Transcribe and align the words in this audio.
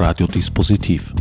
Radiodispositiv. 0.00 1.12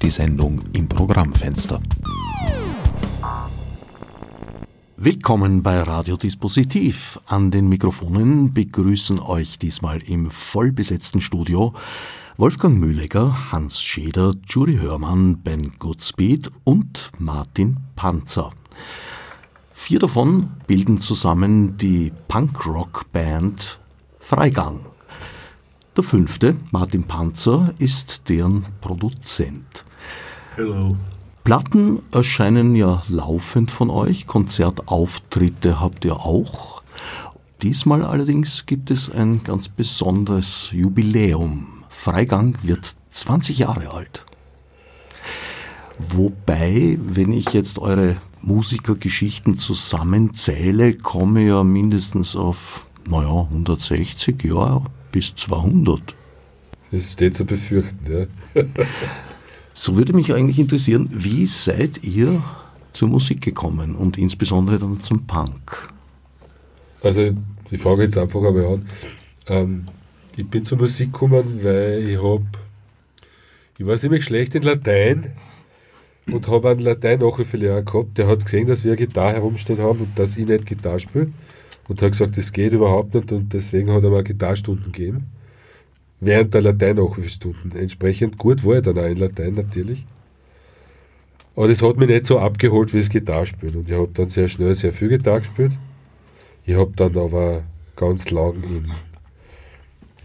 Die 0.00 0.08
Sendung 0.08 0.58
im 0.72 0.88
Programmfenster. 0.88 1.82
Willkommen 4.96 5.62
bei 5.62 5.82
Radiodispositiv. 5.82 7.20
An 7.26 7.50
den 7.50 7.68
Mikrofonen 7.68 8.54
begrüßen 8.54 9.20
euch 9.20 9.58
diesmal 9.58 10.02
im 10.02 10.30
vollbesetzten 10.30 11.20
Studio 11.20 11.74
Wolfgang 12.38 12.78
Mühlegger, 12.78 13.52
Hans 13.52 13.82
Scheder, 13.82 14.32
Judy 14.46 14.78
Hörmann, 14.78 15.42
Ben 15.42 15.72
Goodspeed 15.78 16.50
und 16.64 17.10
Martin 17.18 17.76
Panzer. 17.96 18.50
Vier 19.74 19.98
davon 19.98 20.52
bilden 20.66 20.98
zusammen 20.98 21.76
die 21.76 22.12
Punkrock-Band 22.28 23.78
Freigang. 24.20 24.80
Der 25.98 26.04
fünfte, 26.04 26.54
Martin 26.70 27.02
Panzer, 27.08 27.74
ist 27.80 28.28
deren 28.28 28.64
Produzent. 28.80 29.84
Hello. 30.54 30.96
Platten 31.42 31.98
erscheinen 32.12 32.76
ja 32.76 33.02
laufend 33.08 33.72
von 33.72 33.90
euch, 33.90 34.28
Konzertauftritte 34.28 35.80
habt 35.80 36.04
ihr 36.04 36.14
auch. 36.14 36.84
Diesmal 37.62 38.04
allerdings 38.04 38.64
gibt 38.66 38.92
es 38.92 39.10
ein 39.10 39.42
ganz 39.42 39.66
besonderes 39.66 40.70
Jubiläum. 40.70 41.82
Freigang 41.88 42.56
wird 42.62 42.94
20 43.10 43.58
Jahre 43.58 43.90
alt. 43.90 44.24
Wobei, 45.98 46.96
wenn 47.02 47.32
ich 47.32 47.46
jetzt 47.46 47.80
eure 47.80 48.18
Musikergeschichten 48.40 49.58
zusammenzähle, 49.58 50.94
komme 50.94 51.44
ja 51.44 51.64
mindestens 51.64 52.36
auf, 52.36 52.86
naja, 53.04 53.48
160 53.50 54.44
Jahre 54.44 54.84
bis 55.12 55.34
200. 55.34 56.14
Das 56.90 57.12
steht 57.12 57.36
zu 57.36 57.44
befürchten, 57.44 58.28
ja. 58.54 58.62
so 59.74 59.96
würde 59.96 60.12
mich 60.12 60.32
eigentlich 60.32 60.58
interessieren, 60.58 61.10
wie 61.12 61.46
seid 61.46 62.02
ihr 62.02 62.42
zur 62.92 63.08
Musik 63.08 63.42
gekommen 63.42 63.94
und 63.94 64.18
insbesondere 64.18 64.78
dann 64.78 65.00
zum 65.00 65.26
Punk? 65.26 65.88
Also, 67.02 67.32
ich 67.70 67.80
frage 67.80 68.04
jetzt 68.04 68.18
einfach 68.18 68.42
einmal 68.42 68.66
an. 68.66 68.86
Ähm, 69.46 69.86
ich 70.36 70.48
bin 70.48 70.64
zur 70.64 70.78
Musik 70.78 71.12
gekommen, 71.12 71.62
weil 71.62 72.08
ich 72.08 72.22
habe, 72.22 72.46
ich 73.78 73.86
war 73.86 73.96
ziemlich 73.98 74.24
schlecht 74.24 74.54
in 74.54 74.62
Latein 74.62 75.32
und 76.30 76.48
habe 76.48 76.70
einen 76.70 76.80
Latein-Nachhilfelehrer 76.80 77.82
gehabt, 77.82 78.18
der 78.18 78.28
hat 78.28 78.44
gesehen, 78.44 78.66
dass 78.66 78.84
wir 78.84 78.92
eine 78.92 78.98
Gitarre 78.98 79.34
herumstehen 79.34 79.80
haben 79.80 80.00
und 80.00 80.18
dass 80.18 80.36
ich 80.36 80.46
nicht 80.46 80.66
Gitarre 80.66 81.00
spiele. 81.00 81.32
Und 81.88 82.02
hat 82.02 82.12
gesagt, 82.12 82.36
das 82.36 82.52
geht 82.52 82.72
überhaupt 82.72 83.14
nicht 83.14 83.32
und 83.32 83.52
deswegen 83.52 83.90
hat 83.90 84.04
er 84.04 84.10
mir 84.10 84.22
Gitarrstunden 84.22 84.92
gegeben. 84.92 85.26
Während 86.20 86.52
der 86.52 86.62
Latein-Nachhilfestunden. 86.62 87.72
Entsprechend 87.76 88.36
gut 88.36 88.64
war 88.64 88.76
er 88.76 88.82
dann 88.82 88.98
auch 88.98 89.06
in 89.06 89.16
Latein 89.16 89.54
natürlich. 89.54 90.04
Aber 91.56 91.68
das 91.68 91.82
hat 91.82 91.96
mich 91.96 92.08
nicht 92.08 92.26
so 92.26 92.38
abgeholt 92.38 92.92
wie 92.92 92.98
das 92.98 93.08
Gitarrespielen. 93.08 93.76
Und 93.76 93.90
ich 93.90 93.96
habe 93.96 94.10
dann 94.12 94.28
sehr 94.28 94.48
schnell 94.48 94.74
sehr 94.74 94.92
viel 94.92 95.08
Gitarre 95.08 95.40
gespielt. 95.40 95.72
Ich 96.66 96.76
habe 96.76 96.92
dann 96.94 97.16
aber 97.16 97.64
ganz 97.96 98.30
lang 98.30 98.62
in 98.62 98.90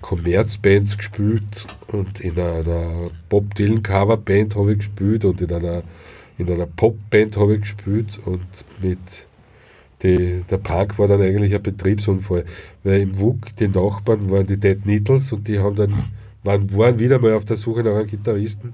Commerzbands 0.03 0.97
gespielt 0.97 1.65
und 1.87 2.19
in 2.19 2.37
einer 2.37 3.09
Bob 3.29 3.55
Dylan 3.55 3.81
Coverband 3.81 4.55
habe 4.55 4.73
ich 4.73 4.79
gespielt 4.79 5.25
und 5.25 5.41
in 5.41 5.51
einer, 5.51 5.81
in 6.37 6.51
einer 6.51 6.67
Popband 6.67 7.37
habe 7.37 7.55
ich 7.55 7.61
gespielt 7.61 8.19
und 8.25 8.45
mit 8.81 9.25
die, 10.03 10.43
der 10.49 10.57
Park 10.57 10.99
war 10.99 11.07
dann 11.07 11.21
eigentlich 11.21 11.55
ein 11.55 11.63
Betriebsunfall, 11.63 12.45
weil 12.83 13.01
im 13.01 13.19
WUK 13.19 13.55
die 13.55 13.69
Nachbarn 13.69 14.29
waren 14.29 14.45
die 14.45 14.57
Dead 14.57 14.85
Needles 14.85 15.31
und 15.31 15.47
die 15.47 15.59
haben 15.59 15.75
dann, 15.75 15.93
waren, 16.43 16.75
waren 16.75 16.99
wieder 16.99 17.19
mal 17.19 17.33
auf 17.33 17.45
der 17.45 17.57
Suche 17.57 17.83
nach 17.83 17.95
einem 17.95 18.07
Gitarristen 18.07 18.73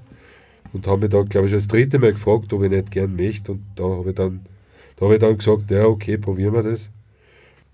und 0.72 0.86
haben 0.86 1.00
mich 1.00 1.10
da, 1.10 1.22
glaube 1.22 1.46
ich, 1.46 1.52
das 1.52 1.68
dritte 1.68 1.98
Mal 1.98 2.12
gefragt, 2.12 2.52
ob 2.52 2.62
ich 2.64 2.70
nicht 2.70 2.90
gern 2.90 3.14
möchte 3.14 3.52
und 3.52 3.62
da 3.76 3.84
habe 3.84 4.10
ich 4.10 4.16
dann, 4.16 4.40
da 4.96 5.04
habe 5.04 5.14
ich 5.14 5.20
dann 5.20 5.38
gesagt, 5.38 5.70
ja 5.70 5.84
okay, 5.84 6.18
probieren 6.18 6.54
wir 6.54 6.62
das. 6.62 6.90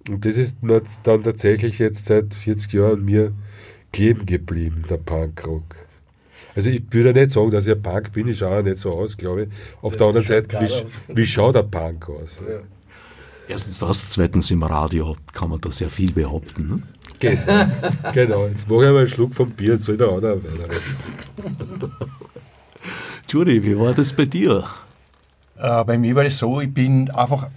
Und 0.09 0.25
das 0.25 0.37
ist 0.37 0.59
dann 0.63 1.23
tatsächlich 1.25 1.79
jetzt 1.79 2.07
seit 2.07 2.33
40 2.33 2.73
Jahren 2.75 3.05
mir 3.05 3.33
kleben 3.93 4.27
geblieben, 4.27 4.85
der 4.89 4.99
Punkrock. 4.99 5.65
Also 6.55 6.71
ich 6.71 6.83
würde 6.91 7.13
nicht 7.13 7.31
sagen, 7.31 7.51
dass 7.51 7.67
ich 7.67 7.75
ein 7.75 7.83
Punk 7.83 8.13
bin, 8.13 8.29
ich 8.29 8.39
schaue 8.39 8.63
nicht 8.63 8.79
so 8.79 8.93
aus, 8.93 9.17
glaube 9.17 9.45
ich. 9.45 9.49
Auf 9.83 9.95
ja, 9.95 9.99
der 9.99 10.07
anderen 10.07 10.27
Seite, 10.27 10.61
wie, 10.61 11.17
wie 11.17 11.27
schaut 11.27 11.55
der 11.55 11.65
Punk 11.65 12.09
aus? 12.09 12.39
Ja. 12.47 12.61
Erstens 13.49 13.79
das, 13.79 14.09
zweitens 14.09 14.51
im 14.51 14.63
Radio 14.63 15.17
kann 15.33 15.51
man 15.51 15.61
da 15.61 15.71
sehr 15.71 15.91
viel 15.91 16.13
behaupten. 16.13 16.69
Ne? 16.69 16.83
Genau, 17.21 17.67
genau. 18.13 18.47
Jetzt 18.47 18.69
mache 18.69 18.85
ich 18.85 18.91
mal 18.91 18.99
einen 18.99 19.09
Schluck 19.09 19.35
vom 19.35 19.51
Bier, 19.51 19.75
jetzt 19.75 19.85
soll 19.85 19.97
der 19.97 20.09
andere 20.09 20.43
weiterreden. 20.43 21.93
Judy, 23.29 23.65
wie 23.65 23.79
war 23.79 23.93
das 23.93 24.13
bei 24.13 24.25
dir? 24.25 24.65
Äh, 25.59 25.85
bei 25.85 25.99
mir 25.99 26.15
war 26.15 26.25
es 26.25 26.39
so, 26.39 26.61
ich 26.61 26.73
bin 26.73 27.11
einfach 27.11 27.49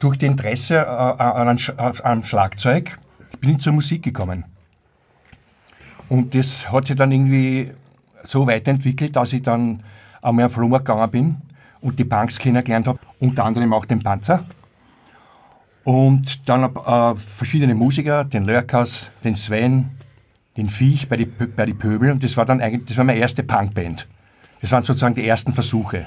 durch 0.00 0.16
die 0.18 0.26
Interesse 0.26 0.76
äh, 0.76 0.78
an, 0.78 1.58
an 2.02 2.24
Schlagzeug 2.24 2.98
bin 3.40 3.50
ich 3.50 3.58
zur 3.58 3.72
Musik 3.72 4.02
gekommen. 4.02 4.44
Und 6.08 6.34
das 6.34 6.70
hat 6.70 6.86
sich 6.86 6.96
dann 6.96 7.12
irgendwie 7.12 7.72
so 8.22 8.46
weiterentwickelt, 8.46 9.16
dass 9.16 9.32
ich 9.32 9.42
dann 9.42 9.82
einmal 10.20 10.46
auf 10.46 10.52
Flohmarkt 10.52 10.86
gegangen 10.86 11.10
bin 11.10 11.36
und 11.80 11.98
die 11.98 12.04
Punks 12.04 12.38
kennengelernt 12.38 12.86
habe, 12.86 12.98
unter 13.18 13.44
anderem 13.44 13.72
auch 13.72 13.84
den 13.84 14.02
Panzer. 14.02 14.44
Und 15.84 16.48
dann 16.48 16.74
äh, 16.76 17.16
verschiedene 17.16 17.74
Musiker, 17.74 18.24
den 18.24 18.44
Lörkers, 18.44 19.10
den 19.24 19.34
Sven, 19.34 19.90
den 20.56 20.68
Viech 20.68 21.08
bei 21.08 21.16
die, 21.16 21.24
bei 21.24 21.66
die 21.66 21.74
Pöbel. 21.74 22.12
Und 22.12 22.22
das 22.22 22.36
war 22.36 22.44
dann 22.44 22.60
eigentlich, 22.60 22.86
das 22.86 22.96
war 22.96 23.04
meine 23.04 23.18
erste 23.18 23.42
Punkband. 23.42 24.06
Das 24.60 24.70
waren 24.70 24.84
sozusagen 24.84 25.14
die 25.14 25.26
ersten 25.26 25.52
Versuche. 25.52 26.06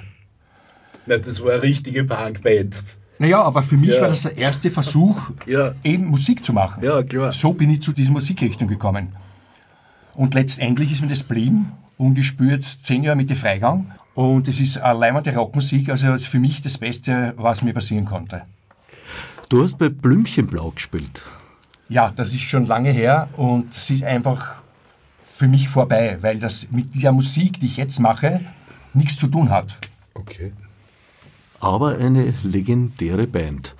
Na, 1.05 1.17
das 1.17 1.43
war 1.43 1.53
eine 1.53 1.63
richtige 1.63 2.03
Punkband. 2.03 2.83
Naja, 3.19 3.41
aber 3.41 3.63
für 3.63 3.77
mich 3.77 3.91
ja. 3.91 4.01
war 4.01 4.09
das 4.09 4.23
der 4.23 4.37
erste 4.37 4.69
Versuch, 4.69 5.31
ja. 5.45 5.73
eben 5.83 6.07
Musik 6.07 6.43
zu 6.43 6.53
machen. 6.53 6.83
Ja, 6.83 7.01
klar. 7.03 7.31
So 7.31 7.53
bin 7.53 7.69
ich 7.69 7.81
zu 7.81 7.93
dieser 7.93 8.11
Musikrichtung 8.11 8.67
gekommen. 8.67 9.15
Und 10.13 10.33
letztendlich 10.33 10.91
ist 10.91 11.01
mir 11.01 11.07
das 11.07 11.23
blieben 11.23 11.71
und 11.97 12.17
ich 12.17 12.27
spüre 12.27 12.55
jetzt 12.55 12.85
zehn 12.85 13.03
Jahre 13.03 13.17
mit 13.17 13.29
dem 13.29 13.37
Freigang 13.37 13.91
und 14.13 14.47
es 14.47 14.59
ist 14.59 14.77
allein 14.77 15.21
die 15.23 15.29
Rockmusik, 15.29 15.89
also 15.89 16.17
für 16.17 16.39
mich 16.39 16.61
das 16.61 16.77
Beste, 16.77 17.33
was 17.37 17.61
mir 17.61 17.73
passieren 17.73 18.05
konnte. 18.05 18.43
Du 19.49 19.61
hast 19.61 19.77
bei 19.77 19.89
Blümchenblau 19.89 20.71
gespielt. 20.71 21.21
Ja, 21.87 22.11
das 22.15 22.29
ist 22.29 22.41
schon 22.41 22.65
lange 22.65 22.89
her 22.89 23.29
und 23.37 23.71
es 23.71 23.89
ist 23.91 24.03
einfach 24.03 24.55
für 25.23 25.47
mich 25.47 25.69
vorbei, 25.69 26.17
weil 26.21 26.39
das 26.39 26.67
mit 26.71 27.01
der 27.01 27.11
Musik, 27.11 27.59
die 27.59 27.67
ich 27.67 27.77
jetzt 27.77 27.99
mache, 27.99 28.39
nichts 28.93 29.17
zu 29.17 29.27
tun 29.27 29.51
hat. 29.51 29.77
Okay. 30.15 30.51
Aber 31.59 31.97
eine 31.97 32.33
legendäre 32.43 33.27
Band. 33.27 33.75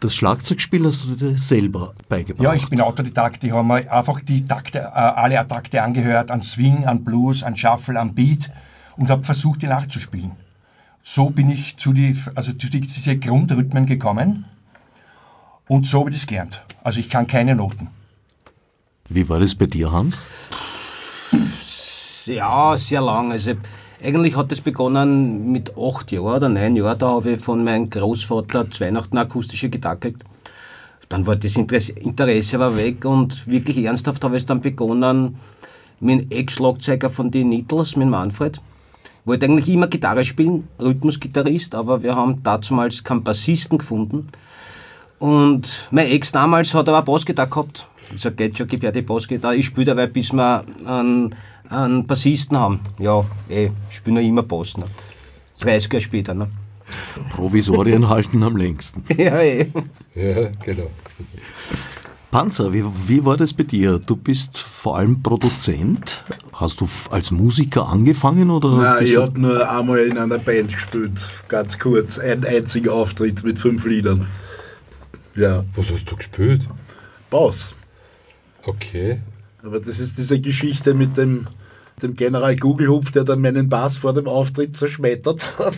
Das 0.00 0.14
Schlagzeugspiel 0.14 0.86
hast 0.86 1.04
du 1.04 1.14
dir 1.14 1.36
selber 1.36 1.94
beigebracht? 2.08 2.44
Ja, 2.44 2.54
ich 2.54 2.68
bin 2.68 2.80
Autodidakt. 2.80 3.44
Ich 3.44 3.52
habe 3.52 3.64
mir 3.64 3.92
einfach 3.92 4.20
die 4.20 4.46
Takte, 4.46 4.78
äh, 4.78 4.82
alle 4.84 5.46
Takte 5.46 5.82
angehört, 5.82 6.30
an 6.30 6.42
Swing, 6.42 6.86
an 6.86 7.04
Blues, 7.04 7.42
an 7.42 7.56
Shuffle, 7.56 7.98
an 8.00 8.14
Beat 8.14 8.50
und 8.96 9.10
habe 9.10 9.24
versucht, 9.24 9.62
die 9.62 9.66
nachzuspielen. 9.66 10.32
So 11.02 11.30
bin 11.30 11.50
ich 11.50 11.76
zu, 11.76 11.92
die, 11.92 12.16
also 12.34 12.52
zu 12.52 12.68
die, 12.68 12.80
diese 12.80 13.18
Grundrhythmen 13.18 13.86
gekommen 13.86 14.46
und 15.68 15.86
so 15.86 16.00
habe 16.00 16.10
ich 16.10 16.16
das 16.16 16.26
gelernt. 16.26 16.62
Also 16.82 17.00
ich 17.00 17.08
kann 17.08 17.26
keine 17.26 17.54
Noten. 17.54 17.88
Wie 19.08 19.28
war 19.28 19.40
das 19.40 19.54
bei 19.54 19.66
dir, 19.66 19.92
Hans? 19.92 20.18
Ja, 22.26 22.76
sehr 22.76 23.00
lang. 23.00 23.32
Also 23.32 23.52
eigentlich 24.02 24.36
hat 24.36 24.52
es 24.52 24.60
begonnen 24.60 25.52
mit 25.52 25.74
acht 25.78 26.10
Jahren 26.12 26.36
oder 26.36 26.48
neun 26.48 26.76
Jahren. 26.76 26.98
Da 26.98 27.08
habe 27.08 27.32
ich 27.32 27.40
von 27.40 27.62
meinem 27.62 27.88
Großvater 27.88 28.70
zu 28.70 28.84
Weihnachten 28.84 29.16
eine 29.16 29.26
akustische 29.26 29.68
Gitarre 29.68 29.98
gekriegt. 29.98 30.24
Dann 31.08 31.26
war 31.26 31.36
das 31.36 31.56
Interesse 31.56 32.58
war 32.58 32.76
weg 32.76 33.04
und 33.04 33.46
wirklich 33.46 33.78
ernsthaft 33.84 34.24
habe 34.24 34.36
ich 34.36 34.42
es 34.42 34.46
dann 34.46 34.60
begonnen 34.60 35.36
mit 36.00 36.20
dem 36.20 36.30
Ex-Schlagzeuger 36.30 37.10
von 37.10 37.30
den 37.30 37.48
Needles, 37.48 37.94
mit 37.96 38.08
Manfred. 38.08 38.56
Ich 38.56 39.26
wollte 39.26 39.46
eigentlich 39.46 39.68
immer 39.68 39.86
Gitarre 39.86 40.24
spielen, 40.24 40.68
Rhythmusgitarrist, 40.80 41.74
aber 41.74 42.02
wir 42.02 42.16
haben 42.16 42.42
damals 42.42 43.04
keinen 43.04 43.22
Bassisten 43.22 43.78
gefunden. 43.78 44.28
Und 45.18 45.88
mein 45.90 46.06
Ex 46.08 46.32
damals 46.32 46.74
hat 46.74 46.88
aber 46.88 46.98
eine 46.98 47.06
Bassgitarre 47.06 47.48
gehabt. 47.48 47.86
Ich 48.14 48.22
sage, 48.22 48.36
geht 48.36 48.58
schon, 48.58 48.66
gib 48.66 48.82
her 48.82 48.92
die 48.92 49.02
Bassgitarre. 49.02 49.56
Ich 49.56 49.66
spiele 49.66 49.86
dabei, 49.86 50.06
bis 50.06 50.32
wir 50.32 50.64
einen 50.86 51.34
einen 51.70 52.06
Bassisten 52.06 52.58
haben. 52.58 52.80
Ja, 52.98 53.24
eh, 53.48 53.70
ich 53.90 53.96
spiele 53.96 54.20
noch 54.20 54.28
immer 54.28 54.42
Bass. 54.42 54.76
Ne? 54.76 54.84
30 55.60 55.92
Jahre 55.92 56.02
später. 56.02 56.34
Ne? 56.34 56.48
Provisorien 57.34 58.08
halten 58.08 58.42
am 58.42 58.56
längsten. 58.56 59.02
ja, 59.16 59.40
eh. 59.40 59.70
Ja, 60.14 60.50
genau. 60.64 60.90
Panzer, 62.30 62.72
wie, 62.72 62.84
wie 63.06 63.24
war 63.24 63.36
das 63.36 63.54
bei 63.54 63.62
dir? 63.62 63.98
Du 63.98 64.16
bist 64.16 64.58
vor 64.58 64.98
allem 64.98 65.22
Produzent. 65.22 66.22
Hast 66.52 66.80
du 66.80 66.88
als 67.10 67.30
Musiker 67.30 67.88
angefangen 67.88 68.50
oder? 68.50 68.76
Nein, 68.76 69.06
ich 69.06 69.16
habe 69.16 69.38
nur 69.40 69.70
einmal 69.70 69.98
in 70.00 70.18
einer 70.18 70.38
Band 70.38 70.72
gespielt, 70.72 71.28
ganz 71.48 71.78
kurz. 71.78 72.18
Ein 72.18 72.44
einziger 72.44 72.92
Auftritt 72.92 73.42
mit 73.44 73.58
fünf 73.58 73.86
Liedern. 73.86 74.26
Ja. 75.36 75.64
Was 75.74 75.92
hast 75.92 76.10
du 76.10 76.16
gespielt? 76.16 76.62
Bass. 77.30 77.74
Okay. 78.64 79.20
Aber 79.62 79.80
das 79.80 79.98
ist 79.98 80.18
diese 80.18 80.40
Geschichte 80.40 80.94
mit 80.94 81.16
dem, 81.16 81.46
dem 82.02 82.14
General 82.14 82.56
Gugelhupf, 82.56 83.10
der 83.10 83.24
dann 83.24 83.40
meinen 83.40 83.68
Bass 83.68 83.98
vor 83.98 84.12
dem 84.14 84.26
Auftritt 84.26 84.76
zerschmettert 84.76 85.58
hat. 85.58 85.74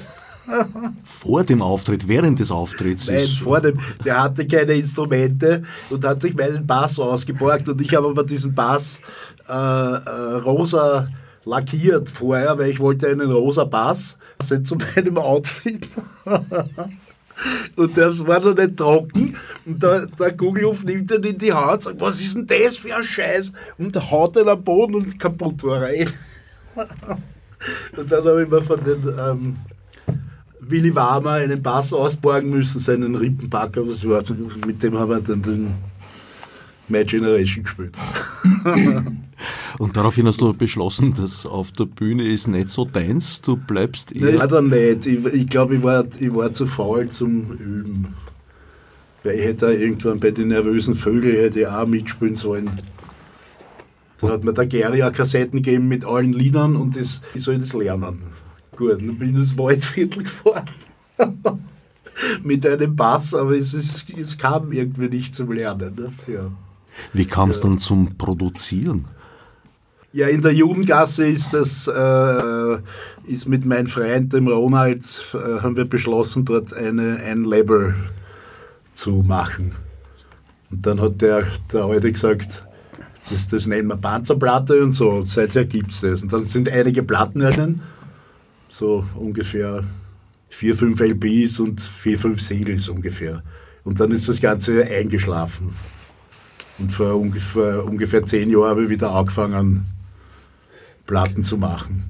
Vor 1.05 1.45
dem 1.45 1.61
Auftritt, 1.61 2.09
während 2.09 2.39
des 2.39 2.51
Auftritts 2.51 3.09
Nein, 3.09 3.17
ist. 3.19 3.41
vor 3.41 3.61
dem, 3.61 3.79
der 4.03 4.23
hatte 4.23 4.47
keine 4.47 4.73
Instrumente 4.73 5.63
und 5.91 6.05
hat 6.07 6.23
sich 6.23 6.35
meinen 6.35 6.67
Bass 6.67 6.99
ausgeborgt 6.99 7.69
und 7.69 7.81
ich 7.83 7.95
habe 7.95 8.09
aber 8.09 8.25
diesen 8.25 8.55
Bass 8.55 9.03
äh, 9.47 9.53
äh, 9.53 10.35
rosa 10.45 11.07
lackiert 11.45 12.09
vorher, 12.09 12.59
weil 12.59 12.71
ich 12.71 12.81
wollte 12.81 13.09
einen 13.09 13.31
rosa 13.31 13.65
Bass 13.65 14.19
also 14.39 14.59
zu 14.61 14.77
meinem 14.77 15.19
Outfit. 15.19 15.89
Und 17.77 17.97
das 17.97 18.27
war 18.27 18.41
noch 18.41 18.57
nicht 18.57 18.77
trocken. 18.77 19.37
Und 19.65 19.83
der, 19.83 20.07
der 20.07 20.37
Kugelhof 20.37 20.85
nimmt 20.85 21.11
ihn 21.13 21.23
in 21.23 21.39
die 21.39 21.53
Hand 21.53 21.73
und 21.73 21.83
sagt, 21.83 22.01
was 22.01 22.21
ist 22.21 22.35
denn 22.35 22.47
das 22.47 22.79
für 22.79 22.95
ein 22.95 23.05
Scheiß? 23.05 23.53
Und 23.79 23.97
haut 24.11 24.37
ihn 24.37 24.49
am 24.49 24.63
Boden 24.63 24.97
und 24.97 25.19
kaputt 25.19 25.63
war 25.65 25.89
er. 25.89 26.07
eh. 26.07 26.09
Und 27.97 28.11
dann 28.11 28.25
habe 28.25 28.43
ich 28.43 28.49
mir 28.49 28.63
von 28.63 28.83
den 28.85 29.15
ähm, 29.19 29.57
Willy 30.61 30.95
Warmer 30.95 31.33
einen 31.33 31.63
Bass 31.63 31.93
ausborgen 31.93 32.51
müssen, 32.51 32.79
seinen 32.79 33.15
Rippenpacker, 33.15 33.87
was 33.89 34.09
war. 34.09 34.23
Mit 34.67 34.83
dem 34.83 34.99
haben 34.99 35.11
wir 35.11 35.21
dann 35.21 35.43
den 35.43 35.75
My 36.91 37.05
Generation 37.05 37.65
gespielt. 37.65 37.95
Und 39.79 39.97
daraufhin 39.97 40.27
hast 40.27 40.41
du 40.41 40.53
beschlossen, 40.53 41.15
dass 41.15 41.47
auf 41.47 41.73
der 41.73 41.85
Bühne 41.85 42.25
ist 42.25 42.49
nicht 42.49 42.71
so 42.71 42.85
deins, 42.85 43.41
du 43.41 43.57
bleibst 43.57 44.15
Nein, 44.15 44.29
eher. 44.29 44.39
leider 44.39 44.63
nicht. 44.63 45.07
Ich, 45.07 45.25
ich 45.25 45.47
glaube, 45.49 45.77
ich 45.77 45.83
war, 45.83 46.05
ich 46.19 46.35
war 46.35 46.53
zu 46.53 46.67
faul 46.67 47.09
zum 47.09 47.45
Üben. 47.45 48.09
Weil 49.23 49.37
ich 49.37 49.45
hätte 49.45 49.67
irgendwann 49.73 50.21
bei 50.21 50.31
den 50.31 50.49
nervösen 50.49 50.95
Vögeln 50.95 51.37
hätte 51.37 51.61
ich 51.61 51.67
auch 51.67 51.87
mitspielen 51.87 52.37
sollen. 52.37 52.71
Da 54.21 54.31
hat 54.31 54.45
mir 54.45 54.53
der 54.53 54.67
Gary 54.67 55.03
auch 55.03 55.13
Kassetten 55.13 55.63
gegeben 55.63 55.87
mit 55.87 56.05
allen 56.05 56.33
Liedern 56.33 56.75
und 56.75 56.97
das, 56.97 57.21
ich 57.35 57.43
soll 57.43 57.59
das 57.59 57.73
lernen. 57.73 58.23
Gut, 58.77 59.01
dann 59.01 59.19
bin 59.19 59.31
ich 59.31 59.37
ins 59.37 59.59
Waldviertel 59.59 60.25
gefahren. 60.25 60.69
mit 62.43 62.67
einem 62.67 62.97
Bass, 62.97 63.35
aber 63.35 63.57
es, 63.57 63.75
ist, 63.75 64.11
es 64.11 64.39
kam 64.39 64.73
irgendwie 64.73 65.09
nicht 65.09 65.35
zum 65.35 65.53
Lernen. 65.53 65.95
Ne? 65.95 66.13
Ja. 66.33 66.51
Wie 67.13 67.27
kam 67.27 67.51
es 67.51 67.61
dann 67.61 67.79
zum 67.79 68.17
Produzieren? 68.17 69.07
Ja, 70.13 70.27
in 70.29 70.41
der 70.41 70.55
Jugendgasse 70.55 71.27
ist 71.27 71.53
das, 71.53 71.87
äh, 71.87 72.79
ist 73.27 73.47
mit 73.47 73.67
meinem 73.67 73.87
Freund, 73.87 74.33
dem 74.33 74.49
Ronald, 74.49 75.23
äh, 75.35 75.61
haben 75.61 75.77
wir 75.77 75.85
beschlossen, 75.85 76.45
dort 76.45 76.73
eine, 76.73 77.17
ein 77.19 77.45
Label 77.45 77.95
zu 78.95 79.23
machen. 79.27 79.75
Und 80.71 80.87
dann 80.87 81.01
hat 81.01 81.21
der, 81.21 81.45
der 81.73 81.85
Alte 81.85 82.11
gesagt, 82.11 82.67
das, 83.31 83.49
das 83.49 83.67
nennen 83.67 83.89
wir 83.89 83.97
Panzerplatte 83.97 84.83
und 84.83 84.93
so, 84.93 85.11
und 85.11 85.27
seither 85.27 85.67
gibt 85.67 85.91
es 85.91 86.01
das. 86.01 86.23
Und 86.23 86.33
dann 86.33 86.47
sind 86.47 86.71
einige 86.71 87.03
Platten 87.03 87.43
erschienen, 87.43 87.83
so 88.71 89.05
ungefähr 89.15 89.85
vier, 90.49 90.75
fünf 90.75 91.01
LPs 91.01 91.61
und 91.61 91.81
vier, 91.81 92.19
fünf 92.19 92.41
Singles 92.41 92.89
ungefähr. 92.89 93.43
Und 93.85 94.01
dann 94.01 94.11
ist 94.11 94.29
das 94.29 94.41
Ganze 94.41 94.85
eingeschlafen. 94.85 95.75
Und 96.79 96.93
vor 96.93 97.15
ungefähr, 97.15 97.85
ungefähr 97.85 98.25
zehn 98.25 98.51
Jahren 98.51 98.71
habe 98.71 98.85
ich 98.85 98.89
wieder 98.89 99.11
angefangen, 99.11 99.85
Platten 101.07 101.43
zu 101.43 101.59
machen. 101.59 102.05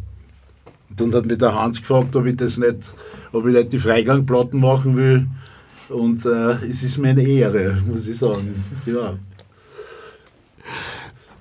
Und 0.90 1.00
dann 1.00 1.14
hat 1.14 1.26
mich 1.26 1.38
der 1.38 1.54
Hans 1.54 1.80
gefragt, 1.80 2.14
ob 2.16 2.26
ich 2.26 2.36
das 2.36 2.58
nicht, 2.58 2.90
ob 3.32 3.46
ich 3.46 3.54
nicht 3.54 3.72
die 3.72 3.78
Freigangplatten 3.78 4.60
machen 4.60 4.96
will. 4.96 5.26
Und 5.88 6.26
äh, 6.26 6.66
es 6.66 6.82
ist 6.82 6.98
mir 6.98 7.10
eine 7.10 7.22
Ehre, 7.22 7.82
muss 7.86 8.06
ich 8.06 8.18
sagen. 8.18 8.62
Ja. 8.84 9.16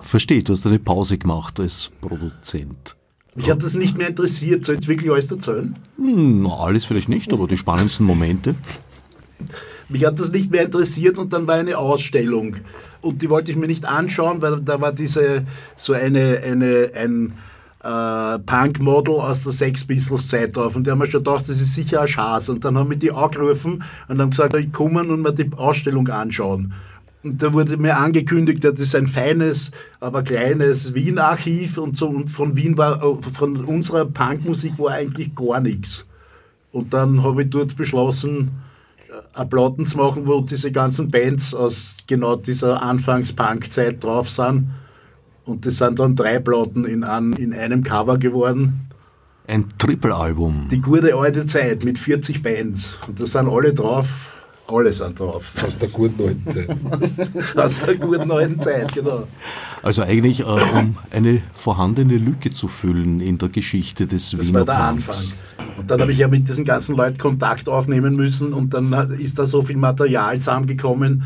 Verstehe, 0.00 0.42
du 0.42 0.54
hast 0.54 0.66
eine 0.66 0.78
Pause 0.78 1.18
gemacht 1.18 1.60
als 1.60 1.90
Produzent. 2.00 2.96
Mich 3.34 3.50
hat 3.50 3.62
das 3.62 3.74
nicht 3.74 3.96
mehr 3.98 4.08
interessiert. 4.08 4.64
Soll 4.64 4.76
ich 4.76 4.80
jetzt 4.80 4.88
wirklich 4.88 5.12
alles 5.12 5.30
erzählen? 5.30 5.74
Hm, 5.96 6.42
na, 6.42 6.56
alles 6.56 6.86
vielleicht 6.86 7.10
nicht, 7.10 7.32
aber 7.32 7.46
die 7.46 7.58
spannendsten 7.58 8.06
Momente. 8.06 8.54
Mich 9.88 10.04
hat 10.04 10.18
das 10.18 10.32
nicht 10.32 10.50
mehr 10.50 10.64
interessiert 10.64 11.18
und 11.18 11.32
dann 11.32 11.46
war 11.46 11.56
eine 11.56 11.76
Ausstellung. 11.76 12.56
Und 13.00 13.22
die 13.22 13.30
wollte 13.30 13.50
ich 13.50 13.56
mir 13.56 13.66
nicht 13.66 13.84
anschauen, 13.84 14.42
weil 14.42 14.60
da 14.60 14.80
war 14.80 14.92
diese, 14.92 15.44
so 15.76 15.92
eine, 15.92 16.40
eine, 16.44 16.90
ein 16.94 17.32
äh, 17.82 18.38
Punk-Model 18.40 19.14
aus 19.14 19.44
der 19.44 19.52
Sex 19.52 19.84
Pistols 19.84 20.28
Zeit 20.28 20.56
drauf. 20.56 20.74
Und 20.74 20.86
die 20.86 20.90
haben 20.90 20.98
mir 20.98 21.06
schon 21.06 21.22
gedacht, 21.22 21.48
das 21.48 21.60
ist 21.60 21.74
sicher 21.74 22.02
ein 22.02 22.08
Schaß. 22.08 22.48
Und 22.48 22.64
dann 22.64 22.76
haben 22.76 22.90
wir 22.90 22.96
die 22.96 23.12
angerufen 23.12 23.84
und 24.08 24.20
haben 24.20 24.30
gesagt, 24.30 24.56
ich 24.56 24.72
komme 24.72 25.00
und 25.00 25.22
mir 25.22 25.32
die 25.32 25.50
Ausstellung 25.56 26.08
anschauen. 26.08 26.74
Und 27.22 27.42
da 27.42 27.52
wurde 27.52 27.76
mir 27.76 27.96
angekündigt, 27.96 28.62
das 28.62 28.78
ist 28.78 28.94
ein 28.94 29.06
feines, 29.06 29.72
aber 30.00 30.22
kleines 30.22 30.94
Wien-Archiv 30.94 31.78
und 31.78 31.96
so. 31.96 32.08
Und 32.08 32.28
von 32.28 32.56
Wien 32.56 32.76
war, 32.76 33.00
von 33.20 33.56
unserer 33.64 34.04
Punkmusik 34.06 34.78
war 34.78 34.92
eigentlich 34.92 35.34
gar 35.34 35.60
nichts. 35.60 36.04
Und 36.70 36.94
dann 36.94 37.22
habe 37.22 37.42
ich 37.42 37.50
dort 37.50 37.76
beschlossen, 37.76 38.50
eine 39.34 39.48
Platten 39.48 39.86
zu 39.86 39.98
machen, 39.98 40.26
wo 40.26 40.40
diese 40.40 40.72
ganzen 40.72 41.10
Bands 41.10 41.54
aus 41.54 41.96
genau 42.06 42.36
dieser 42.36 42.82
Anfangs-Punk-Zeit 42.82 44.02
drauf 44.02 44.28
sind. 44.28 44.70
Und 45.44 45.64
das 45.64 45.78
sind 45.78 45.98
dann 45.98 46.14
drei 46.14 46.38
Platten 46.38 46.84
in, 46.84 47.04
ein, 47.04 47.32
in 47.34 47.54
einem 47.54 47.82
Cover 47.82 48.18
geworden. 48.18 48.88
Ein 49.46 49.66
Triple-Album. 49.78 50.68
Die 50.70 50.80
gute 50.80 51.14
alte 51.14 51.46
Zeit 51.46 51.84
mit 51.84 51.98
40 51.98 52.42
Bands. 52.42 52.98
Und 53.06 53.20
da 53.20 53.26
sind 53.26 53.48
alle 53.48 53.72
drauf. 53.72 54.30
Alle 54.70 54.92
sind 54.92 55.18
drauf. 55.18 55.50
Aus 55.66 55.78
der 55.78 55.88
guten 55.88 56.22
alten 56.22 56.46
Zeit. 56.46 56.68
Aus 57.56 57.80
der 57.80 57.94
guten 57.94 58.30
alten 58.30 58.60
Zeit, 58.60 58.92
genau. 58.92 59.26
Also 59.82 60.02
eigentlich, 60.02 60.40
äh, 60.40 60.44
um 60.44 60.98
eine 61.10 61.40
vorhandene 61.54 62.18
Lücke 62.18 62.50
zu 62.50 62.68
füllen 62.68 63.20
in 63.20 63.38
der 63.38 63.48
Geschichte 63.48 64.06
des 64.06 64.30
Das 64.32 64.46
Wiener 64.46 64.66
war 64.66 64.66
der 64.66 64.90
Punks. 64.90 65.08
Anfang. 65.08 65.78
Und 65.78 65.90
dann 65.90 66.00
habe 66.00 66.12
ich 66.12 66.18
ja 66.18 66.28
mit 66.28 66.48
diesen 66.48 66.64
ganzen 66.64 66.96
Leuten 66.96 67.16
Kontakt 67.18 67.68
aufnehmen 67.68 68.14
müssen 68.14 68.52
und 68.52 68.74
dann 68.74 68.92
ist 69.18 69.38
da 69.38 69.46
so 69.46 69.62
viel 69.62 69.76
Material 69.76 70.38
zusammengekommen, 70.38 71.22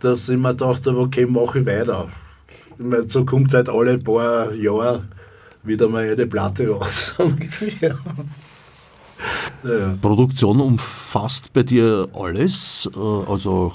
dass 0.00 0.28
ich 0.28 0.38
mir 0.38 0.50
gedacht 0.50 0.86
habe, 0.86 0.98
okay, 0.98 1.26
mache 1.26 1.60
ich 1.60 1.66
weiter. 1.66 2.08
So 3.08 3.24
kommt 3.24 3.52
halt 3.52 3.68
alle 3.68 3.98
paar 3.98 4.52
Jahre 4.54 5.04
wieder 5.64 5.88
mal 5.88 6.08
eine 6.08 6.26
Platte 6.26 6.68
raus. 6.68 7.14
ungefähr. 7.18 7.98
Ja. 9.64 9.96
Produktion 10.00 10.60
umfasst 10.60 11.52
bei 11.52 11.62
dir 11.62 12.08
alles, 12.14 12.88
äh, 12.94 12.98
also 13.30 13.72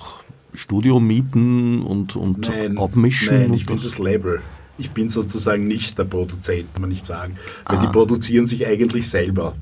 Studiomieten 0.53 1.81
und, 1.83 2.15
und 2.15 2.49
Nein, 2.49 2.77
Abmischen. 2.77 3.37
nein, 3.39 3.51
und 3.51 3.53
ich 3.55 3.65
bin 3.65 3.75
das- 3.77 3.85
das 3.85 3.97
Label. 3.99 4.41
Ich 4.77 4.91
bin 4.91 5.09
sozusagen 5.09 5.67
nicht 5.67 5.97
der 5.99 6.05
Produzent, 6.05 6.73
kann 6.73 6.81
man 6.81 6.89
nicht 6.89 7.05
sagen. 7.05 7.37
Weil 7.67 7.79
die 7.79 7.87
produzieren 7.87 8.47
sich 8.47 8.65
eigentlich 8.65 9.07
selber. 9.09 9.53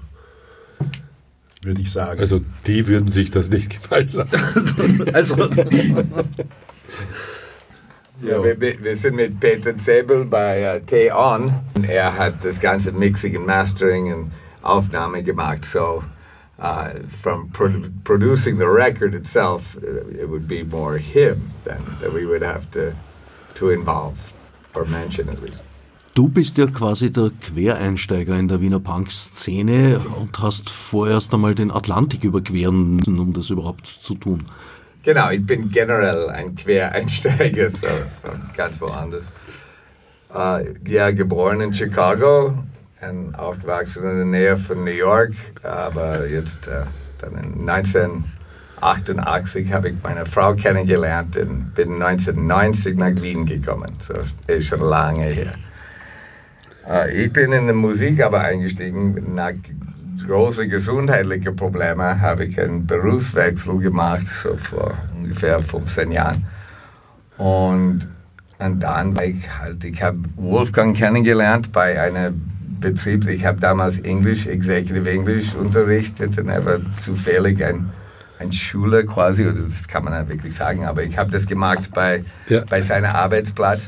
Würde 1.61 1.81
ich 1.81 1.91
sagen. 1.91 2.19
Also 2.21 2.39
die 2.67 2.87
würden 2.87 3.09
sich 3.09 3.29
das 3.31 3.49
nicht 3.49 3.69
gefallen 3.69 4.09
lassen. 4.13 5.03
also 5.13 5.35
Ja, 8.21 8.43
wir, 8.43 8.59
wir 8.59 8.95
sind 8.97 9.15
mit 9.15 9.39
Peter 9.39 9.77
Zebel 9.77 10.25
bei 10.25 10.59
äh, 10.59 10.81
T-On. 10.81 11.53
Er 11.87 12.17
hat 12.17 12.43
das 12.43 12.59
ganze 12.59 12.91
Mixing 12.91 13.37
und 13.37 13.45
Mastering 13.45 14.13
und 14.13 14.31
Aufnahme 14.61 15.23
gemacht. 15.23 15.65
So, 15.65 16.03
uh, 16.59 16.89
from 17.21 17.49
pro 17.49 17.69
producing 18.03 18.57
the 18.57 18.67
record 18.67 19.13
itself, 19.13 19.77
uh, 19.77 20.21
it 20.21 20.29
would 20.29 20.47
be 20.47 20.63
more 20.63 20.97
him 20.97 21.51
than 21.63 21.83
that 22.01 22.13
we 22.13 22.25
would 22.25 22.41
have 22.41 22.69
to, 22.71 22.93
to 23.55 23.69
involve 23.69 24.33
or 24.75 24.85
mention 24.85 25.29
at 25.29 25.41
least. 25.41 25.61
Du 26.15 26.27
bist 26.27 26.57
ja 26.57 26.65
quasi 26.65 27.11
der 27.11 27.31
Quereinsteiger 27.39 28.37
in 28.37 28.49
der 28.49 28.59
Wiener 28.59 28.79
Punk-Szene 28.79 30.01
und 30.19 30.37
hast 30.39 30.69
vorerst 30.69 31.33
einmal 31.33 31.55
den 31.55 31.71
Atlantik 31.71 32.25
überqueren 32.25 32.97
müssen, 32.97 33.19
um 33.19 33.31
das 33.31 33.49
überhaupt 33.49 33.87
zu 33.87 34.15
tun. 34.15 34.43
Genau, 35.03 35.29
ich 35.29 35.45
bin 35.45 35.71
generell 35.71 36.29
ein 36.29 36.55
Quereinsteiger, 36.55 37.69
so 37.69 37.87
ganz 38.57 38.81
woanders. 38.81 39.31
Äh, 40.35 40.73
ja, 40.91 41.11
geboren 41.11 41.61
in 41.61 41.73
Chicago 41.73 42.53
und 43.01 43.35
aufgewachsen 43.35 44.03
in 44.03 44.17
der 44.17 44.25
Nähe 44.25 44.57
von 44.57 44.83
New 44.83 44.91
York, 44.91 45.31
aber 45.63 46.27
jetzt 46.27 46.67
äh, 46.67 46.81
dann 47.19 47.35
in 47.35 47.69
1988 47.69 49.71
habe 49.71 49.89
ich 49.89 49.95
meine 50.03 50.25
Frau 50.25 50.53
kennengelernt 50.53 51.37
und 51.37 51.73
bin 51.75 52.01
1990 52.01 52.97
nach 52.97 53.15
Wien 53.21 53.45
gekommen, 53.45 53.93
so 53.99 54.15
ist 54.47 54.67
schon 54.67 54.81
lange 54.81 55.25
her. 55.25 55.53
Äh, 56.87 57.25
ich 57.25 57.31
bin 57.31 57.53
in 57.53 57.67
der 57.67 57.75
Musik 57.75 58.21
aber 58.21 58.41
eingestiegen 58.41 59.33
nach 59.33 59.53
großen 60.25 60.69
gesundheitlichen 60.69 61.55
Problemen 61.55 62.19
habe 62.19 62.43
ich 62.45 62.59
einen 62.59 62.85
Berufswechsel 62.85 63.79
gemacht, 63.79 64.27
so 64.27 64.57
vor 64.57 64.97
ungefähr 65.15 65.63
15 65.63 66.11
Jahren. 66.11 66.45
Und, 67.37 68.05
und 68.59 68.83
dann 68.83 69.15
war 69.15 69.23
ich 69.23 69.49
halt, 69.57 69.85
ich 69.85 70.03
habe 70.03 70.17
Wolfgang 70.35 70.93
kennengelernt 70.95 71.71
bei 71.71 72.01
einem 72.01 72.58
Betrieb, 72.79 73.27
ich 73.27 73.45
habe 73.45 73.59
damals 73.59 73.99
Englisch, 73.99 74.47
Executive 74.47 75.09
English 75.09 75.53
unterrichtet 75.55 76.37
und 76.39 76.49
er 76.49 76.65
war 76.65 76.79
zufällig 77.03 77.63
ein, 77.63 77.89
ein 78.39 78.51
Schüler 78.53 79.03
quasi, 79.03 79.45
oder 79.45 79.61
das 79.61 79.87
kann 79.87 80.03
man 80.05 80.17
nicht 80.19 80.31
wirklich 80.33 80.55
sagen, 80.55 80.85
aber 80.85 81.03
ich 81.03 81.17
habe 81.17 81.29
das 81.31 81.45
gemacht 81.45 81.91
bei, 81.93 82.23
Ja. 82.47 82.63
bei 82.69 82.81
seinem 82.81 83.11
Arbeitsplatz. 83.11 83.87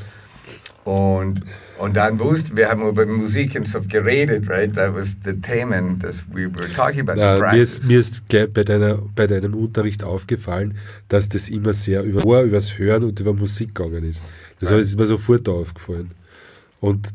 Und, 0.84 1.42
und 1.78 1.96
dann 1.96 2.20
wussten 2.20 2.56
wir, 2.58 2.70
haben 2.70 2.88
über 2.88 3.06
Musik 3.06 3.56
und 3.56 3.68
so 3.68 3.82
geredet, 3.82 4.50
right? 4.50 4.74
That 4.74 4.96
was 4.96 5.16
the 5.24 5.34
Themen 5.40 6.00
that 6.00 6.16
we 6.34 6.48
were 6.54 6.72
talking 6.74 7.02
about. 7.02 7.16
Na, 7.20 7.36
the 7.38 7.56
mir, 7.58 7.62
ist, 7.62 7.84
mir 7.86 8.00
ist 8.00 8.24
bei, 8.28 8.64
deiner, 8.64 8.98
bei 9.16 9.28
deinem 9.28 9.54
Unterricht 9.54 10.04
aufgefallen, 10.04 10.76
dass 11.08 11.30
das 11.30 11.50
immer 11.50 11.74
sehr 11.74 12.04
über 12.04 12.26
Ohr, 12.26 12.42
übers 12.42 12.78
Hören 12.78 13.04
und 13.04 13.20
über 13.20 13.34
Musik 13.34 13.76
gegangen 13.76 14.04
ist. 14.04 14.24
Das 14.60 14.70
Ja. 14.70 14.78
ist 14.78 14.98
mir 14.98 15.06
sofort 15.06 15.48
aufgefallen. 15.48 16.12
Und 16.80 17.10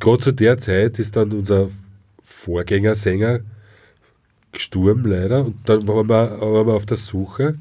gerade 0.00 0.18
zu 0.18 0.32
der 0.32 0.58
Zeit 0.58 0.98
ist 0.98 1.16
dann 1.16 1.32
unser 1.32 1.68
Vorgängersänger 2.22 3.40
gestorben, 4.52 5.04
leider. 5.04 5.46
Und 5.46 5.56
dann 5.68 5.86
waren 5.86 6.08
wir, 6.08 6.40
waren 6.40 6.66
wir 6.66 6.74
auf 6.74 6.86
der 6.86 6.96
Suche. 6.96 7.56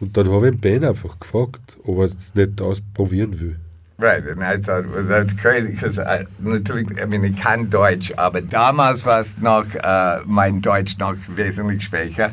Und 0.00 0.16
dann 0.16 0.30
habe 0.30 0.48
ich 0.48 0.54
den 0.54 0.60
Ben 0.60 0.84
einfach 0.84 1.18
gefragt, 1.18 1.76
ob 1.84 1.98
er 1.98 2.04
es 2.04 2.34
nicht 2.34 2.60
ausprobieren 2.60 3.38
will. 3.40 3.56
Right, 3.98 4.26
and 4.26 4.42
I 4.42 4.56
thought 4.56 4.84
well, 4.92 5.06
that's 5.06 5.32
crazy 5.36 5.72
because 5.72 5.96
I, 5.96 6.24
natürlich, 6.40 6.88
I 6.98 7.06
mean, 7.06 7.22
ich 7.22 7.36
kann 7.36 7.70
Deutsch, 7.70 8.12
aber 8.16 8.40
damals 8.40 9.06
war 9.06 9.20
es 9.20 9.38
noch, 9.38 9.66
äh, 9.74 10.20
mein 10.26 10.60
Deutsch 10.60 10.98
noch 10.98 11.14
wesentlich 11.28 11.84
schwächer. 11.84 12.32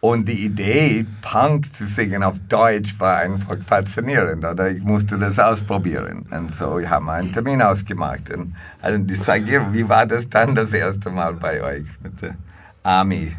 Und 0.00 0.26
die 0.28 0.46
Idee, 0.46 1.04
Punk 1.20 1.74
zu 1.74 1.86
singen 1.86 2.22
auf 2.22 2.36
Deutsch, 2.48 2.98
war 2.98 3.18
einfach 3.18 3.58
faszinierend. 3.66 4.42
Oder 4.44 4.70
ich 4.70 4.82
musste 4.82 5.18
das 5.18 5.38
ausprobieren. 5.38 6.24
Und 6.30 6.54
so 6.54 6.80
haben 6.80 7.04
wir 7.04 7.12
einen 7.12 7.32
Termin 7.32 7.60
ausgemacht. 7.60 8.34
Und 8.34 8.54
also 8.80 8.98
ich 9.06 9.20
sage 9.20 9.66
wie 9.72 9.86
war 9.86 10.06
das 10.06 10.28
dann 10.28 10.54
das 10.54 10.72
erste 10.72 11.10
Mal 11.10 11.34
bei 11.34 11.62
euch 11.62 11.86
mit 12.02 12.22
der 12.22 12.34
Army? 12.82 13.32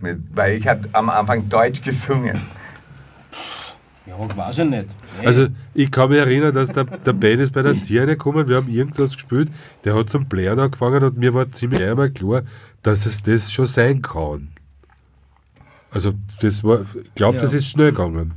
Mit, 0.00 0.20
weil 0.34 0.58
ich 0.58 0.68
habe 0.68 0.88
am 0.92 1.10
Anfang 1.10 1.48
Deutsch 1.48 1.82
gesungen. 1.82 2.40
Ja, 4.06 4.36
weiß 4.36 4.58
ich 4.58 4.64
nicht. 4.66 4.94
Nee. 5.20 5.26
Also 5.26 5.46
ich 5.72 5.90
kann 5.90 6.10
mich 6.10 6.18
erinnern, 6.18 6.54
dass 6.54 6.72
der, 6.72 6.84
der 6.84 7.12
Ben 7.12 7.40
ist 7.40 7.52
bei 7.52 7.62
der 7.62 7.80
Tiere 7.80 8.06
gekommen, 8.06 8.46
wir 8.46 8.56
haben 8.56 8.68
irgendwas 8.68 9.14
gespielt, 9.14 9.48
der 9.84 9.96
hat 9.96 10.10
zum 10.10 10.26
Blären 10.26 10.60
angefangen 10.60 11.02
und 11.02 11.16
mir 11.16 11.34
war 11.34 11.50
ziemlich 11.50 11.82
einmal 11.82 12.10
klar, 12.10 12.42
dass 12.82 13.06
es 13.06 13.22
das 13.22 13.50
schon 13.50 13.66
sein 13.66 14.02
kann. 14.02 14.50
Also 15.94 16.12
das 16.42 16.62
war, 16.64 16.80
ich 17.02 17.14
glaube, 17.14 17.36
Ja. 17.36 17.42
das 17.42 17.52
ist 17.54 17.66
schnell 17.66 17.92
gegangen. 17.92 18.32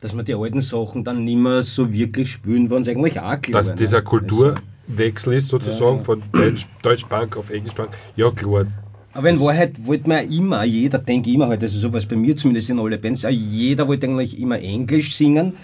dass 0.00 0.14
wir 0.14 0.22
die 0.22 0.34
alten 0.34 0.60
Sachen 0.60 1.02
dann 1.02 1.24
nicht 1.24 1.36
mehr 1.38 1.60
so 1.62 1.92
wirklich 1.92 2.30
spüren, 2.30 2.70
waren 2.70 2.82
es 2.82 2.88
eigentlich 2.88 3.18
auch 3.20 3.40
klar. 3.40 3.60
Dass 3.62 3.74
dieser 3.74 4.00
Kulturwechsel 4.00 5.34
ist 5.34 5.48
sozusagen 5.48 6.04
von 6.04 6.22
Deutsch, 6.32 6.66
Deutsch-Punk 6.82 7.36
auf 7.36 7.50
Englisch-Punk, 7.50 7.90
ja 8.14 8.30
klar. 8.30 8.66
Aber 9.12 9.28
in 9.30 9.40
Wahrheit 9.40 9.84
wollte 9.84 10.08
man 10.08 10.18
ja 10.24 10.36
immer, 10.38 10.62
jeder 10.64 10.98
denke 10.98 11.28
ich 11.30 11.34
immer 11.34 11.48
halt, 11.48 11.62
also 11.64 11.76
so 11.80 11.92
was 11.92 12.06
bei 12.06 12.14
mir 12.14 12.36
zumindest 12.36 12.70
in 12.70 12.78
alle 12.78 12.96
Bands, 12.96 13.26
jeder 13.28 13.88
wollte 13.88 14.06
eigentlich 14.06 14.38
immer 14.38 14.60
Englisch 14.60 15.16
singen, 15.16 15.54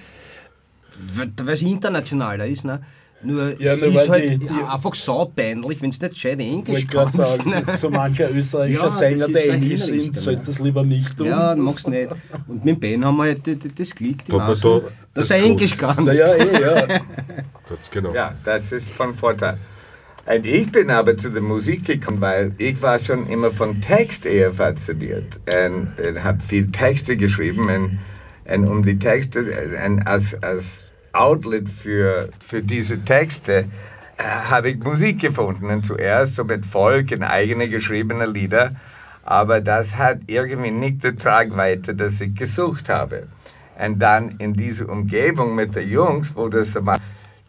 weil 1.15 1.31
es 1.55 1.63
internationaler 1.63 2.47
ist. 2.47 2.65
Ne? 2.65 2.81
Nur 3.25 3.61
Ja, 3.61 3.73
es 3.73 3.81
nur 3.81 3.95
ist 3.95 4.09
halt 4.09 4.31
die- 4.31 4.39
die- 4.39 4.49
einfach 4.49 4.95
saupeinlich, 4.95 5.81
wenn 5.83 5.91
du 5.91 5.97
nicht 5.97 6.11
gescheit 6.15 6.41
Ich 6.41 6.47
Englisch 6.47 6.69
wollte 6.69 6.87
gerade 6.87 7.11
kannst. 7.17 7.37
sagen, 7.37 7.51
ne? 7.51 7.63
das 7.67 7.81
so 7.81 7.91
mancher 7.91 8.31
österreichischer 8.31 8.81
Ja, 8.83 8.87
das 8.89 8.99
Sänger, 8.99 9.29
der 9.29 9.49
Englisch 9.55 9.81
singt, 9.83 10.15
ne? 10.15 10.21
sollte 10.21 10.43
das 10.45 10.59
lieber 10.61 10.83
nicht 10.85 11.17
tun. 11.17 11.27
Ja, 11.29 11.55
magst 11.57 11.89
nicht. 11.89 12.11
Und 12.47 12.65
mit 12.65 12.77
dem 12.77 12.81
Ben 12.81 13.05
haben 13.05 13.17
wir 13.17 13.25
halt 13.25 13.79
das 13.79 13.95
Glück, 13.95 14.25
die 14.25 14.31
Da 14.33 14.39
hat 14.39 14.41
man 14.41 14.49
meisten, 14.49 14.69
da 14.69 14.81
dass 15.15 15.29
das 15.29 15.31
er 15.31 15.45
Englisch 15.45 15.77
kann. 15.77 16.05
Naja, 16.05 16.35
eh, 16.35 16.61
ja. 16.63 16.87
Ganz 17.69 17.91
genau. 17.91 18.13
Ja, 18.15 18.35
das 18.45 18.73
ist 18.73 18.91
von 18.91 19.15
Vorteil. 19.15 19.57
Und 20.27 20.47
ich 20.47 20.71
bin 20.73 20.91
aber 20.91 21.17
zu 21.19 21.31
der 21.31 21.43
Musik 21.43 21.85
gekommen, 21.87 22.21
weil 22.21 22.53
ich 22.59 22.81
war 22.81 22.99
schon 22.99 23.27
immer 23.27 23.51
von 23.51 23.81
Text 23.81 24.25
eher 24.27 24.53
fasziniert 24.55 25.41
und, 25.67 25.89
und 26.03 26.25
habe 26.25 26.39
viel 26.47 26.71
Texte 26.73 27.17
geschrieben 27.17 27.69
und, 27.69 27.99
und 28.55 28.69
um 28.69 28.83
die 28.83 28.99
Texte 28.99 29.41
und 29.87 30.07
als, 30.07 30.35
als 30.43 30.84
Outlet 31.15 31.69
für, 31.69 32.29
für 32.41 32.63
diese 32.63 33.03
Texte 33.03 33.67
äh, 34.17 34.23
habe 34.23 34.71
ich 34.71 34.79
Musik 34.79 35.21
gefunden 35.21 35.71
und 35.71 35.85
zuerst 35.87 36.37
so 36.37 36.45
mit 36.45 36.67
Volk 36.67 37.13
und 37.13 37.23
eigene 37.23 37.69
geschriebene 37.69 38.27
Lieder, 38.27 38.75
aber 39.25 39.61
das 39.61 39.97
hat 39.97 40.19
irgendwie 40.27 40.71
nicht 40.71 41.03
die 41.03 41.17
Tragweite, 41.17 41.95
das 41.95 42.21
ich 42.21 42.35
gesucht 42.35 42.89
habe. 42.89 43.29
Und 43.79 43.99
dann 43.99 44.37
in 44.39 44.55
diese 44.55 44.87
Umgebung 44.87 45.55
mit 45.55 45.75
den 45.75 45.89
Jungs, 45.89 46.37
wo 46.37 46.49
das 46.49 46.81
mal 46.81 46.99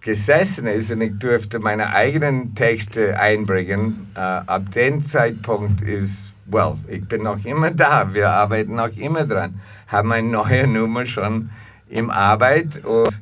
gesessen 0.02 0.68
ist 0.68 0.92
und 0.92 1.02
ich 1.02 1.18
durfte 1.18 1.60
meine 1.60 1.94
eigenen 1.94 2.56
Texte 2.56 3.20
einbringen, 3.20 4.12
äh, 4.16 4.20
ab 4.20 4.72
dem 4.72 5.06
Zeitpunkt 5.06 5.82
ist, 5.82 6.32
well, 6.46 6.76
ich 6.88 7.04
bin 7.08 7.24
noch 7.24 7.44
immer 7.44 7.72
da, 7.72 8.14
wir 8.14 8.30
arbeiten 8.30 8.76
noch 8.76 8.96
immer 8.96 9.26
dran, 9.26 9.60
haben 9.88 10.12
eine 10.12 10.28
neue 10.28 10.68
Nummer 10.68 11.06
schon 11.06 11.50
im 11.90 12.10
Arbeit 12.10 12.86
und 12.86 13.20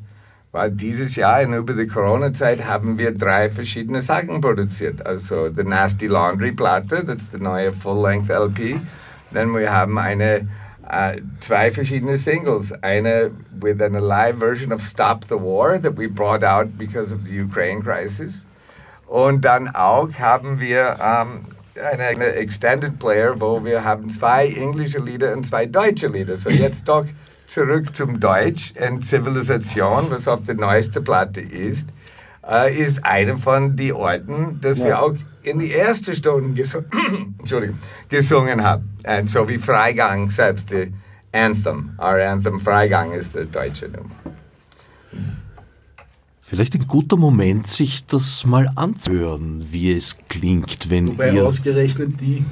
weil 0.54 0.70
dieses 0.70 1.16
Jahr 1.16 1.42
über 1.44 1.74
die 1.74 1.88
Corona-Zeit 1.88 2.64
haben 2.66 3.00
wir 3.00 3.12
drei 3.12 3.50
verschiedene 3.50 4.02
Sachen 4.02 4.40
produziert. 4.40 5.06
Also 5.06 5.50
The 5.50 5.64
Nasty 5.64 6.06
Laundry 6.06 6.52
Platte, 6.52 7.04
das 7.04 7.24
ist 7.24 7.34
die 7.34 7.42
neue 7.42 7.72
Full-Length 7.72 8.30
LP. 8.30 8.80
Dann 9.32 9.52
wir 9.56 9.74
haben 9.74 9.98
eine, 9.98 10.48
äh, 10.88 11.22
zwei 11.40 11.72
verschiedene 11.72 12.18
Singles. 12.18 12.72
Eine 12.84 13.32
with 13.60 13.82
an 13.82 13.94
live 13.94 14.38
version 14.38 14.72
of 14.72 14.84
Stop 14.84 15.26
the 15.26 15.36
War 15.36 15.82
that 15.82 15.98
we 15.98 16.08
brought 16.08 16.44
out 16.44 16.78
because 16.78 17.12
of 17.12 17.22
the 17.28 17.42
Ukraine 17.42 17.82
crisis. 17.82 18.46
Und 19.08 19.44
dann 19.44 19.70
auch 19.70 20.10
haben 20.20 20.60
wir 20.60 20.98
ähm, 21.02 21.46
eine, 21.92 22.04
eine 22.04 22.26
Extended 22.34 23.00
Player, 23.00 23.34
wo 23.42 23.66
wir 23.66 23.84
haben 23.84 24.08
zwei 24.08 24.50
englische 24.50 25.00
Lieder 25.00 25.34
und 25.34 25.48
zwei 25.48 25.66
deutsche 25.66 26.10
Lieder. 26.10 26.38
So 26.38 26.52
jetzt 26.52 26.88
doch 26.88 27.06
zurück 27.54 27.96
zum 27.96 28.20
Deutsch. 28.20 28.74
Und 28.80 29.06
Zivilisation, 29.06 30.10
was 30.10 30.28
auf 30.28 30.44
der 30.44 30.56
neuesten 30.56 31.04
Platte 31.04 31.42
ist, 31.42 31.90
äh, 32.50 32.76
ist 32.76 33.06
eine 33.06 33.38
von 33.38 33.76
den 33.76 33.94
Orten, 33.94 34.60
das 34.60 34.84
wir 34.84 35.02
auch 35.02 35.16
in 35.44 35.60
die 35.60 35.72
erste 35.72 36.16
Stunde 36.16 36.54
gesu 36.54 36.82
gesungen 38.10 38.64
haben. 38.64 38.98
Und 39.06 39.30
so 39.30 39.48
wie 39.48 39.58
Freigang 39.58 40.30
selbst, 40.30 40.72
die 40.72 40.94
Anthem. 41.32 41.92
Our 41.98 42.22
Anthem 42.24 42.60
Freigang 42.60 43.14
ist 43.14 43.36
der 43.36 43.46
deutsche 43.46 43.88
Nummer. 43.88 44.10
Vielleicht 46.42 46.76
ein 46.76 46.86
guter 46.88 47.18
Moment, 47.18 47.68
sich 47.68 48.06
das 48.06 48.46
mal 48.46 48.70
anzuhören, 48.76 49.66
wie 49.72 49.92
es 49.92 50.18
klingt, 50.30 50.90
wenn 50.90 51.08
Wobei 51.08 51.32
ihr... 51.32 51.46
ausgerechnet 51.46 52.20
die, 52.22 52.46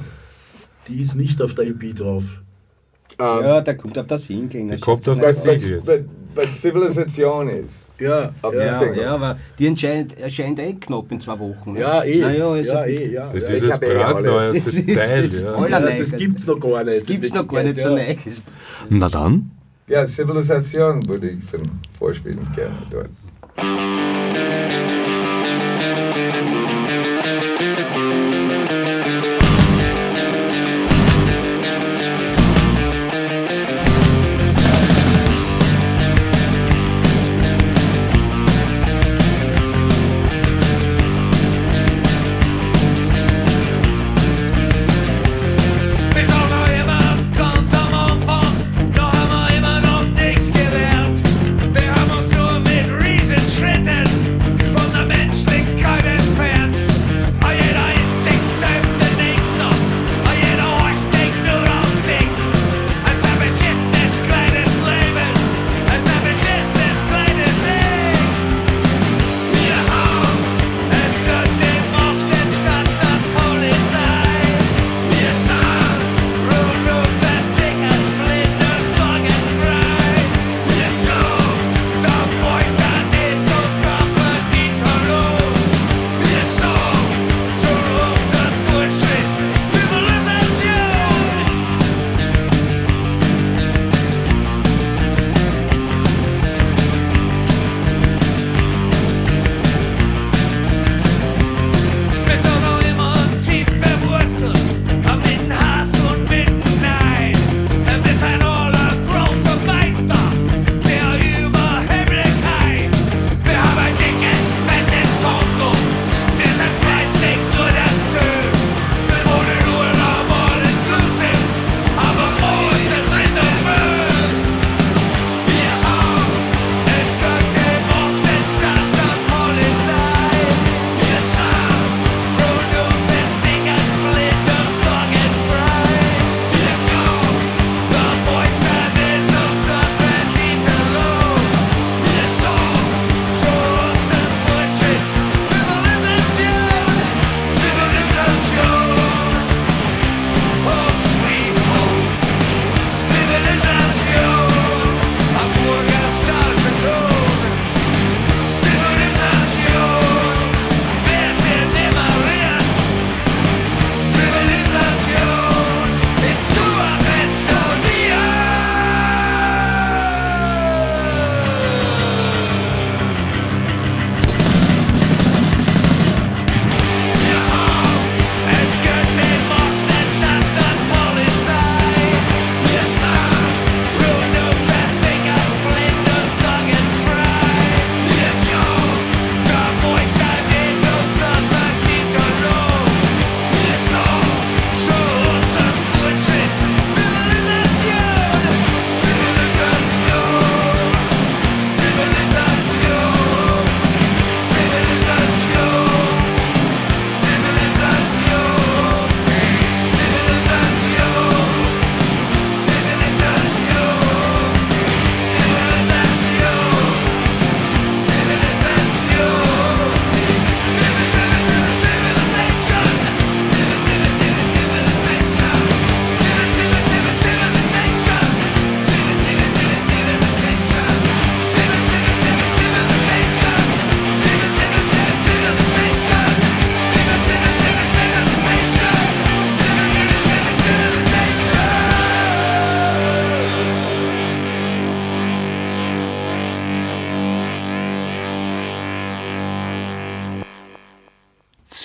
die 0.87 1.01
ist 1.01 1.15
nicht 1.15 1.41
auf 1.41 1.53
der 1.53 1.65
LP 1.65 1.95
drauf. 1.95 2.40
Ja, 3.19 3.61
der 3.61 3.77
kommt 3.77 3.97
auf 3.99 4.07
das 4.07 4.23
Single. 4.23 4.63
ne? 4.63 4.77
kommt 4.79 5.07
auf 5.07 5.15
But, 5.17 5.23
das 5.27 5.43
jetzt. 5.45 5.85
but, 5.85 6.03
but 6.35 6.47
Zivilisation 6.47 7.47
ist. 7.49 7.87
Ja, 7.99 8.31
Auf 8.41 8.53
ja, 8.55 8.83
die 8.83 8.99
Ja, 8.99 9.13
aber 9.13 9.37
die 9.59 9.67
erscheint, 9.67 10.17
erscheint 10.19 10.59
eh 10.59 10.73
knapp 10.73 11.11
in 11.11 11.19
zwei 11.21 11.37
Wochen. 11.37 11.73
ne? 11.73 11.81
ja, 11.81 12.03
eh. 12.03 12.19
Naja, 12.19 12.47
also 12.49 12.73
ja, 12.73 12.85
eh, 12.85 13.11
ja. 13.13 13.31
Das 13.31 13.47
ja. 13.47 13.55
ist 13.55 13.63
ich 13.63 13.69
das 13.69 13.81
eh 13.81 13.85
brandneueste 13.93 14.61
Das 14.63 14.73
ist 14.73 14.95
Teil. 14.95 15.27
das 15.27 15.41
Ja. 15.43 15.67
Ja, 15.67 15.79
das 15.97 16.11
gibt's 16.17 16.47
noch 16.47 16.59
gar 16.59 16.83
nicht. 16.83 16.97
Das 17.01 17.05
gibt's 17.05 17.33
noch 17.33 17.47
gar 17.47 17.61
nicht 17.63 17.77
so 17.77 17.89
Ja. 17.89 17.95
neu. 17.95 18.15
Na 18.89 19.09
dann, 19.09 19.51
Ja, 19.87 20.05
Zivilisation 20.07 21.05
würde 21.07 21.29
ich 21.29 21.39
dann 21.51 21.61
vorspielen 21.99 22.39
gerne 22.55 22.75
dort. 22.89 23.09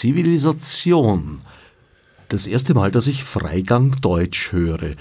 Zivilisation. 0.06 1.40
Das 2.28 2.46
erste 2.46 2.74
Mal, 2.74 2.92
dass 2.92 3.08
ich 3.08 3.24
Freigang 3.24 3.96
Deutsch 4.00 4.52
höre. 4.52 4.92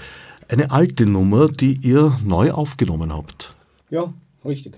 Eine 0.48 0.72
alte 0.72 1.06
Nummer, 1.06 1.48
die 1.48 1.78
ihr 1.80 2.18
neu 2.24 2.50
aufgenommen 2.50 3.14
habt. 3.14 3.54
Ja, 3.88 4.12
richtig. 4.44 4.74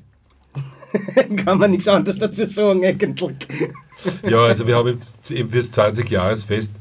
Kann 1.45 1.57
man 1.59 1.71
nichts 1.71 1.88
anderes 1.88 2.19
dazu 2.19 2.45
sagen 2.45 2.85
eigentlich. 2.85 3.37
Ja, 4.29 4.41
also 4.41 4.67
wir 4.67 4.77
haben 4.77 4.88
jetzt 4.88 5.31
eben 5.31 5.49
fürs 5.49 5.73
20-Jahresfest 5.73 6.73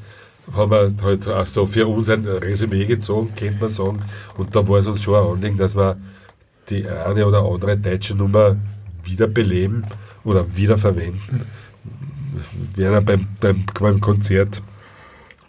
haben 0.54 0.70
wir 0.70 0.92
halt 1.02 1.26
auch 1.26 1.46
so 1.46 1.64
für 1.64 1.86
uns 1.86 2.10
ein 2.10 2.26
Resümee 2.26 2.84
gezogen, 2.84 3.32
könnte 3.34 3.60
man 3.60 3.70
sagen. 3.70 4.02
Und 4.36 4.54
da 4.54 4.68
war 4.68 4.78
es 4.78 4.86
uns 4.86 5.02
schon 5.02 5.14
ein 5.14 5.36
Anliegen, 5.36 5.56
dass 5.56 5.74
wir 5.74 5.96
die 6.68 6.86
eine 6.86 7.26
oder 7.26 7.42
andere 7.44 7.78
deutsche 7.78 8.14
Nummer 8.14 8.56
wiederbeleben 9.04 9.86
oder 10.24 10.44
wiederverwenden. 10.54 11.46
Ja 12.76 13.00
beim, 13.00 13.26
beim, 13.40 13.64
beim 13.80 14.00
Konzert 14.00 14.62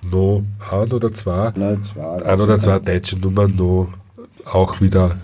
noch 0.04 0.44
ein 0.72 0.92
oder 0.92 1.12
zwei, 1.12 1.52
Nein, 1.56 1.84
zwei. 1.84 2.22
ein 2.24 2.40
oder 2.42 2.58
zwei 2.58 2.80
deutsche 2.80 3.18
Nummern 3.20 3.56
noch 3.56 3.90
auch 4.46 4.80
wieder 4.82 5.18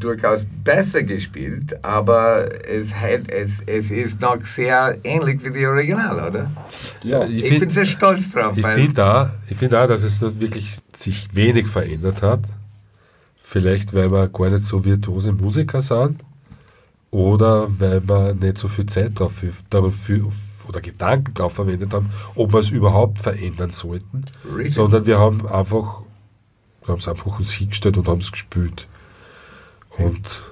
durchaus 0.00 0.40
besser 0.64 1.02
gespielt, 1.02 1.82
aber 1.84 2.48
es, 2.68 2.94
hat, 2.94 3.28
es, 3.30 3.62
es 3.66 3.90
ist 3.90 4.20
noch 4.20 4.40
sehr 4.42 4.98
ähnlich 5.04 5.44
wie 5.44 5.50
die 5.50 5.66
Original, 5.66 6.28
oder? 6.30 6.50
Ja, 7.02 7.24
Ich, 7.26 7.46
find- 7.48 7.60
bin 7.60 7.70
sehr 7.70 7.84
stolz 7.86 8.30
drauf. 8.30 8.56
Ich 8.56 8.66
finde 8.66 9.04
auch, 9.04 9.28
ich 9.48 9.56
find 9.56 9.74
auch, 9.74 9.86
dass 9.88 10.02
es 10.02 10.20
wirklich 10.40 10.76
sich 10.94 11.28
wenig 11.32 11.68
verändert 11.68 12.22
hat. 12.22 12.40
Vielleicht, 13.42 13.94
weil 13.94 14.10
wir 14.10 14.28
gar 14.28 14.50
nicht 14.50 14.62
so 14.62 14.84
virtuose 14.84 15.32
Musiker 15.32 15.80
sind 15.80 16.22
oder 17.10 17.66
weil 17.80 18.06
wir 18.06 18.34
nicht 18.34 18.58
so 18.58 18.68
viel 18.68 18.86
Zeit 18.86 19.18
drauf, 19.18 19.32
dafür, 19.70 20.30
oder 20.68 20.80
Gedanken 20.82 21.32
darauf 21.32 21.54
verwendet 21.54 21.94
haben, 21.94 22.10
ob 22.34 22.52
wir 22.52 22.60
es 22.60 22.68
überhaupt 22.70 23.20
verändern 23.20 23.70
sollten, 23.70 24.24
Richtig. 24.54 24.74
sondern 24.74 25.06
wir 25.06 25.18
haben 25.18 25.46
einfach, 25.46 26.02
wir 26.82 26.88
haben 26.88 26.98
es 26.98 27.08
einfach 27.08 27.38
uns 27.38 27.52
hingestellt 27.52 27.96
und 27.96 28.06
haben 28.06 28.20
es 28.20 28.30
gespielt. 28.30 28.86
Und 29.98 30.42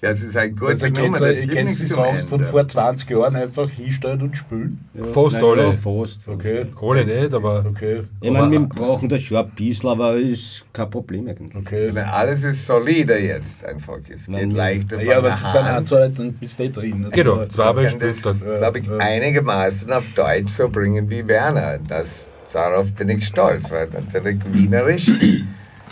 Das 0.00 0.20
ist 0.20 0.36
ein 0.36 0.56
guter 0.56 0.70
Also, 0.70 0.86
Nummer, 0.88 1.18
kennst 1.18 1.20
das 1.22 1.36
kennst 1.38 1.54
nichts 1.54 1.78
die 1.78 1.86
Songs 1.86 2.24
von 2.24 2.40
vor 2.40 2.66
20 2.66 3.08
Jahren 3.10 3.36
einfach 3.36 3.70
hinstellen 3.70 4.20
und 4.22 4.36
spielen? 4.36 4.84
fast 5.12 5.36
Nein, 5.36 5.44
alle. 5.44 5.62
Ja, 5.66 5.72
fast. 5.72 6.26
Okay, 6.26 6.66
alle 6.80 7.04
nicht, 7.06 7.32
aber 7.32 7.64
okay, 7.68 8.02
Ich 8.20 8.30
meine, 8.32 8.50
wir 8.50 8.60
brauchen 8.66 9.08
das 9.08 9.22
schon 9.22 9.36
ein 9.36 9.50
bisschen, 9.50 9.88
aber 9.90 10.14
ist 10.14 10.64
kein 10.72 10.90
Problem 10.90 11.28
eigentlich. 11.28 11.54
okay. 11.54 11.84
Ich 11.86 11.92
meine, 11.94 12.12
Alles 12.12 12.42
ist 12.42 12.66
solider 12.66 13.16
jetzt 13.20 13.64
einfach. 13.64 13.98
Es 14.12 14.26
geht 14.26 14.28
Nein, 14.34 14.50
leichter 14.50 15.00
Ja, 15.00 15.18
aber 15.18 15.28
es 15.28 15.52
sind 15.52 15.60
auch 15.68 15.84
zwei, 15.84 16.08
dann 16.08 16.32
bist 16.32 16.58
du 16.58 16.64
eh 16.64 16.68
drin. 16.70 17.06
genau, 17.12 17.46
zweimal 17.46 17.84
Ich 17.84 17.90
kann 17.92 18.00
spielt 18.12 18.26
das, 18.26 18.38
dann. 18.40 18.56
glaube 18.58 18.78
ich, 18.80 18.90
einigermaßen 18.90 19.92
auf 19.92 20.04
Deutsch 20.16 20.52
so 20.52 20.68
bringen 20.68 21.08
wie 21.08 21.24
Werner. 21.28 21.78
Das, 21.86 22.26
darauf 22.52 22.90
bin 22.92 23.08
ich 23.10 23.24
stolz, 23.28 23.70
weil 23.70 23.88
natürlich 23.88 24.40
Wienerisch 24.52 25.08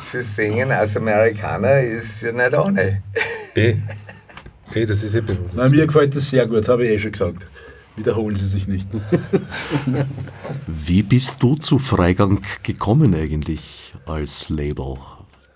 zu 0.02 0.22
singen 0.22 0.70
als 0.72 0.96
Amerikaner 0.96 1.80
ist 1.80 2.22
ja 2.22 2.32
nicht 2.32 2.54
ohne. 2.56 3.02
Eh, 3.54 3.76
eh, 4.74 4.86
das 4.86 5.02
ist 5.02 5.14
eh 5.14 5.18
Nein, 5.18 5.26
bewundernswert. 5.26 5.70
mir 5.70 5.86
gefällt 5.86 6.16
das 6.16 6.30
sehr 6.30 6.46
gut, 6.46 6.68
habe 6.68 6.86
ich 6.86 6.92
eh 6.92 6.98
schon 6.98 7.12
gesagt. 7.12 7.46
Wiederholen 7.96 8.36
Sie 8.36 8.46
sich 8.46 8.66
nicht. 8.68 8.88
Wie 10.66 11.02
bist 11.02 11.36
du 11.42 11.56
zu 11.56 11.78
Freigang 11.78 12.40
gekommen 12.62 13.14
eigentlich 13.14 13.92
als 14.06 14.48
Label? 14.48 14.96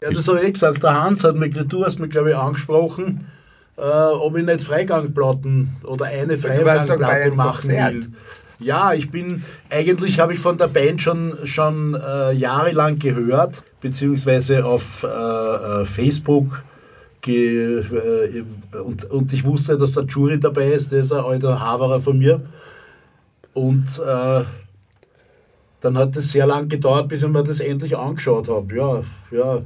Ja, 0.02 0.10
das 0.10 0.28
habe 0.28 0.40
ich 0.40 0.48
eh 0.48 0.52
gesagt. 0.52 0.82
Der 0.82 1.00
Hans 1.02 1.24
hat 1.24 1.36
mich, 1.36 1.54
du 1.56 1.84
hast 1.84 1.98
mich, 2.00 2.10
glaube 2.10 2.30
ich, 2.30 2.36
angesprochen, 2.36 3.26
äh, 3.76 3.80
ob 3.82 4.36
ich 4.36 4.44
nicht 4.44 4.62
Freigangplatten 4.62 5.76
oder 5.84 6.06
eine 6.06 6.36
Freigangplatte 6.36 7.30
machen 7.30 7.60
Konzert. 7.70 7.94
will. 7.94 8.12
Ja, 8.60 8.94
ich 8.94 9.10
bin, 9.10 9.42
eigentlich 9.70 10.20
habe 10.20 10.34
ich 10.34 10.40
von 10.40 10.56
der 10.56 10.68
Band 10.68 11.02
schon, 11.02 11.34
schon 11.44 11.94
äh, 11.94 12.32
jahrelang 12.32 12.98
gehört, 12.98 13.62
beziehungsweise 13.80 14.64
auf 14.64 15.02
äh, 15.02 15.06
äh, 15.06 15.84
Facebook 15.84 16.62
ge, 17.20 17.80
äh, 17.80 18.44
und, 18.78 19.04
und 19.10 19.32
ich 19.32 19.44
wusste, 19.44 19.76
dass 19.76 19.92
der 19.92 20.04
Jury 20.04 20.38
dabei 20.38 20.68
ist, 20.68 20.92
der 20.92 21.00
ist 21.00 21.12
ein 21.12 21.24
alter 21.24 21.60
Haverer 21.60 22.00
von 22.00 22.18
mir. 22.18 22.42
Und 23.54 23.86
äh, 23.98 24.42
dann 25.80 25.98
hat 25.98 26.16
es 26.16 26.30
sehr 26.30 26.46
lang 26.46 26.68
gedauert, 26.68 27.08
bis 27.08 27.22
ich 27.22 27.28
mir 27.28 27.44
das 27.44 27.60
endlich 27.60 27.96
angeschaut 27.96 28.48
habe. 28.48 28.74
Ja, 28.74 29.02
ja. 29.30 29.62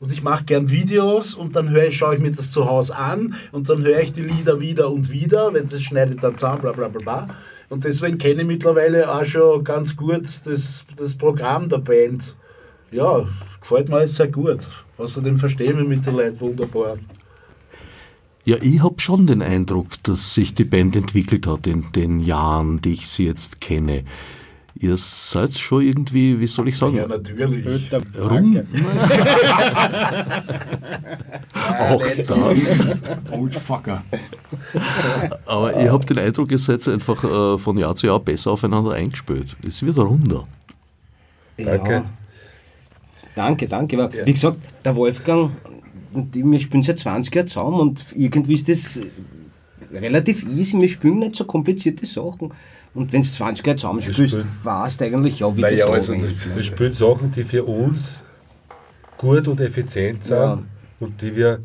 Und 0.00 0.10
ich 0.10 0.22
mache 0.22 0.44
gern 0.44 0.70
Videos 0.70 1.34
und 1.34 1.54
dann 1.54 1.70
höre 1.70 1.86
ich, 1.86 1.96
schaue 1.96 2.16
ich 2.16 2.20
mir 2.20 2.32
das 2.32 2.50
zu 2.50 2.68
Hause 2.68 2.96
an 2.96 3.34
und 3.52 3.68
dann 3.68 3.84
höre 3.84 4.00
ich 4.00 4.12
die 4.12 4.22
Lieder 4.22 4.58
wieder 4.58 4.90
und 4.90 5.10
wieder, 5.10 5.54
wenn 5.54 5.68
das 5.68 5.80
schneidet 5.82 6.24
dann 6.24 6.36
zusammen, 6.36 6.62
bla 6.62 6.72
bla 6.72 6.88
bla 6.88 7.00
bla. 7.00 7.28
Und 7.72 7.84
deswegen 7.84 8.18
kenne 8.18 8.42
ich 8.42 8.46
mittlerweile 8.46 9.10
auch 9.10 9.24
schon 9.24 9.64
ganz 9.64 9.96
gut 9.96 10.26
das, 10.44 10.84
das 10.94 11.16
Programm 11.16 11.70
der 11.70 11.78
Band. 11.78 12.36
Ja, 12.90 13.26
gefällt 13.62 13.88
mir 13.88 13.96
alles 13.96 14.16
sehr 14.16 14.28
gut. 14.28 14.68
Außerdem 14.98 15.38
verstehen 15.38 15.78
wir 15.78 15.84
mit 15.84 16.04
den 16.04 16.16
Leuten 16.16 16.38
wunderbar. 16.40 16.98
Ja, 18.44 18.58
ich 18.60 18.82
habe 18.82 19.00
schon 19.00 19.26
den 19.26 19.40
Eindruck, 19.40 19.86
dass 20.02 20.34
sich 20.34 20.52
die 20.52 20.66
Band 20.66 20.96
entwickelt 20.96 21.46
hat 21.46 21.66
in 21.66 21.90
den 21.92 22.20
Jahren, 22.20 22.82
die 22.82 22.92
ich 22.92 23.08
sie 23.08 23.24
jetzt 23.24 23.62
kenne. 23.62 24.04
Ihr 24.74 24.96
seid 24.96 25.54
schon 25.56 25.82
irgendwie, 25.82 26.40
wie 26.40 26.46
soll 26.46 26.68
ich 26.68 26.78
sagen, 26.78 26.96
Ja, 26.96 27.06
natürlich. 27.06 27.64
rum. 28.18 28.60
Auch 31.78 32.02
das. 32.16 32.72
Old 33.30 33.54
fucker. 33.54 34.02
Aber 35.46 35.80
ich 35.80 35.88
habe 35.90 36.04
den 36.06 36.18
Eindruck, 36.18 36.50
ihr 36.50 36.58
seid 36.58 36.86
einfach 36.88 37.22
äh, 37.22 37.58
von 37.58 37.76
Jahr 37.78 37.94
zu 37.94 38.06
Jahr 38.06 38.18
besser 38.20 38.52
aufeinander 38.52 38.92
eingespielt. 38.92 39.56
Es 39.66 39.82
wird 39.82 39.98
runder. 39.98 40.46
Danke. 41.56 41.92
Ja. 41.92 42.04
Danke, 43.34 43.68
danke. 43.68 44.02
Aber 44.02 44.12
wie 44.26 44.32
gesagt, 44.32 44.58
der 44.84 44.96
Wolfgang 44.96 45.52
und 46.12 46.36
ich, 46.36 46.44
wir 46.44 46.58
spielen 46.58 46.82
seit 46.82 46.98
20 46.98 47.34
Jahren 47.34 47.46
zusammen 47.46 47.80
und 47.80 48.04
irgendwie 48.14 48.54
ist 48.54 48.68
das 48.68 49.00
relativ 50.00 50.44
easy. 50.48 50.80
Wir 50.80 50.88
spielen 50.88 51.18
nicht 51.18 51.36
so 51.36 51.44
komplizierte 51.44 52.06
Sachen. 52.06 52.52
Und 52.94 53.12
wenn 53.12 53.22
du 53.22 53.26
20 53.26 53.66
Leute 53.66 53.76
zusammenspielst, 53.76 54.38
weißt 54.64 55.00
du 55.00 55.04
eigentlich 55.06 55.38
ja, 55.40 55.56
wie 55.56 55.60
Naja, 55.62 55.86
das 55.86 55.90
also 55.90 56.12
angeht. 56.12 56.34
wir 56.56 56.62
spielen 56.62 56.92
Sachen, 56.92 57.32
die 57.32 57.42
für 57.44 57.64
uns 57.64 58.22
gut 59.16 59.46
und 59.48 59.60
effizient 59.60 60.24
sind 60.24 60.36
Ja. 60.36 60.62
und 61.00 61.20
die 61.22 61.34
wir, 61.34 61.60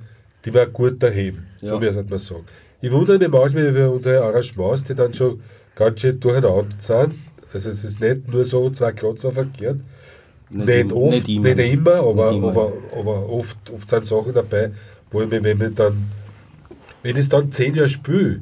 die 0.45 0.53
wir 0.53 0.65
gut 0.67 1.01
erheben. 1.03 1.47
So 1.61 1.75
Ja. 1.75 1.81
wie 1.81 1.91
sollte 1.91 2.09
man 2.09 2.19
sagen. 2.19 2.45
Ich 2.81 2.91
wundere 2.91 3.17
mich 3.17 3.27
manchmal 3.29 3.67
über 3.67 3.91
unsere 3.91 4.21
Arrangements, 4.23 4.83
die 4.83 4.95
dann 4.95 5.13
schon 5.13 5.41
ganz 5.75 5.99
schön 6.01 6.19
durcheinander 6.19 6.65
sind. 6.77 7.13
Also 7.53 7.69
es 7.71 7.83
ist 7.83 7.99
nicht 7.99 8.31
nur 8.31 8.43
so 8.45 8.69
zwei 8.69 8.91
Klotzer 8.91 9.31
verkehrt. 9.31 9.79
Nicht, 10.49 10.69
immer- 10.69 10.95
oft, 10.95 11.11
nicht 11.11 11.27
nicht 11.27 11.37
immer. 11.59 11.63
immer, 11.63 11.95
aber, 11.95 12.31
Nicht 12.31 12.37
immer, 12.37 12.47
aber, 12.49 12.73
aber 12.97 13.29
oft, 13.29 13.57
oft 13.73 13.89
sind 13.89 14.05
Sachen 14.05 14.33
dabei, 14.33 14.71
wo 15.11 15.21
ich 15.23 15.29
mich, 15.29 15.43
wenn 15.43 15.61
ich 15.61 15.75
dann, 15.75 16.09
wenn 17.03 17.15
ich 17.15 17.21
es 17.21 17.29
dann 17.29 17.51
zehn 17.51 17.75
Jahre 17.75 17.89
spiele 17.89 18.41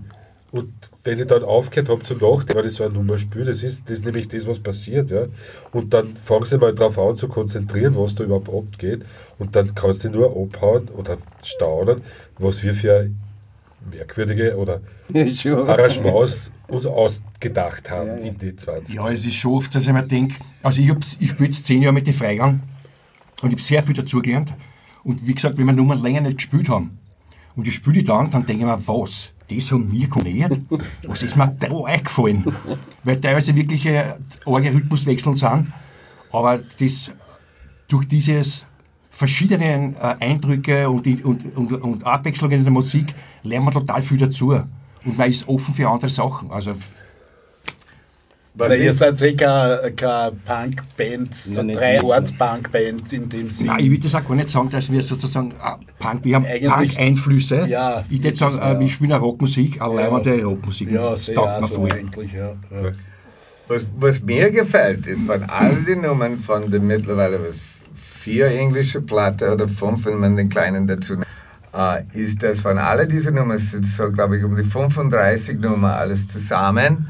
und 0.51 0.71
wenn 1.03 1.19
ich 1.19 1.27
dann 1.27 1.43
aufgehört 1.43 1.89
habe 1.89 2.03
zum 2.03 2.17
Nachdenken, 2.17 2.55
weil 2.55 2.65
ich 2.65 2.73
so 2.73 2.85
eine 2.85 2.93
Nummer 2.93 3.17
spiele, 3.17 3.45
das 3.45 3.61
ist, 3.61 3.83
das 3.89 3.99
ist 3.99 4.05
nämlich 4.05 4.27
das, 4.27 4.47
was 4.47 4.59
passiert. 4.59 5.11
Ja? 5.11 5.25
Und 5.71 5.93
dann 5.93 6.15
fangst 6.15 6.53
du 6.53 6.57
mal 6.57 6.73
darauf 6.73 6.97
an 6.97 7.17
zu 7.17 7.27
konzentrieren, 7.27 7.95
was 7.97 8.15
da 8.15 8.23
überhaupt 8.23 8.49
abgeht. 8.49 9.03
Und 9.37 9.55
dann 9.55 9.75
kannst 9.75 10.05
du 10.05 10.09
nur 10.09 10.29
abhauen 10.29 10.87
oder 10.89 11.17
staunen, 11.43 12.01
was 12.39 12.63
wir 12.63 12.73
für 12.73 13.11
merkwürdige 13.91 14.57
oder. 14.57 14.81
Arrangements 15.13 16.51
uns 16.67 16.85
ausgedacht 16.87 17.91
haben 17.91 18.17
in 18.17 18.37
die 18.37 18.55
20 18.55 18.95
Ja, 18.95 19.11
es 19.11 19.25
ist 19.25 19.35
schon 19.35 19.53
oft, 19.53 19.75
dass 19.75 19.83
ich 19.83 19.93
mir 19.93 20.01
denke, 20.01 20.35
also 20.63 20.81
ich, 20.81 20.89
ich 21.19 21.29
spiele 21.29 21.49
jetzt 21.49 21.65
zehn 21.65 21.83
Jahre 21.83 21.93
mit 21.93 22.07
den 22.07 22.13
Freigang 22.13 22.61
und 23.41 23.49
ich 23.49 23.55
habe 23.55 23.61
sehr 23.61 23.83
viel 23.83 23.93
dazugelernt. 23.93 24.53
Und 25.03 25.27
wie 25.27 25.35
gesagt, 25.35 25.57
wenn 25.59 25.67
wir 25.67 25.73
Nummern 25.73 26.01
länger 26.01 26.21
nicht 26.21 26.37
gespielt 26.37 26.69
haben 26.69 26.97
und 27.55 27.67
ich 27.67 27.75
spiele 27.75 27.99
die 27.99 28.03
dann, 28.03 28.29
dann 28.29 28.45
denke 28.45 28.63
ich 28.63 28.67
mir, 28.67 28.87
was? 28.87 29.31
Das 29.47 29.71
haben 29.71 29.91
wir 29.91 30.09
komponiert? 30.09 30.59
Was 31.07 31.21
ist 31.21 31.35
mir 31.35 31.55
da 31.59 31.67
eingefallen? 31.85 32.43
Weil 33.03 33.21
teilweise 33.21 33.53
wirklich 33.55 33.85
äh, 33.85 34.15
arge 34.45 34.73
Rhythmuswechseln 34.73 35.35
sind, 35.35 35.67
aber 36.31 36.57
das 36.79 37.11
durch 37.87 38.07
dieses 38.07 38.65
verschiedenen 39.11 39.95
äh, 39.95 40.15
Eindrücke 40.19 40.89
und, 40.89 41.07
und, 41.23 41.55
und, 41.55 41.71
und 41.73 42.03
Abwechslungen 42.03 42.57
in 42.59 42.63
der 42.63 42.73
Musik 42.73 43.13
lernt 43.43 43.65
man 43.65 43.73
total 43.73 44.01
viel 44.01 44.17
dazu. 44.17 44.49
Und 45.05 45.17
man 45.17 45.29
ist 45.29 45.47
offen 45.47 45.73
für 45.73 45.87
andere 45.87 46.09
Sachen. 46.09 46.51
Also 46.51 46.73
Weil 48.57 48.81
ihr 48.81 48.93
seid 48.93 49.21
eh 49.21 49.33
keine, 49.35 49.91
keine 49.97 50.31
Punk-Band, 50.45 51.35
so 51.35 51.61
drei 51.61 51.65
wirklich. 51.65 52.03
Ort-Punk-Band 52.03 53.13
in 53.13 53.29
dem 53.29 53.49
Sinne. 53.49 53.71
Nein, 53.71 53.79
ich 53.81 53.89
würde 53.89 54.03
das 54.03 54.15
auch 54.15 54.25
gar 54.27 54.35
nicht 54.35 54.49
sagen, 54.49 54.69
dass 54.69 54.91
wir 54.91 55.03
sozusagen 55.03 55.51
äh, 55.51 55.53
Punk, 55.99 56.23
wir 56.23 56.35
haben 56.35 56.45
Eigentlich- 56.45 56.71
Punk-Einflüsse. 56.71 57.67
Ja. 57.67 58.03
Ich 58.09 58.23
würde 58.23 58.35
sagen, 58.37 58.59
äh, 58.59 58.79
wir 58.79 58.87
spielen 58.87 59.11
eine 59.11 59.19
Rockmusik, 59.21 59.81
eine 59.81 59.95
Ja. 60.01 60.07
leibende 60.07 60.43
Rockmusik. 60.45 60.91
ja, 60.91 61.11
das 61.11 61.25
sehr 61.25 61.35
taugt 61.35 61.61
mir 61.61 61.67
so 61.67 61.75
voll. 61.75 61.91
eigentlich, 61.91 62.33
ja. 62.33 62.47
ja. 62.71 62.91
Was, 63.67 63.85
was 63.97 64.21
mir 64.21 64.51
gefällt, 64.51 65.07
ist 65.07 65.21
von 65.23 65.43
all 65.43 65.75
den 65.87 66.01
Nummern 66.01 66.37
von 66.37 66.69
den 66.71 66.85
mittlerweile 66.87 67.39
was, 67.41 67.55
vier 67.95 68.47
englische 68.47 69.01
Platte 69.01 69.51
oder 69.53 69.67
fünf, 69.67 70.05
wenn 70.05 70.17
man 70.17 70.35
den 70.37 70.49
kleinen 70.49 70.87
dazu 70.87 71.13
nimmt, 71.13 71.25
äh, 71.75 72.03
ist 72.13 72.41
das 72.41 72.61
von 72.61 72.77
all 72.77 73.05
diesen 73.07 73.35
Nummern, 73.35 73.57
es 73.57 73.71
sind 73.71 73.85
so 73.85 74.11
glaube 74.11 74.37
ich 74.37 74.43
um 74.43 74.55
die 74.55 74.63
35 74.63 75.59
Nummern 75.59 75.91
alles 75.91 76.27
zusammen, 76.27 77.09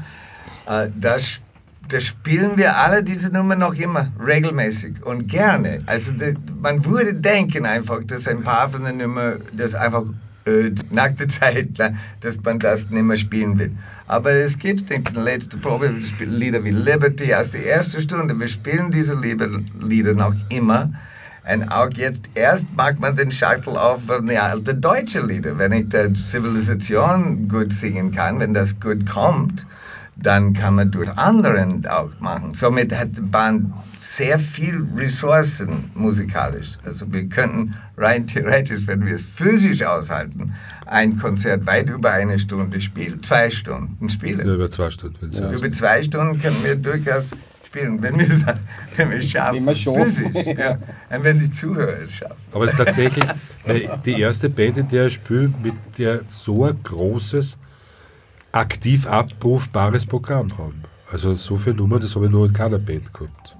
das, 1.00 1.40
das 1.88 2.04
spielen 2.04 2.56
wir 2.56 2.76
alle 2.76 3.02
diese 3.02 3.30
Nummern 3.30 3.60
noch 3.60 3.74
immer 3.74 4.10
regelmäßig 4.24 5.04
und 5.04 5.28
gerne. 5.28 5.82
Also 5.86 6.12
das, 6.12 6.34
man 6.60 6.84
würde 6.84 7.14
denken 7.14 7.64
einfach, 7.64 8.02
dass 8.04 8.26
ein 8.26 8.42
paar 8.42 8.68
von 8.68 8.84
den 8.84 8.98
Nummern 8.98 9.40
das 9.52 9.74
einfach 9.74 10.04
öd 10.46 10.92
nach 10.92 11.12
der 11.12 11.28
Zeit, 11.28 11.70
na, 11.78 11.90
dass 12.20 12.42
man 12.42 12.58
das 12.58 12.90
nicht 12.90 13.02
mehr 13.02 13.16
spielen 13.16 13.58
will. 13.58 13.72
Aber 14.06 14.30
es 14.30 14.58
gibt 14.58 14.90
in 14.90 15.02
der 15.02 15.22
letzten 15.22 15.60
Probe 15.60 15.92
Lieder 16.20 16.62
wie 16.64 16.70
Liberty 16.70 17.34
aus 17.34 17.50
der 17.50 17.66
ersten 17.66 18.00
Stunde. 18.00 18.38
Wir 18.38 18.48
spielen 18.48 18.90
diese 18.90 19.16
Lieder, 19.16 20.14
noch 20.14 20.34
immer. 20.48 20.92
Und 21.52 21.70
auch 21.70 21.90
jetzt 21.94 22.28
erst 22.34 22.66
mag 22.76 22.98
man 22.98 23.16
den 23.16 23.30
Schachtel 23.30 23.76
auf 23.76 24.02
von 24.06 24.26
den 24.26 24.38
alten 24.38 24.80
deutschen 24.80 25.28
Lieder. 25.28 25.58
Wenn 25.58 25.72
ich 25.72 25.88
die 25.88 26.12
Zivilisation 26.14 27.48
gut 27.48 27.72
singen 27.72 28.10
kann, 28.10 28.40
wenn 28.40 28.54
das 28.54 28.80
gut 28.80 29.08
kommt, 29.08 29.66
dann 30.16 30.54
kann 30.54 30.74
man 30.74 30.90
durch 30.90 31.10
anderen 31.10 31.86
auch 31.86 32.10
machen. 32.20 32.54
Somit 32.54 32.96
hat 32.96 33.16
die 33.16 33.20
Band 33.20 33.72
sehr 33.98 34.38
viel 34.38 34.86
Ressourcen 34.96 35.90
musikalisch. 35.94 36.78
Also 36.84 37.12
wir 37.12 37.28
könnten 37.28 37.74
rein 37.96 38.26
theoretisch, 38.26 38.86
wenn 38.86 39.04
wir 39.04 39.14
es 39.14 39.22
physisch 39.22 39.82
aushalten, 39.82 40.54
ein 40.86 41.16
Konzert 41.16 41.66
weit 41.66 41.90
über 41.90 42.12
eine 42.12 42.38
Stunde 42.38 42.80
spielen, 42.80 43.22
zwei 43.22 43.50
Stunden 43.50 44.08
spielen. 44.08 44.46
Ja, 44.46 44.54
über 44.54 44.70
zwei 44.70 44.90
Stunden. 44.90 45.30
ja. 45.32 45.52
Über 45.52 45.70
zwei 45.72 46.02
Stunden 46.02 46.40
können 46.40 46.56
wir 46.64 46.76
durchaus 46.76 47.26
spielen, 47.66 48.00
wenn 48.00 48.18
wir 48.18 48.28
es 48.28 48.44
wenn 48.96 49.10
wir 49.10 49.22
schaffen. 49.22 49.56
Wenn 49.56 49.66
wir 49.66 49.74
schaffen. 49.74 50.32
Physisch, 50.32 50.56
ja. 50.56 50.78
Und 51.10 51.24
wenn 51.24 51.40
die 51.40 51.50
Zuhörer 51.50 51.96
es 52.04 52.12
schaffen. 52.12 52.36
Aber 52.52 52.64
es 52.64 52.72
ist 52.72 52.78
tatsächlich 52.78 53.24
weil 53.64 53.98
die 54.04 54.20
erste 54.20 54.48
Band, 54.48 54.78
in 54.78 54.88
der 54.88 55.06
ich 55.06 55.14
spiele, 55.14 55.52
mit 55.62 55.74
der 55.98 56.20
so 56.28 56.64
ein 56.64 56.78
großes, 56.82 57.58
aktiv 58.56 59.06
abrufbares 59.06 60.06
Programm 60.06 60.48
haben. 60.58 60.82
Also 61.10 61.34
so 61.34 61.56
viele 61.56 61.76
Nummern, 61.76 62.00
das 62.00 62.14
habe 62.16 62.26
ich 62.26 62.32
noch 62.32 62.44
in 62.44 62.52
keiner 62.52 62.78
Band 62.78 63.12
gehabt. 63.14 63.56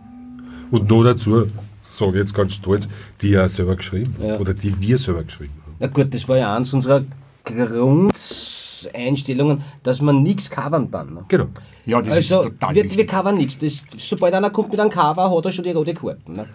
Und 0.70 0.90
noch 0.90 1.04
dazu, 1.04 1.46
sage 1.84 2.12
ich 2.12 2.18
jetzt 2.18 2.34
ganz 2.34 2.54
stolz, 2.54 2.88
die 3.20 3.30
ja 3.30 3.48
selber 3.48 3.76
geschrieben 3.76 4.14
Ja. 4.20 4.38
oder 4.38 4.52
die 4.54 4.78
wir 4.80 4.98
selber 4.98 5.22
geschrieben 5.22 5.52
haben. 5.64 5.74
Na 5.78 5.86
gut, 5.86 6.12
das 6.12 6.28
war 6.28 6.38
ja 6.38 6.56
eins 6.56 6.74
unserer 6.74 7.02
Grundeinstellungen, 7.44 9.62
dass 9.82 10.00
man 10.00 10.22
nichts 10.22 10.50
covern 10.50 10.90
kann. 10.90 11.14
Ne? 11.14 11.24
Genau. 11.28 11.46
Ja, 11.84 12.02
das 12.02 12.14
also, 12.16 12.40
ist 12.40 12.46
total 12.48 12.74
wir, 12.74 12.82
wichtig. 12.82 12.98
wir 12.98 13.06
covern 13.06 13.36
nichts. 13.36 13.58
Das, 13.58 13.84
sobald 13.96 14.34
einer 14.34 14.50
kommt 14.50 14.72
mit 14.72 14.80
einem 14.80 14.90
Cover, 14.90 15.30
hat 15.30 15.44
er 15.44 15.52
schon 15.52 15.64
die 15.64 15.70
rote 15.70 15.94
Karten. 15.94 16.32
Ne? 16.32 16.46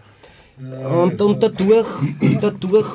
Und, 0.86 1.22
und 1.22 1.42
dadurch, 1.42 1.86
dadurch 2.42 2.88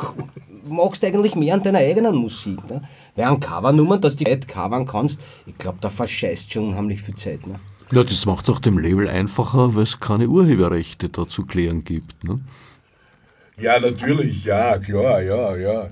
machst 0.68 1.02
du 1.02 1.06
eigentlich 1.06 1.34
mehr 1.34 1.54
an 1.54 1.62
deiner 1.62 1.78
eigenen 1.78 2.16
Musik. 2.16 2.68
Ne? 2.68 2.82
Weil 3.14 3.24
an 3.24 3.40
Covernummern, 3.40 4.00
dass 4.00 4.16
du 4.16 4.24
die 4.24 4.30
Leute 4.30 4.46
covern 4.46 4.86
kannst, 4.86 5.20
ich 5.46 5.56
glaube, 5.58 5.78
da 5.80 5.90
verscheißt 5.90 6.52
schon 6.52 6.68
unheimlich 6.68 7.02
viel 7.02 7.14
Zeit. 7.14 7.46
Ne? 7.46 7.58
Ja, 7.92 8.02
das 8.02 8.26
macht 8.26 8.44
es 8.44 8.50
auch 8.50 8.60
dem 8.60 8.78
Label 8.78 9.08
einfacher, 9.08 9.74
weil 9.74 9.84
es 9.84 10.00
keine 10.00 10.28
Urheberrechte 10.28 11.08
da 11.08 11.28
zu 11.28 11.44
klären 11.44 11.84
gibt. 11.84 12.24
Ne? 12.24 12.40
Ja, 13.58 13.80
natürlich, 13.80 14.44
ja, 14.44 14.76
klar, 14.78 15.22
ja, 15.22 15.56
ja. 15.56 15.88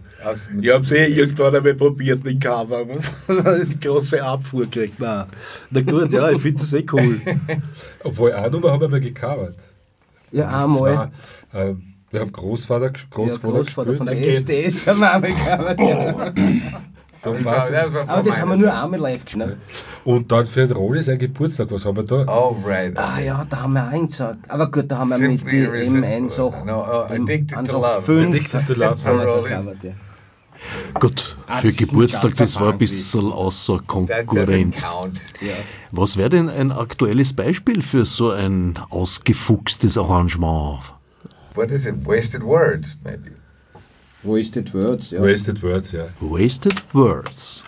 Ich 0.61 0.71
habe 0.71 0.85
es 0.85 0.93
eh 0.93 1.07
irgendwann 1.07 1.57
einmal 1.57 1.75
probiert 1.75 2.23
mit 2.23 2.41
Cover. 2.41 2.85
Die 3.65 3.81
große 3.81 4.23
Abfuhr 4.23 4.65
gekriegt. 4.65 4.97
Na, 4.99 5.27
na 5.71 5.81
gut, 5.81 6.13
ja, 6.13 6.31
ich 6.31 6.43
finde 6.43 6.61
das 6.61 6.73
eh 6.75 6.85
cool. 6.93 7.19
Obwohl, 8.05 8.33
eine 8.33 8.51
Nummer 8.51 8.73
haben 8.73 8.83
wir 8.83 8.89
mal 8.89 9.01
gecovert. 9.01 9.57
Ja, 10.31 10.65
einmal. 10.65 10.93
zwar, 10.93 11.13
ähm, 11.55 11.94
wir 12.15 12.21
haben 12.21 12.33
Großvater, 12.33 12.87
Ja, 12.87 12.93
Großvater, 13.11 13.53
Großvater 13.53 13.95
von 13.95 14.07
der 14.07 14.15
gespielt. 14.17 14.49
SDS 14.51 14.87
war's- 17.45 17.73
war- 17.73 17.95
war 17.95 18.09
Aber 18.09 18.23
das 18.23 18.41
haben 18.41 18.51
wir 18.51 18.57
nur 18.57 18.73
einmal 18.83 19.01
live 19.01 19.25
gespielt. 19.25 19.47
Ne? 19.49 19.57
Und 20.05 20.31
dann 20.31 20.47
für 20.47 20.67
den 20.67 20.77
Roni 20.77 21.03
sein 21.03 21.19
Geburtstag, 21.19 21.69
was 21.71 21.85
haben 21.85 21.97
wir 21.97 22.05
da? 22.05 22.25
Oh, 22.29 22.57
right. 22.65 22.97
Ah 22.99 23.19
ja, 23.19 23.45
da 23.49 23.63
haben 23.63 23.73
wir 23.73 23.87
einen 23.89 24.07
gesagt. 24.07 24.51
Aber 24.51 24.71
gut, 24.71 24.85
da 24.91 24.99
haben 24.99 25.11
wir 25.11 25.19
mit 25.19 25.41
die 25.51 25.67
M1 25.67 25.75
irresistible. 25.75 26.43
auch. 26.45 26.65
No, 26.65 26.81
oh, 26.83 27.13
Addicted 27.13 27.67
to 27.67 27.81
Love. 27.81 28.03
185 28.07 28.55
Addicted 28.55 28.67
to 28.67 28.75
Love. 28.75 29.05
haben 29.05 29.19
wir 29.19 29.27
da 29.27 29.89
ja. 29.89 29.93
Gut, 30.99 31.37
Ah, 31.47 31.59
für 31.59 31.67
das 31.67 31.77
ist 31.81 31.91
Geburtstag, 31.91 32.37
das 32.37 32.59
war 32.59 32.73
ein 32.73 32.79
bisschen 32.79 33.31
außer 33.33 33.81
Konkurrenz. 33.87 34.83
count. 34.83 35.21
Was 35.93 36.17
wäre 36.17 36.31
denn 36.31 36.49
ein 36.49 36.73
aktuelles 36.73 37.35
Beispiel 37.35 37.83
für 37.83 38.07
so 38.07 38.31
ein 38.31 38.75
ausgefuchstes 38.89 39.99
Arrangement? 39.99 40.79
What 41.55 41.71
is 41.71 41.87
it? 41.87 41.99
Wasted 41.99 42.43
words, 42.43 42.97
maybe. 43.05 43.31
Wasted 44.25 44.75
Words, 44.75 45.13
yeah. 45.13 45.21
Wasted 45.21 45.63
Words, 45.63 45.93
yeah. 45.93 46.09
Wasted 46.21 46.83
Words. 46.93 47.63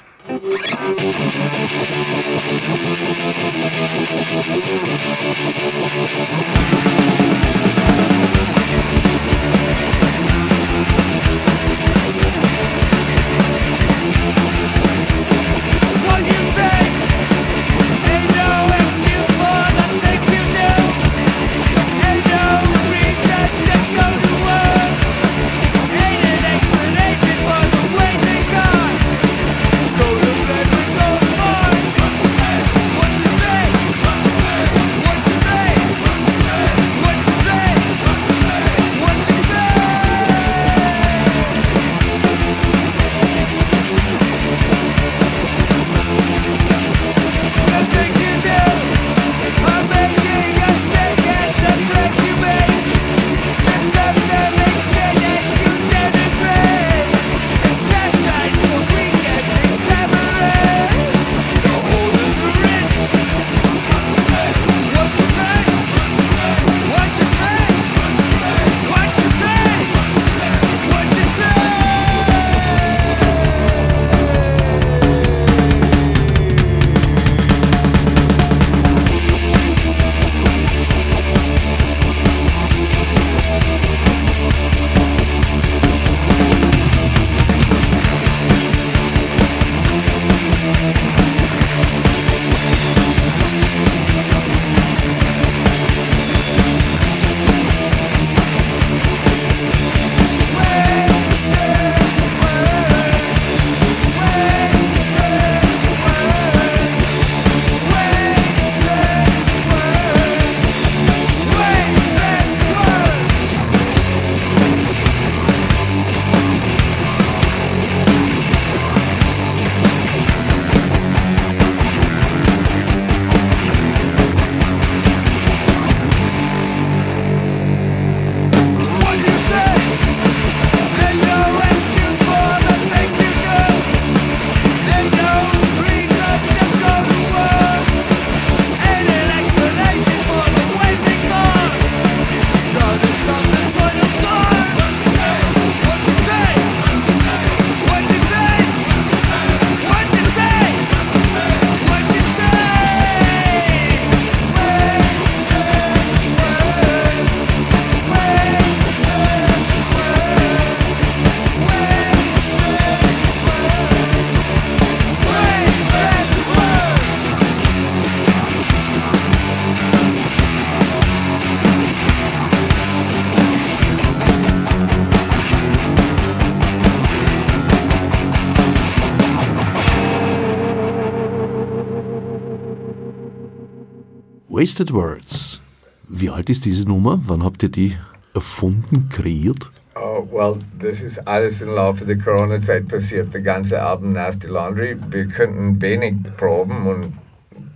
Wasted 184.67 184.93
Words. 184.93 185.61
Wie 186.09 186.29
alt 186.29 186.51
ist 186.51 186.65
diese 186.65 186.87
Nummer? 186.87 187.21
Wann 187.29 187.45
habt 187.45 187.63
ihr 187.63 187.69
die 187.69 187.97
erfunden, 188.35 189.09
kreiert? 189.09 189.71
Oh, 189.95 190.27
well, 190.33 190.59
das 190.81 191.03
ist 191.03 191.21
alles 191.29 191.63
im 191.63 191.69
Laufe 191.69 192.05
der 192.05 192.19
Corona-Zeit 192.19 192.89
passiert. 192.89 193.33
Der 193.33 193.43
ganze 193.43 193.81
Album 193.81 194.13
Nasty 194.15 194.49
Laundry. 194.49 194.97
Wir 195.09 195.29
könnten 195.29 195.81
wenig 195.81 196.17
proben 196.37 196.85
und, 196.85 197.13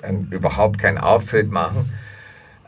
und 0.03 0.33
überhaupt 0.33 0.81
keinen 0.81 0.99
Auftritt 0.99 1.53
machen. 1.53 1.89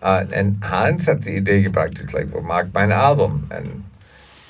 Uh, 0.00 0.20
und 0.38 0.70
Hans 0.70 1.08
hat 1.08 1.24
die 1.24 1.38
Idee 1.38 1.60
gebracht, 1.62 2.00
ich 2.00 2.12
like, 2.12 2.28
mag 2.44 2.68
mein 2.72 2.92
Album. 2.92 3.42
Und 3.50 3.84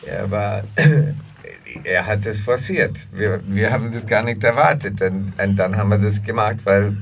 er 0.07 0.31
war, 0.31 0.65
er 1.85 2.07
hat 2.07 2.27
das 2.27 2.41
forciert. 2.41 3.09
Wir, 3.11 3.41
wir 3.47 3.73
haben 3.73 3.91
das 3.91 4.07
gar 4.07 4.23
nicht 4.23 4.45
erwartet. 4.45 5.01
Und, 5.01 5.33
und 5.43 5.57
dann 5.57 5.79
haben 5.79 5.89
wir 5.89 5.99
das 5.99 6.23
gemacht, 6.23 6.59
weil, 6.65 6.95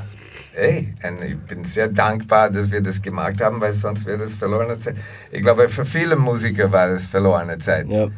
hey, 0.54 0.94
und 1.06 1.22
ich 1.22 1.38
bin 1.38 1.64
sehr 1.64 1.88
dankbar, 1.88 2.50
dass 2.50 2.70
wir 2.70 2.80
das 2.80 3.00
gemacht 3.00 3.40
haben, 3.40 3.60
weil 3.60 3.72
sonst 3.72 4.06
wäre 4.06 4.18
das 4.18 4.34
verlorene 4.34 4.78
Zeit. 4.78 4.96
Ich 5.30 5.42
glaube, 5.42 5.68
für 5.68 5.84
viele 5.84 6.16
Musiker 6.16 6.70
war 6.72 6.88
das 6.88 7.06
verlorene 7.06 7.58
Zeit. 7.58 7.88
Ja. 7.88 8.08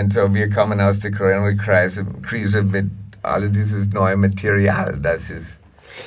Und 0.00 0.12
so, 0.12 0.32
wir 0.32 0.48
kommen 0.50 0.80
aus 0.80 0.98
der 1.00 1.12
Corona-Krise 1.12 2.04
Krise 2.22 2.62
mit 2.62 2.86
all 3.22 3.48
dieses 3.50 3.90
neue 3.90 4.16
Material. 4.16 4.98
Das 5.02 5.30
ist, 5.30 5.60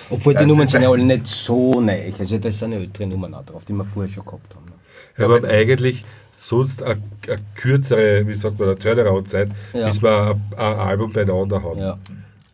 Obwohl 0.10 0.34
die 0.34 0.40
Das 0.40 0.48
Nummern 0.48 0.66
ist 0.66 0.72
sind 0.72 0.82
ja 0.82 0.90
alle 0.90 1.04
nicht 1.04 1.28
so 1.28 1.80
neu. 1.82 2.12
Also 2.18 2.38
da 2.38 2.52
sind 2.52 2.72
ja 2.74 2.80
ältere 2.80 3.08
Nummern 3.08 3.34
auch 3.34 3.46
drauf, 3.46 3.64
die 3.66 3.74
wir 3.74 3.86
vorher 3.86 4.12
schon 4.12 4.26
gehabt 4.26 4.54
haben. 4.56 4.66
ne? 4.66 4.72
Ja, 5.18 5.26
aber 5.26 5.48
eigentlich 5.48 6.04
sonst 6.38 6.84
eine, 6.84 6.96
eine 7.28 7.38
kürzere, 7.56 8.28
wie 8.28 8.34
sagt 8.34 8.60
man, 8.60 8.70
eine 8.70 8.78
Turnaround-Zeit, 8.80 9.50
Ja. 9.74 9.88
bis 9.88 10.02
wir 10.04 10.32
ein, 10.32 10.42
ein 10.58 10.80
Album 10.80 11.14
beieinander 11.14 11.62
haben. 11.64 11.80
Ja. 11.80 11.98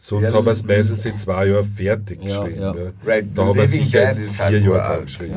Sonst 0.04 0.24
Ja, 0.30 0.34
haben 0.34 0.46
wir 0.46 0.52
es 0.52 0.64
meistens 0.66 1.06
in 1.06 1.16
zwei 1.20 1.46
Jahren 1.46 1.64
fertig 1.64 2.20
Ja, 2.24 2.40
geschrieben. 2.44 2.62
ja. 2.62 2.74
Ja. 2.76 2.92
Right, 3.06 3.26
Da 3.36 3.46
haben 3.46 3.56
wir 3.56 3.66
Living 3.66 3.86
sicher 3.86 4.00
Dead 4.00 4.08
jetzt 4.08 4.18
ist 4.20 4.36
vier 4.36 4.50
Jahre 4.60 4.70
uralt. 4.72 4.90
dran 4.98 5.06
geschrieben. 5.06 5.36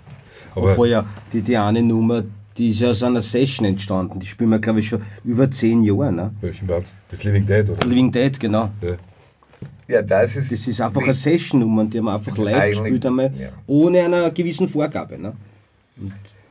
Aber 0.54 0.70
Obwohl 0.70 0.88
ja 0.88 1.04
die, 1.34 1.42
die 1.42 1.56
eine 1.58 1.82
Nummer, 1.82 2.22
die 2.56 2.70
ist 2.70 2.80
ja 2.80 2.88
aus 2.88 3.02
einer 3.02 3.20
Session 3.20 3.66
entstanden. 3.66 4.18
Die 4.20 4.26
spielen 4.26 4.48
wir, 4.48 4.58
glaube 4.60 4.80
ich, 4.80 4.88
schon 4.88 5.02
über 5.22 5.50
zehn 5.50 5.82
Jahre. 5.82 6.10
Ne? 6.12 6.30
welchen 6.40 6.66
war's? 6.66 6.94
Das 7.10 7.22
Living 7.24 7.44
Dead, 7.44 7.68
oder? 7.68 7.86
Living 7.86 8.10
Dead, 8.10 8.40
genau. 8.40 8.70
Ja. 8.80 8.96
ja, 9.86 10.00
das 10.02 10.34
ist. 10.36 10.50
Das 10.50 10.66
ist 10.66 10.80
einfach 10.80 11.02
eine 11.02 11.12
Session-Nummer, 11.12 11.84
die 11.84 11.98
haben 11.98 12.06
wir 12.06 12.14
einfach 12.14 12.34
live 12.38 12.70
gespielt 12.70 13.04
einmal, 13.04 13.32
ja. 13.38 13.50
ohne 13.66 14.00
einer 14.02 14.30
gewissen 14.30 14.66
Vorgabe. 14.66 15.18
Ne? 15.20 15.34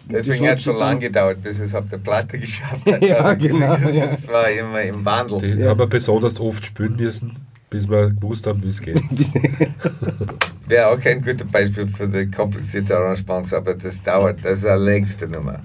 Deswegen 0.07 0.43
das 0.43 0.51
hat 0.51 0.57
es 0.59 0.63
so 0.65 0.73
lange 0.73 0.99
gedauert, 0.99 1.41
bis 1.41 1.59
es 1.61 1.73
auf 1.73 1.87
der 1.89 1.97
Platte 1.97 2.37
geschafft 2.37 2.85
hat. 2.85 3.01
Ja, 3.07 3.33
genau, 3.33 3.73
ja. 3.75 4.11
Es 4.13 4.27
war 4.27 4.51
immer 4.51 4.81
im 4.83 5.03
Wandel. 5.03 5.55
Die 5.57 5.63
haben 5.63 5.79
wir 5.79 5.87
besonders 5.87 6.39
oft 6.39 6.63
spielen 6.65 6.97
müssen, 6.97 7.37
bis 7.73 7.89
wir 7.89 8.11
gewusst 8.11 8.45
haben, 8.45 8.61
wie 8.61 8.67
es 8.67 8.79
geht. 8.79 9.01
Wäre 10.67 10.87
auch 10.91 10.99
kein 10.99 11.23
gutes 11.23 11.47
Beispiel 11.47 11.87
für 11.87 12.07
die 12.07 12.29
komplizierte 12.29 12.95
Arrangements, 12.95 13.51
aber 13.51 13.73
das 13.73 13.99
dauert, 14.03 14.45
das 14.45 14.59
ist 14.59 14.65
die 14.65 14.77
längste 14.77 15.27
Nummer. 15.27 15.59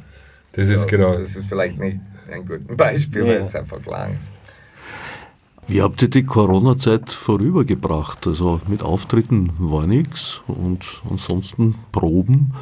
Das 0.53 0.71
ist 0.71 0.83
So, 0.83 0.87
genau. 0.87 1.19
Das 1.19 1.37
ist 1.37 1.47
vielleicht 1.47 1.79
nicht 1.79 2.01
ein 2.33 2.47
gutes 2.47 2.75
Beispiel, 2.75 3.25
weil 3.25 3.41
Ja. 3.41 3.47
es 3.47 3.55
einfach 3.55 3.85
lang 3.85 4.17
ist. 4.17 4.27
Wie 5.67 5.83
habt 5.83 6.01
ihr 6.01 6.09
die 6.09 6.25
Corona-Zeit 6.25 7.11
vorübergebracht? 7.11 8.27
Also 8.27 8.63
mit 8.69 8.81
Auftritten 8.81 9.53
war 9.59 9.87
nichts 9.87 10.41
und 10.47 11.03
ansonsten 11.11 11.75
Proben. 11.93 12.55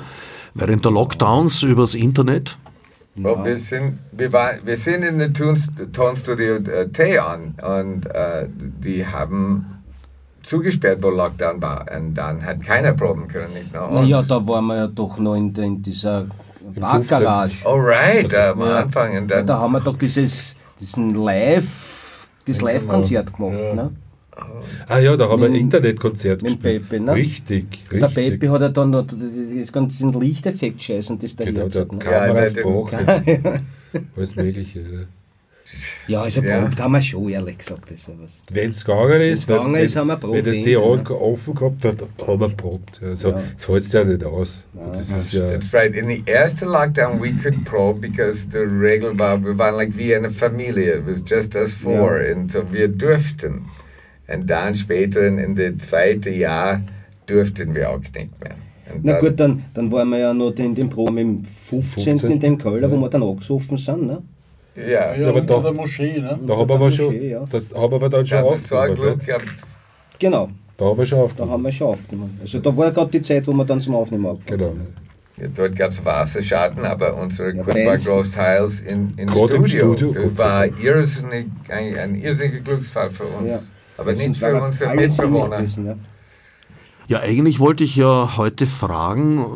Während 0.54 0.84
der 0.84 0.90
Lockdowns 0.90 1.62
übers 1.62 1.94
Internet? 1.94 2.58
Und 3.16 3.44
wir, 3.44 3.56
sind, 3.56 3.98
wir, 4.12 4.32
war, 4.32 4.52
wir 4.64 4.76
sind 4.76 5.02
in 5.02 5.18
der 5.18 5.30
Tons- 5.32 5.70
Tonstudio 5.92 6.56
äh, 6.56 6.88
Theon 6.88 7.54
und 7.62 8.06
äh, 8.06 8.46
die 8.48 9.06
haben 9.06 9.64
zugesperrt, 10.42 11.02
wo 11.02 11.08
Lockdown 11.10 11.60
war. 11.62 11.86
Und 11.96 12.14
dann 12.14 12.44
hat 12.44 12.62
keiner 12.62 12.92
proben 12.92 13.26
können, 13.26 13.52
nicht 13.54 13.72
nur 13.72 13.88
uns. 13.88 14.00
Naja, 14.02 14.22
da 14.22 14.46
waren 14.46 14.66
wir 14.66 14.76
ja 14.76 14.86
doch 14.86 15.18
noch 15.18 15.34
in, 15.34 15.52
der- 15.54 15.64
in 15.64 15.82
dieser 15.82 16.26
Parkgarage. 16.78 17.66
Alright, 17.66 18.34
Also, 18.36 18.60
am 18.62 18.68
Ja. 18.68 18.76
Anfang. 18.80 19.16
Und 19.16 19.30
Ja, 19.30 19.36
dann, 19.38 19.46
da 19.46 19.58
haben 19.60 19.72
wir 19.72 19.80
doch 19.80 19.96
dieses, 19.96 20.54
diesen 20.78 21.10
Live, 21.14 22.28
das 22.46 22.60
Live-Konzert 22.60 23.32
gemacht. 23.32 23.52
Ne? 23.74 23.90
Ah 24.88 24.98
ja, 24.98 25.16
da 25.16 25.28
haben 25.28 25.40
wir 25.40 25.46
ein 25.46 25.52
Mit- 25.52 25.60
Internetkonzert 25.62 26.42
mit 26.42 26.62
gespielt. 26.62 26.88
Pepe, 26.90 27.02
ne? 27.02 27.14
Richtig, 27.14 27.64
Und 27.90 28.00
der 28.02 28.08
richtig. 28.08 28.30
Baby 28.40 28.46
hat 28.48 28.60
ja 28.60 28.68
dann 28.68 28.90
noch 28.90 29.06
das 29.06 29.72
ganze 29.72 29.96
diesen 29.96 30.12
Lichteffekt-Scheiß 30.20 31.10
und 31.10 31.22
das 31.22 31.36
da 31.36 31.44
Genau, 31.44 31.68
der 31.68 31.82
hat. 31.82 31.92
Ne? 31.92 31.98
Kameras 31.98 32.54
Ja, 32.54 32.62
braucht. 32.62 32.94
Alles 34.16 34.36
Mögliche. 34.36 34.80
Ja. 34.80 34.98
Ja, 36.06 36.20
also 36.22 36.42
Ja. 36.42 36.60
probt 36.60 36.80
haben 36.80 36.92
wir 36.92 37.02
schon, 37.02 37.28
ehrlich 37.30 37.58
gesagt. 37.58 37.90
Das 37.90 37.98
ist 37.98 38.06
ja 38.08 38.14
was. 38.22 38.40
Wenn 38.52 38.70
es 38.70 38.84
gegangen 38.84 39.20
ist, 39.20 39.28
Wenn's 39.30 39.46
gegangen 39.46 39.74
wenn, 39.74 39.84
ist, 39.84 39.96
haben 39.96 40.06
wir 40.06 40.12
wenn 40.14 40.20
probt, 40.20 40.46
das 40.46 40.56
eh, 40.56 40.62
die 40.62 40.70
ja. 40.70 40.78
offen 40.78 41.54
gehabt 41.54 41.84
hat, 41.84 42.04
haben 42.26 42.40
wir 42.40 42.48
probt. 42.50 43.00
Also, 43.02 43.30
Ja. 43.30 43.42
Das 43.56 43.68
hält 43.68 43.92
ja 43.92 44.04
nicht 44.04 44.24
aus. 44.24 44.66
das 44.92 45.10
ist 45.10 45.32
ja, 45.32 45.50
That's 45.50 45.72
right. 45.74 45.94
In 45.94 46.08
the 46.08 46.22
ersten 46.26 46.66
Lockdown, 46.68 47.20
we 47.20 47.32
could 47.32 47.64
probe 47.64 48.00
because 48.00 48.46
the 48.52 48.58
Regel 48.58 49.18
war, 49.18 49.42
wir 49.42 49.58
waren 49.58 49.74
like 49.74 49.96
wie 49.96 50.14
eine 50.14 50.30
Familie. 50.30 50.98
It 50.98 51.06
was 51.06 51.22
just 51.26 51.56
us 51.56 51.72
four. 51.72 52.20
Und 52.32 52.52
so 52.52 52.62
wir 52.72 52.86
durften. 52.88 53.64
Und 54.28 54.46
dann 54.48 54.74
später 54.74 55.26
in, 55.26 55.38
in 55.38 55.54
das 55.54 55.88
zweite 55.88 56.30
Jahr 56.30 56.80
durften 57.26 57.74
wir 57.74 57.90
auch 57.90 57.98
nicht 58.00 58.14
mehr. 58.14 58.54
Und 58.92 59.04
Na 59.04 59.12
dann- 59.12 59.20
gut, 59.20 59.40
dann, 59.40 59.62
dann 59.74 59.90
waren 59.92 60.08
wir 60.10 60.18
ja 60.18 60.34
noch 60.34 60.52
in 60.56 60.74
dem 60.74 60.88
Programm 60.88 61.18
im 61.18 61.44
15. 61.44 62.04
15. 62.18 62.30
in 62.32 62.40
dem 62.40 62.58
Keller, 62.58 62.90
wo 62.90 62.96
wir 62.96 63.08
dann 63.08 63.22
angesoffen 63.22 63.76
sind. 63.76 64.06
Ne? 64.06 64.22
Ja, 64.76 65.14
Ja, 65.14 65.28
aber 65.28 65.40
unter 65.40 65.54
da- 65.56 65.60
der 65.62 65.72
Moschee, 65.72 66.18
ne? 66.20 66.38
da 66.46 66.56
haben 66.56 66.68
wir 66.68 66.92
schon, 66.92 67.06
Moschee, 67.06 67.30
ja. 67.30 67.44
das 67.50 67.72
haben 67.72 67.90
wir 67.92 67.98
dann 68.00 68.10
da 68.10 68.26
schon 68.26 68.38
aufgenommen. 68.44 69.20
Genau, 70.18 70.48
Da 70.76 70.84
haben 70.84 70.98
wir 70.98 71.06
schon 71.06 71.18
da 71.18 71.24
aufgenommen. 71.24 71.52
haben 71.52 71.62
wir 71.64 71.72
schon 71.72 71.86
aufgenommen. 71.88 72.38
Also 72.40 72.58
da 72.58 72.76
war 72.76 72.90
gerade 72.90 73.10
die 73.10 73.22
Zeit, 73.22 73.46
wo 73.46 73.52
wir 73.52 73.64
dann 73.64 73.80
zum 73.80 73.94
Aufnehmen 73.94 74.26
angefangen 74.26 74.58
Genau. 74.58 74.70
haben. 74.70 74.86
Ja, 75.38 75.48
dort 75.54 75.76
gab 75.76 75.90
es 75.90 76.02
Wasserschaden, 76.04 76.84
aber 76.84 77.14
unsere 77.20 77.54
Ja, 77.54 77.62
Bands. 77.62 78.06
großteils 78.06 78.80
in, 78.80 79.12
in 79.18 79.26
Gerade 79.28 79.56
im 79.56 79.66
Studio. 79.66 79.94
Studio, 79.96 80.38
war 80.38 80.66
irrsinnig, 80.82 81.46
ein, 81.68 81.96
ein 81.98 82.14
irrsinniger 82.14 82.60
Glücksfall 82.60 83.10
für 83.10 83.24
uns. 83.24 83.50
Ja. 83.50 83.58
Aber 83.98 84.10
Das 84.10 84.18
nicht 84.18 84.36
für 84.38 84.62
unsere 84.62 84.94
Mitbewohner. 84.94 85.60
ja. 85.62 85.96
Ja, 87.08 87.20
eigentlich 87.20 87.60
wollte 87.60 87.84
ich 87.84 87.94
ja 87.94 88.36
heute 88.36 88.66
fragen, 88.66 89.46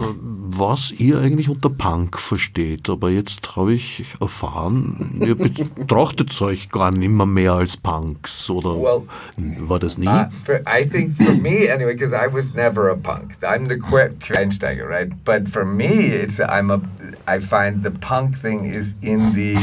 was 0.56 0.92
ihr 0.92 1.18
eigentlich 1.18 1.48
unter 1.48 1.68
Punk 1.68 2.16
versteht. 2.20 2.88
Aber 2.88 3.10
jetzt 3.10 3.56
habe 3.56 3.74
ich 3.74 4.04
erfahren, 4.20 5.20
ihr 5.20 5.34
betrachtet 5.34 6.40
euch 6.42 6.70
gar 6.70 6.92
nicht 6.92 7.08
mehr, 7.10 7.26
mehr 7.26 7.54
als 7.54 7.76
Punks. 7.76 8.48
Oder 8.50 8.80
Well, 8.80 9.02
war 9.66 9.80
das 9.80 9.98
nie? 9.98 10.06
Uh, 10.06 10.26
for, 10.44 10.60
I 10.60 10.88
think 10.88 11.16
for 11.16 11.34
me 11.34 11.68
anyway, 11.68 11.94
because 11.96 12.14
I 12.14 12.32
was 12.32 12.54
never 12.54 12.88
a 12.88 12.94
punk. 12.94 13.32
I'm 13.42 13.66
the 13.68 13.78
Quereinsteiger, 13.80 14.88
right? 14.88 15.10
But 15.24 15.48
for 15.48 15.64
me, 15.64 16.06
it's 16.06 16.38
I'm 16.40 16.70
a. 16.70 16.80
I 17.26 17.40
find 17.40 17.82
the 17.82 17.90
punk 17.90 18.36
thing 18.40 18.64
is 18.64 18.94
in 19.02 19.34
the 19.34 19.56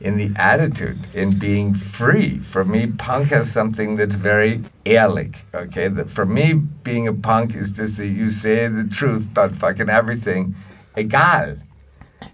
in 0.00 0.16
the 0.16 0.30
attitude, 0.36 0.98
in 1.12 1.38
being 1.38 1.74
free. 1.74 2.38
For 2.38 2.64
me, 2.64 2.86
punk 2.86 3.28
has 3.28 3.50
something 3.50 3.96
that's 3.96 4.14
very 4.14 4.62
ehrlich. 4.84 5.36
Okay, 5.54 5.88
for 6.04 6.24
me, 6.24 6.54
being 6.54 7.08
a 7.08 7.12
punk 7.12 7.54
is 7.54 7.72
just 7.72 7.96
that 7.96 8.06
you 8.06 8.30
say 8.30 8.68
the 8.68 8.84
truth 8.84 9.28
about 9.28 9.54
fucking 9.56 9.88
everything, 9.88 10.54
egal. 10.96 11.56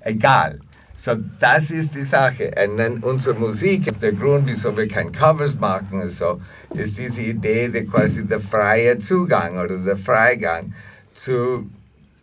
egal. 0.04 0.58
So, 0.96 1.16
das 1.16 1.70
ist 1.70 1.94
die 1.94 2.04
Sache. 2.04 2.52
Und 2.56 2.78
dann 2.78 2.98
unsere 3.02 3.34
Musik, 3.34 3.98
der 4.00 4.12
Grund, 4.12 4.46
wieso 4.46 4.76
wir 4.76 4.88
kein 4.88 5.12
Covers 5.12 5.58
machen, 5.58 6.00
und 6.00 6.10
so, 6.10 6.40
ist 6.74 6.98
diese 6.98 7.22
Idee, 7.22 7.68
der 7.68 7.84
quasi 7.84 8.24
der 8.24 8.40
freie 8.40 8.98
Zugang 8.98 9.58
oder 9.58 9.76
der 9.78 9.96
Freigang 9.96 10.72
zu, 11.14 11.68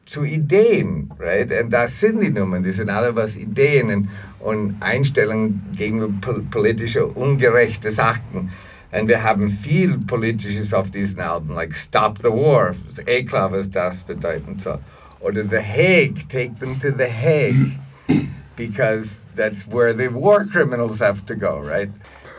zu 0.06 0.24
Ideen, 0.24 1.12
right? 1.20 1.52
Und 1.52 1.70
das 1.72 2.00
sind 2.00 2.22
die 2.22 2.30
Nummern, 2.30 2.64
die 2.64 2.72
sind 2.72 2.90
alle 2.90 3.16
was 3.16 3.38
Ideen 3.38 3.92
und, 3.92 4.10
und 4.44 4.78
Einstellungen 4.80 5.62
gegen 5.76 6.22
pol 6.22 6.42
politische 6.50 7.06
ungerechte 7.06 7.92
Sachen. 7.92 8.52
Und 8.92 9.08
wir 9.08 9.24
haben 9.24 9.50
viel 9.50 9.98
Politisches 10.00 10.74
auf 10.74 10.92
diesen 10.92 11.22
Alben, 11.22 11.54
like 11.54 11.74
Stop 11.74 12.18
the 12.20 12.28
War, 12.28 12.76
ist 12.90 13.08
eh 13.08 13.24
klar, 13.24 13.52
was 13.52 13.70
das 13.70 14.04
bedeutet. 14.04 14.62
So. 14.62 14.80
Oder 15.22 15.44
The 15.44 15.60
Hague, 15.60 16.28
take 16.28 16.60
them 16.60 16.78
to 16.80 16.90
The 16.92 17.06
Hague, 17.06 17.72
because 18.58 19.22
that's 19.36 19.66
where 19.68 19.94
the 19.94 20.14
war 20.14 20.46
criminals 20.46 21.00
have 21.00 21.26
to 21.28 21.36
go, 21.36 21.60
right? 21.60 21.90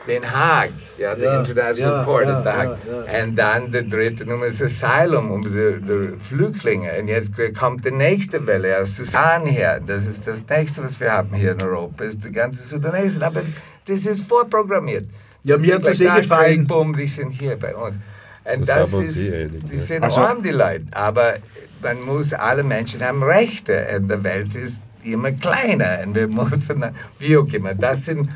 Den 0.07 0.25
Haag, 0.29 0.71
ja, 0.99 1.15
the 1.15 1.23
International 1.23 1.99
ja, 1.99 2.05
Court 2.05 2.25
ja, 2.27 2.39
at 2.39 2.45
The 2.45 2.91
ja. 2.91 3.25
Und 3.25 3.37
dann 3.37 3.71
der 3.71 3.83
dritte 3.83 4.27
Nummer 4.27 4.47
ist 4.47 4.61
Asylum, 4.61 5.31
um 5.31 5.43
die, 5.43 5.81
die 5.81 6.19
Flüchtlinge. 6.21 6.91
Und 7.01 7.07
jetzt 7.07 7.31
kommt 7.57 7.85
die 7.85 7.93
nächste 7.93 8.45
Welle 8.45 8.81
aus 8.81 8.97
Sudan 8.97 9.47
her. 9.47 9.81
Das 9.87 10.07
ist 10.07 10.27
das 10.27 10.43
nächste, 10.51 10.83
was 10.83 10.99
wir 10.99 11.13
haben 11.13 11.33
hier 11.35 11.53
in 11.53 11.63
Europa, 11.63 12.03
ist 12.05 12.25
die 12.25 12.33
ganze 12.33 12.67
Sudanesen. 12.67 13.23
Aber 13.23 13.43
das 13.87 14.07
ist 14.07 14.27
vorprogrammiert. 14.27 15.05
Ja, 15.45 15.57
Die 15.57 15.67
mir 15.67 15.75
hat 15.77 15.95
sind 15.95 16.09
das 16.09 16.17
eh 16.19 16.21
gefallen. 16.21 16.67
Bumm, 16.67 16.97
die 16.97 17.07
sind 17.09 17.31
hier 17.31 17.57
bei 17.57 17.75
uns. 17.75 17.97
Und 18.45 18.69
Das 18.69 18.91
das, 18.91 19.01
ist, 19.01 19.17
eh 19.19 19.49
die 19.49 19.79
sind 19.79 20.03
Also- 20.03 20.21
arm, 20.21 20.43
die 20.43 20.51
Leute. 20.51 20.85
Aber 20.91 21.35
man 21.81 22.01
muss, 22.05 22.33
alle 22.33 22.65
Menschen 22.65 23.05
haben 23.05 23.23
Rechte. 23.23 23.87
Und 23.97 24.09
die 24.11 24.25
Welt 24.25 24.53
ist 24.57 24.81
immer 25.05 25.31
kleiner. 25.31 26.01
Und 26.05 26.17
wir 26.17 26.27
müssen, 26.27 26.85
wie 27.21 27.37
auch 27.37 27.47
immer, 27.53 27.75
das 27.75 28.05
sind 28.07 28.29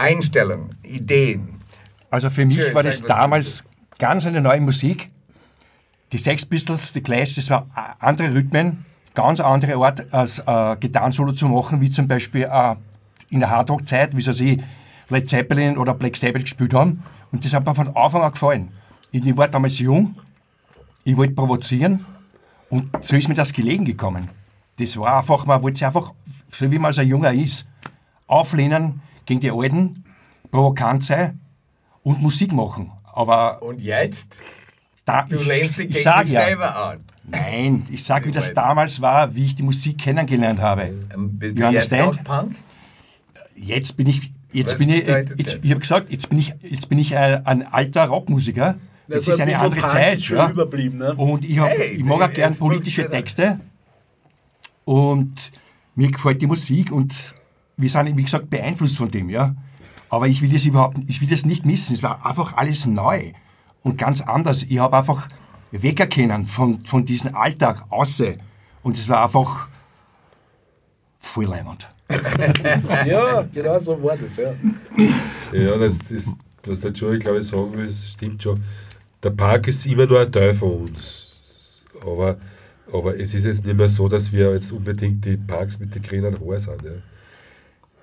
Einstellungen, 0.00 0.70
Ideen. 0.82 1.60
Also 2.10 2.30
für 2.30 2.44
mich 2.44 2.74
war 2.74 2.82
das 2.82 3.02
damals 3.02 3.64
ganz 3.98 4.26
eine 4.26 4.40
neue 4.40 4.60
Musik. 4.60 5.10
Die 6.12 6.18
Sex 6.18 6.44
Pistols, 6.44 6.92
die 6.92 7.02
Clash, 7.02 7.34
das 7.36 7.50
war 7.50 7.66
a- 7.74 7.94
andere 8.00 8.34
Rhythmen, 8.34 8.84
ganz 9.14 9.38
andere 9.40 9.74
Art, 9.76 10.12
als 10.12 10.40
äh, 10.40 10.76
Gitarrensolo 10.80 11.32
zu 11.32 11.48
machen, 11.48 11.80
wie 11.80 11.90
zum 11.90 12.08
Beispiel 12.08 12.48
äh, 12.50 12.74
in 13.28 13.40
der 13.40 13.50
Hardrock-Zeit, 13.50 14.16
wie 14.16 14.22
sie 14.22 14.62
Led 15.08 15.28
Zeppelin 15.28 15.76
oder 15.78 15.94
Black 15.94 16.16
Sabbath 16.16 16.42
gespielt 16.42 16.74
haben. 16.74 17.02
Und 17.30 17.44
das 17.44 17.52
hat 17.54 17.64
mir 17.66 17.74
von 17.74 17.94
Anfang 17.96 18.22
an 18.22 18.32
gefallen. 18.32 18.68
Ich, 19.12 19.24
ich 19.24 19.36
war 19.36 19.46
damals 19.48 19.78
jung, 19.78 20.14
ich 21.04 21.16
wollte 21.16 21.34
provozieren 21.34 22.04
und 22.70 22.88
so 23.00 23.14
ist 23.16 23.28
mir 23.28 23.34
das 23.34 23.52
gelegen 23.52 23.84
gekommen. 23.84 24.28
Das 24.78 24.96
war 24.96 25.18
einfach, 25.18 25.46
man 25.46 25.62
wollte 25.62 25.78
sich 25.78 25.86
einfach, 25.86 26.12
so 26.48 26.70
wie 26.70 26.78
man 26.78 26.86
als 26.86 26.98
ein 26.98 27.08
Junger 27.08 27.32
ist, 27.32 27.66
auflehnen 28.26 29.00
gegen 29.26 29.40
die 29.40 29.50
Alten, 29.50 30.04
provokant 30.50 31.04
sein 31.04 31.40
und 32.02 32.20
Musik 32.22 32.52
machen. 32.52 32.90
Aber 33.12 33.62
Und 33.62 33.80
jetzt? 33.80 34.36
da, 35.04 35.22
Du 35.22 35.36
lehnst 35.42 35.78
dich 35.78 35.90
ich 35.90 36.04
gegen 36.04 36.22
dich 36.24 36.32
ja, 36.32 36.44
selber 36.44 36.76
an. 36.76 37.00
Nein, 37.24 37.86
ich 37.90 38.02
sage, 38.04 38.26
wie 38.26 38.32
das 38.32 38.54
damals 38.54 39.00
war, 39.00 39.34
wie 39.34 39.44
ich 39.44 39.54
die 39.54 39.62
Musik 39.62 39.98
kennengelernt 39.98 40.60
habe. 40.60 40.92
Ähm, 41.14 41.38
Bist 41.38 41.58
You 41.58 41.66
du 41.66 41.72
jetzt 41.72 41.92
understand? 41.92 42.16
noch 42.16 42.24
Punk? 42.24 42.56
Jetzt 43.54 43.96
bin 43.96 44.06
ich, 44.08 44.32
jetzt 44.52 44.72
Was 44.72 44.78
bin 44.78 44.90
ich, 44.90 45.06
jetzt, 45.06 45.38
das? 45.38 45.58
ich 45.62 45.70
habe 45.70 45.80
gesagt, 45.80 46.10
jetzt 46.10 46.28
bin 46.28 46.38
ich, 46.38 46.54
jetzt 46.62 46.88
bin 46.88 46.98
ich 46.98 47.16
ein, 47.16 47.46
ein 47.46 47.66
alter 47.66 48.06
Rockmusiker. 48.06 48.76
Jetzt 49.06 49.14
Also 49.28 49.32
ist 49.32 49.40
ein 49.40 49.48
eine 49.48 49.58
andere 49.58 49.80
Punk 49.80 49.92
Zeit. 49.92 50.20
Ja. 50.20 50.50
überblieben, 50.50 50.98
ne? 50.98 51.14
Und 51.14 51.44
ich, 51.44 51.58
hab, 51.58 51.68
Hey, 51.68 51.96
ich 51.96 52.04
mag 52.04 52.22
auch 52.22 52.32
gern 52.32 52.50
jetzt 52.52 52.58
politische 52.60 53.08
Texte. 53.10 53.60
Und 54.84 55.52
mir 55.94 56.10
gefällt 56.10 56.40
die 56.42 56.46
Musik 56.46 56.90
und 56.90 57.34
wir 57.80 57.88
sind, 57.88 58.16
wie 58.16 58.24
gesagt, 58.24 58.50
beeinflusst 58.50 58.96
von 58.96 59.10
dem, 59.10 59.30
ja. 59.30 59.54
Aber 60.08 60.26
ich 60.26 60.42
will 60.42 60.52
das 60.52 60.64
überhaupt, 60.64 60.98
ich 61.06 61.20
will 61.20 61.28
das 61.28 61.46
nicht 61.46 61.64
missen. 61.64 61.94
Es 61.94 62.02
war 62.02 62.26
einfach 62.26 62.56
alles 62.56 62.86
neu 62.86 63.32
und 63.82 63.96
ganz 63.96 64.20
anders. 64.20 64.64
Ich 64.64 64.78
habe 64.78 64.96
einfach 64.96 65.28
wegerkennen 65.70 66.46
von, 66.46 66.84
von 66.84 67.04
diesem 67.04 67.34
Alltag 67.34 67.84
außer. 67.90 68.34
Und 68.82 68.96
es 68.96 69.08
war 69.08 69.22
einfach 69.22 69.68
voll 71.18 71.46
leimend. 71.46 71.88
Ja, 73.06 73.42
genau 73.42 73.78
so 73.78 74.02
war 74.02 74.16
das, 74.16 74.36
ja. 74.36 74.52
Ja, 75.52 75.76
das 75.76 76.10
ist, 76.10 76.34
was 76.66 76.80
der 76.80 76.90
Joey, 76.90 77.20
glaube 77.20 77.38
ich, 77.38 77.46
sagen 77.46 77.72
will, 77.72 77.86
das 77.86 78.10
stimmt 78.10 78.42
schon. 78.42 78.60
Der 79.22 79.30
Park 79.30 79.68
ist 79.68 79.86
immer 79.86 80.06
nur 80.06 80.20
ein 80.20 80.32
Teil 80.32 80.54
von 80.54 80.72
uns. 80.72 81.84
Aber, 82.04 82.36
aber 82.92 83.18
es 83.18 83.32
ist 83.34 83.44
jetzt 83.46 83.64
nicht 83.64 83.76
mehr 83.76 83.88
so, 83.88 84.08
dass 84.08 84.32
wir 84.32 84.52
jetzt 84.52 84.72
unbedingt 84.72 85.24
die 85.24 85.36
Parks 85.36 85.78
mit 85.78 85.94
den 85.94 86.02
grünen 86.02 86.34
Haaren 86.34 86.58
sind. 86.58 86.82
Ja. 86.82 86.90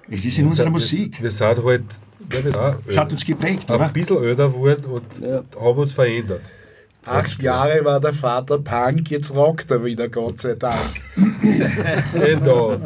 Es 0.10 0.24
ist 0.26 0.38
in 0.38 0.48
unserer 0.48 0.68
wir, 0.68 0.72
Musik. 0.72 1.22
Wir 1.22 1.32
sind 1.32 1.48
halt 1.48 1.58
ja, 1.58 2.44
wir 2.44 2.52
sind 2.52 2.58
Es 2.88 2.98
hat 2.98 3.12
uns 3.12 3.26
geprägt, 3.26 3.70
ein 3.70 3.76
oder? 3.76 3.90
bisschen 3.90 4.24
älter 4.24 4.50
geworden 4.50 4.86
und 4.86 5.04
Ja. 5.24 5.44
haben 5.60 5.80
uns 5.80 5.94
verändert. 5.94 6.42
Acht 7.06 7.42
Jahre 7.42 7.86
war 7.86 8.00
der 8.02 8.14
Vater 8.14 8.60
Punk, 8.60 9.10
jetzt 9.12 9.34
rockt 9.34 9.72
er 9.72 9.84
wieder, 9.84 10.10
Gott 10.10 10.40
sei 10.42 10.56
Dank. 10.56 10.78
Genau. 12.14 12.78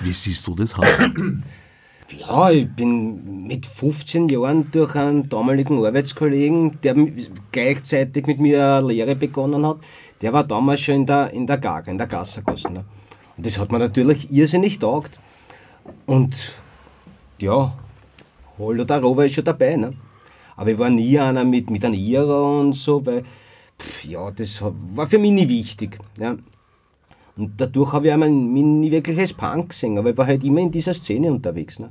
Wie 0.00 0.12
siehst 0.12 0.46
du 0.46 0.54
das, 0.54 0.76
Hans? 0.76 1.06
Ja, 2.18 2.50
ich 2.50 2.68
bin 2.68 3.46
mit 3.46 3.66
15 3.66 4.28
Jahren 4.28 4.70
durch 4.70 4.94
einen 4.96 5.28
damaligen 5.28 5.84
Arbeitskollegen, 5.84 6.78
der 6.82 6.94
gleichzeitig 7.52 8.26
mit 8.26 8.38
mir 8.40 8.78
eine 8.78 8.88
Lehre 8.88 9.14
begonnen 9.16 9.66
hat, 9.66 9.78
der 10.20 10.32
war 10.32 10.44
damals 10.44 10.80
schon 10.80 10.94
in 10.96 11.06
der, 11.06 11.30
in 11.32 11.46
der 11.46 11.58
Gaga, 11.58 11.90
in 11.90 11.98
der 11.98 12.06
Gassergasse. 12.06 12.84
Und 13.36 13.46
das 13.46 13.58
hat 13.58 13.72
mir 13.72 13.78
natürlich 13.78 14.30
irrsinnig 14.30 14.78
taugt. 14.78 15.18
Und 16.06 16.52
ja, 17.38 17.74
Hol 18.58 18.80
oder 18.80 19.00
Rover 19.00 19.26
ist 19.26 19.34
schon 19.34 19.44
dabei. 19.44 19.76
Ne? 19.76 19.94
Aber 20.56 20.70
ich 20.70 20.78
war 20.78 20.90
nie 20.90 21.18
einer 21.18 21.44
mit, 21.44 21.70
mit 21.70 21.84
einem 21.84 21.94
Ira 21.94 22.60
und 22.60 22.74
so, 22.74 23.04
weil 23.04 23.22
pff, 23.78 24.04
ja, 24.04 24.30
das 24.30 24.62
war 24.62 25.06
für 25.06 25.18
mich 25.18 25.32
nie 25.32 25.48
wichtig. 25.48 25.98
Ja? 26.18 26.36
Und 27.36 27.52
dadurch 27.56 27.92
habe 27.92 28.08
ich 28.08 28.16
mich 28.16 28.64
nie 28.64 28.90
wirklich 28.90 29.18
als 29.18 29.32
Punk 29.32 29.70
gesehen, 29.70 29.96
aber 29.98 30.10
ich 30.10 30.18
war 30.18 30.26
halt 30.26 30.44
immer 30.44 30.60
in 30.60 30.70
dieser 30.70 30.92
Szene 30.92 31.32
unterwegs. 31.32 31.78
Ne? 31.78 31.90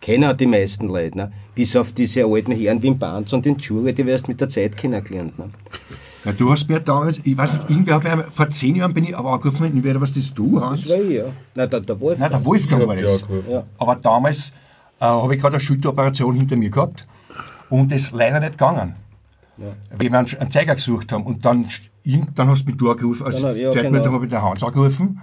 Kennen 0.00 0.24
auch 0.24 0.36
die 0.36 0.46
meisten 0.46 0.88
Leute, 0.88 1.16
ne? 1.16 1.32
bis 1.54 1.74
auf 1.74 1.92
diese 1.92 2.24
alten 2.26 2.52
Herren 2.52 2.82
wie 2.82 2.90
den 2.90 2.98
Banz 2.98 3.32
und 3.32 3.46
den 3.46 3.56
Jury, 3.56 3.94
die 3.94 4.04
wirst 4.04 4.28
mit 4.28 4.40
der 4.40 4.50
Zeit 4.50 4.76
kennengelernt. 4.76 5.38
Ne? 5.38 5.48
Ja, 6.24 6.32
du 6.32 6.50
hast 6.50 6.68
mir 6.68 6.80
damals, 6.80 7.20
ich 7.22 7.36
weiß 7.36 7.52
nicht, 7.52 7.70
irgendwer 7.70 7.96
hat 7.96 8.04
mir, 8.04 8.24
vor 8.24 8.48
zehn 8.48 8.76
Jahren 8.76 8.94
bin 8.94 9.04
ich 9.04 9.16
aber 9.16 9.32
angerufen, 9.32 9.66
entweder 9.66 10.00
was 10.00 10.12
das 10.12 10.32
du, 10.32 10.60
Hans? 10.60 10.82
Das 10.82 10.90
war 10.90 11.00
ich, 11.00 11.10
ja. 11.10 11.24
Nein, 11.54 11.70
der, 11.70 11.80
der 11.80 12.00
Wolf. 12.00 12.18
Nein, 12.18 12.30
der 12.30 12.44
Wolfgang 12.44 12.82
Ich 12.82 12.88
war 12.88 12.96
das. 12.96 13.24
Ja. 13.50 13.64
Aber 13.76 13.96
damals 13.96 14.50
äh, 15.00 15.04
habe 15.04 15.34
ich 15.34 15.40
gerade 15.40 15.56
eine 15.56 15.60
Schulteroperation 15.60 16.34
hinter 16.34 16.56
mir 16.56 16.70
gehabt 16.70 17.06
und 17.68 17.92
das 17.92 18.10
leider 18.12 18.40
nicht 18.40 18.52
gegangen. 18.52 18.94
Weil 19.56 20.10
wir 20.10 20.18
einen, 20.18 20.36
einen 20.40 20.50
Zeiger 20.50 20.74
gesucht 20.74 21.12
haben 21.12 21.24
und 21.24 21.44
dann, 21.44 21.66
dann 22.34 22.48
hast 22.48 22.62
du 22.62 22.70
mich 22.70 22.76
du 22.76 22.90
angerufen, 22.90 23.26
also 23.26 23.48
Dann, 23.48 23.56
ja, 23.56 23.70
ja, 23.70 23.82
genau. 23.82 24.02
dann 24.02 24.12
habe 24.12 24.24
ich 24.24 24.30
den 24.30 24.42
Hans 24.42 24.64
angerufen 24.64 25.20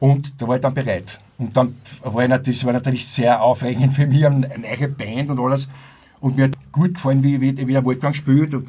und 0.00 0.32
da 0.42 0.48
war 0.48 0.56
ich 0.56 0.62
dann 0.62 0.74
bereit. 0.74 1.20
Und 1.38 1.56
dann 1.56 1.76
war 2.02 2.24
ich 2.24 2.28
natürlich, 2.28 2.64
war 2.64 2.72
natürlich 2.72 3.06
sehr 3.06 3.40
aufregend 3.40 3.92
für 3.94 4.06
mich, 4.06 4.26
eine 4.26 4.48
neue 4.58 4.88
Band 4.88 5.30
und 5.30 5.38
alles. 5.38 5.68
Und 6.20 6.36
mir 6.36 6.46
hat 6.46 6.58
gut 6.72 6.94
gefallen, 6.94 7.22
wie, 7.22 7.40
wie, 7.40 7.56
wie 7.56 7.72
der 7.72 7.84
Wolfgang 7.84 8.14
spielt 8.14 8.52
und, 8.52 8.68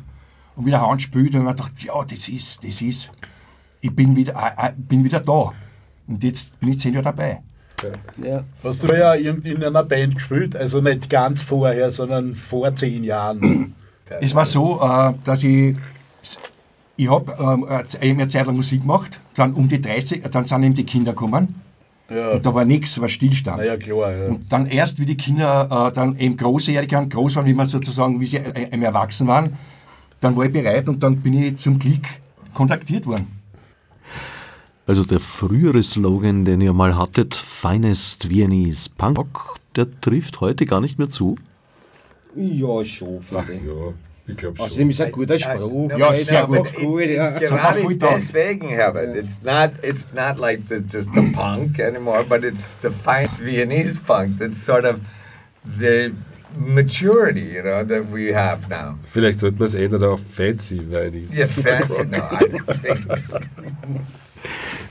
und 0.60 0.66
wie 0.66 0.72
der 0.72 0.82
Hans 0.82 1.04
spielt. 1.04 1.34
Und 1.34 1.42
ich 1.42 1.48
habe 1.48 1.56
gedacht, 1.56 1.72
ja, 1.84 2.04
das 2.04 2.28
ist, 2.28 2.64
das 2.64 2.82
ist, 2.82 3.12
ich 3.80 3.96
bin 3.96 4.16
wieder, 4.16 4.34
äh, 4.34 4.68
äh, 4.68 4.74
bin 4.78 5.04
wieder 5.04 5.22
da. 5.22 5.52
Und 6.06 6.24
jetzt 6.24 6.60
bin 6.60 6.70
ich 6.70 6.80
zehn 6.80 6.94
Jahre 6.94 7.06
dabei. 7.06 7.42
Ja. 8.22 8.44
Hast 8.62 8.84
du 8.84 8.94
ja 8.94 9.16
irgendwie 9.16 9.52
in 9.54 9.64
einer 9.64 9.84
Band 9.86 10.16
gespielt, 10.16 10.58
also 10.58 10.82
nicht 10.82 11.10
ganz 11.10 11.44
vorher, 11.44 11.92
sondern 11.92 12.36
vor 12.36 12.76
zehn 12.76 13.04
Jahren. 13.04 13.74
Es 14.22 14.34
war 14.34 14.44
so, 14.44 14.82
äh, 14.82 15.14
dass 15.24 15.44
ich, 15.44 15.76
ich 16.98 17.12
habe 17.12 17.32
ähm, 17.40 17.64
eine 18.02 18.28
Zeit 18.28 18.48
lang 18.48 18.56
Musik 18.56 18.82
gemacht, 18.82 19.20
dann 19.36 19.54
um 19.54 19.70
die 19.70 19.80
30, 19.80 20.24
dann 20.32 20.46
sind 20.46 20.64
eben 20.64 20.74
die 20.74 20.84
Kinder 20.84 21.12
gekommen 21.12 21.62
Ja, 22.10 22.32
und 22.32 22.44
da 22.44 22.52
war 22.52 22.66
nichts, 22.66 23.00
war 23.00 23.08
Stillstand. 23.08 23.64
ja 23.64 23.78
klar. 23.78 24.12
Ja. 24.12 24.26
Und 24.30 24.52
dann 24.52 24.66
erst, 24.66 25.00
wie 25.00 25.06
die 25.06 25.16
Kinder 25.16 25.90
äh, 25.90 25.94
dann 25.94 26.18
eben 26.18 26.36
großjährig 26.38 26.92
waren, 26.92 27.08
groß 27.08 27.36
waren, 27.36 27.46
wie 27.46 27.54
man 27.54 27.70
sozusagen, 27.70 28.20
wie 28.20 28.26
sie 28.26 28.38
äh, 28.38 28.74
eben 28.74 28.82
erwachsen 28.82 29.28
waren, 29.28 29.56
dann 30.22 30.36
war 30.36 30.46
ich 30.46 30.54
bereit 30.54 30.88
und 30.90 31.02
dann 31.02 31.18
bin 31.18 31.34
ich 31.34 31.58
zum 31.58 31.80
Glück 31.80 32.06
kontaktiert 32.54 33.06
worden. 33.06 33.28
Also 34.88 35.04
der 35.04 35.20
frühere 35.20 35.84
Slogan, 35.84 36.46
den 36.46 36.62
ihr 36.62 36.74
mal 36.74 36.98
hattet, 36.98 37.36
Finest 37.36 38.30
Viennese 38.30 38.90
Punk 38.98 39.20
Rock, 39.20 39.60
der 39.76 39.88
trifft 40.02 40.42
heute 40.42 40.66
gar 40.66 40.82
nicht 40.82 40.98
mehr 40.98 41.10
zu. 41.10 41.36
ja, 42.36 42.84
schon, 42.84 43.20
Ach 43.36 43.46
finde 43.46 43.54
ich. 43.54 43.68
ja, 43.68 43.94
ich 44.26 44.38
glaube 44.38 44.58
schon. 44.58 44.66
Außerdem 44.66 44.90
ist 44.90 45.02
ein 45.02 45.12
guter 45.12 45.38
Spruch. 45.38 45.92
Ja, 45.96 46.12
ist 46.12 46.26
sehr 46.26 46.48
gut. 46.48 46.74
cool, 46.82 47.04
ja. 47.04 47.30
Gerade 47.38 47.96
deswegen, 47.96 48.70
Herbert. 48.70 49.16
It's 49.16 49.44
not, 49.44 49.72
it's 49.84 50.08
not 50.14 50.40
like 50.40 50.62
the, 50.68 50.78
just 50.78 51.10
the 51.14 51.22
punk 51.34 51.80
anymore, 51.80 52.24
but 52.28 52.44
it's 52.44 52.72
the 52.82 52.90
fine 52.90 53.30
Viennese 53.40 53.96
punk. 54.08 54.40
That's 54.40 54.66
sort 54.66 54.86
of 54.86 55.00
the 55.78 56.14
maturity, 56.58 57.54
you 57.56 57.62
know, 57.62 57.84
that 57.84 58.12
we 58.12 58.34
have 58.34 58.70
now. 58.70 58.96
Vielleicht 59.12 59.40
sollte 59.40 59.60
man 59.60 59.68
es 59.68 59.76
ändern 59.76 60.04
auf 60.04 60.22
Fancy, 60.22 60.82
weil 60.90 61.16
ich 61.16 61.36
Yeah, 61.36 61.48
fancy. 61.48 62.06
No, 62.06 62.18
I 62.18 62.46
don't 62.46 62.82
think 62.82 63.20
so. 63.20 63.38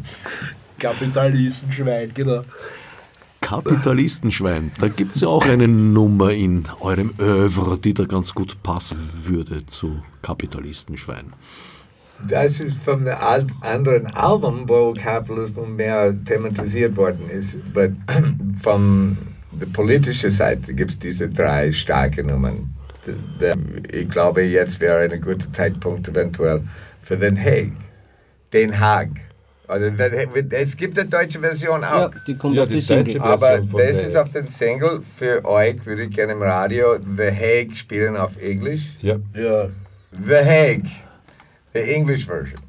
Kapitalistenschwein, 0.79 2.11
genau. 2.13 2.41
Kapitalistenschwein, 3.41 4.71
da 4.79 4.87
gibt 4.87 5.15
es 5.15 5.21
ja 5.21 5.27
auch 5.27 5.45
eine 5.45 5.67
Nummer 5.67 6.31
in 6.31 6.65
eurem 6.79 7.13
Övre, 7.19 7.77
die 7.77 7.93
da 7.93 8.05
ganz 8.05 8.33
gut 8.33 8.61
passen 8.63 8.97
würde 9.25 9.65
zu 9.67 10.01
Kapitalistenschwein. 10.21 11.33
Das 12.27 12.59
ist 12.59 12.77
von 12.83 13.07
einem 13.07 13.47
anderen 13.61 14.07
Album, 14.07 14.67
wo 14.67 14.93
Kapitalismus 14.93 15.67
mehr 15.67 16.13
thematisiert 16.25 16.95
worden 16.97 17.29
ist. 17.29 17.59
Aber 17.69 17.89
von 18.61 19.17
der 19.51 19.67
politischen 19.67 20.29
Seite 20.29 20.73
gibt 20.73 20.91
es 20.91 20.99
diese 20.99 21.29
drei 21.29 21.71
starken 21.71 22.27
Nummern. 22.27 22.75
Ich 23.91 24.09
glaube, 24.09 24.43
jetzt 24.43 24.79
wäre 24.79 25.09
ein 25.09 25.21
guter 25.21 25.51
Zeitpunkt 25.51 26.07
eventuell 26.09 26.61
für 27.01 27.17
Den 27.17 27.43
Haag. 27.43 27.71
Den 28.53 28.79
Haag. 28.79 29.09
Oder 29.67 29.91
Haag. 29.91 30.51
Es 30.51 30.75
gibt 30.75 30.99
eine 30.99 31.09
deutsche 31.09 31.39
Version 31.39 31.83
auch. 31.83 32.11
Ja, 32.11 32.19
die 32.27 32.35
kommt 32.35 32.55
Ja, 32.55 32.63
auf 32.63 32.69
die, 32.69 32.75
die 32.75 32.81
Single. 32.81 33.21
Aber 33.21 33.59
das 33.59 34.03
ist 34.03 34.15
auf 34.17 34.29
den 34.29 34.47
Single. 34.47 35.01
Für 35.17 35.45
euch 35.45 35.83
würde 35.85 36.03
ich 36.03 36.11
gerne 36.11 36.33
im 36.33 36.41
Radio 36.41 36.97
The 36.99 37.31
Hague 37.31 37.75
spielen 37.75 38.17
auf 38.17 38.37
Englisch. 38.41 38.95
Ja. 39.01 39.15
Ja. 39.33 39.69
The 40.11 40.35
Hague. 40.35 40.89
The 41.71 41.95
English 41.95 42.23
version. 42.23 42.68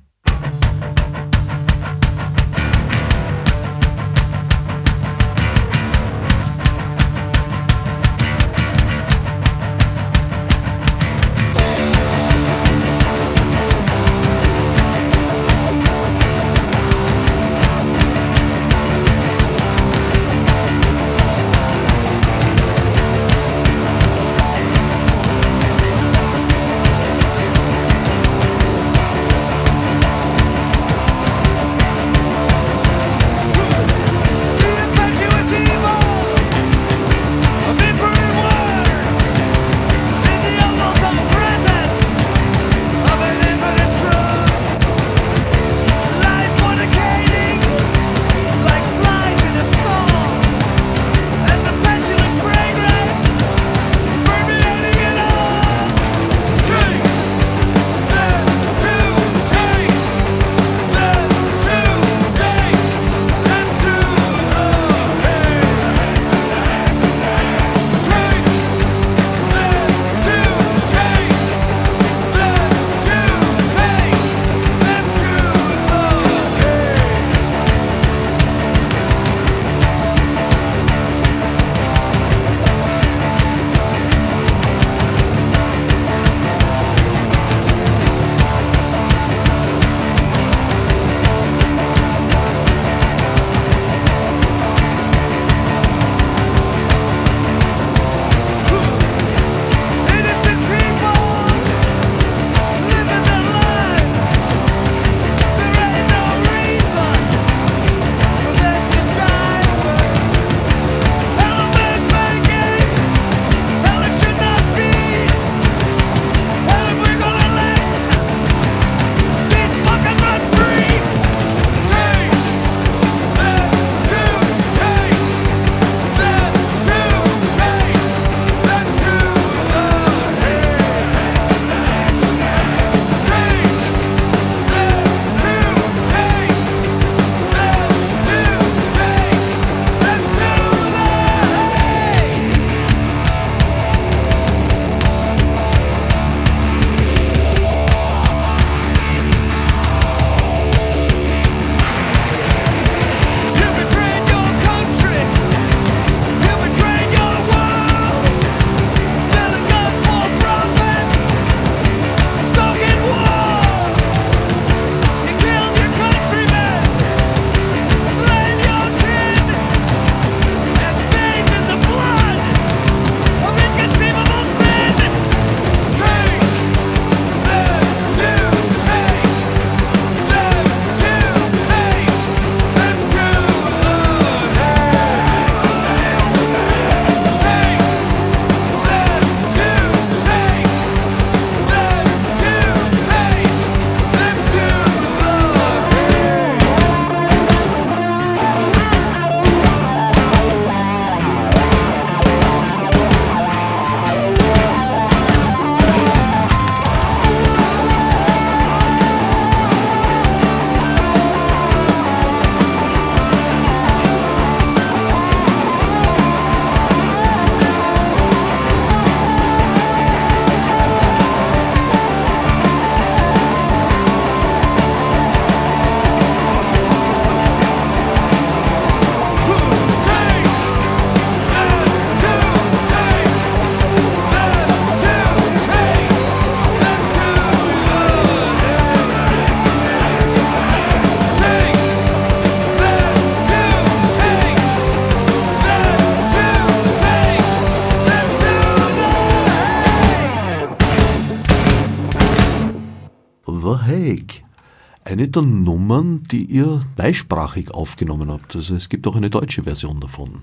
Eine 255.11 255.27
der 255.29 255.43
Nummern, 255.43 256.23
die 256.31 256.45
ihr 256.45 256.83
zweisprachig 256.97 257.71
aufgenommen 257.73 258.31
habt. 258.31 258.55
Also 258.55 258.77
es 258.77 258.89
gibt 258.89 259.07
auch 259.09 259.17
eine 259.17 259.29
deutsche 259.29 259.65
Version 259.65 259.99
davon. 260.01 260.43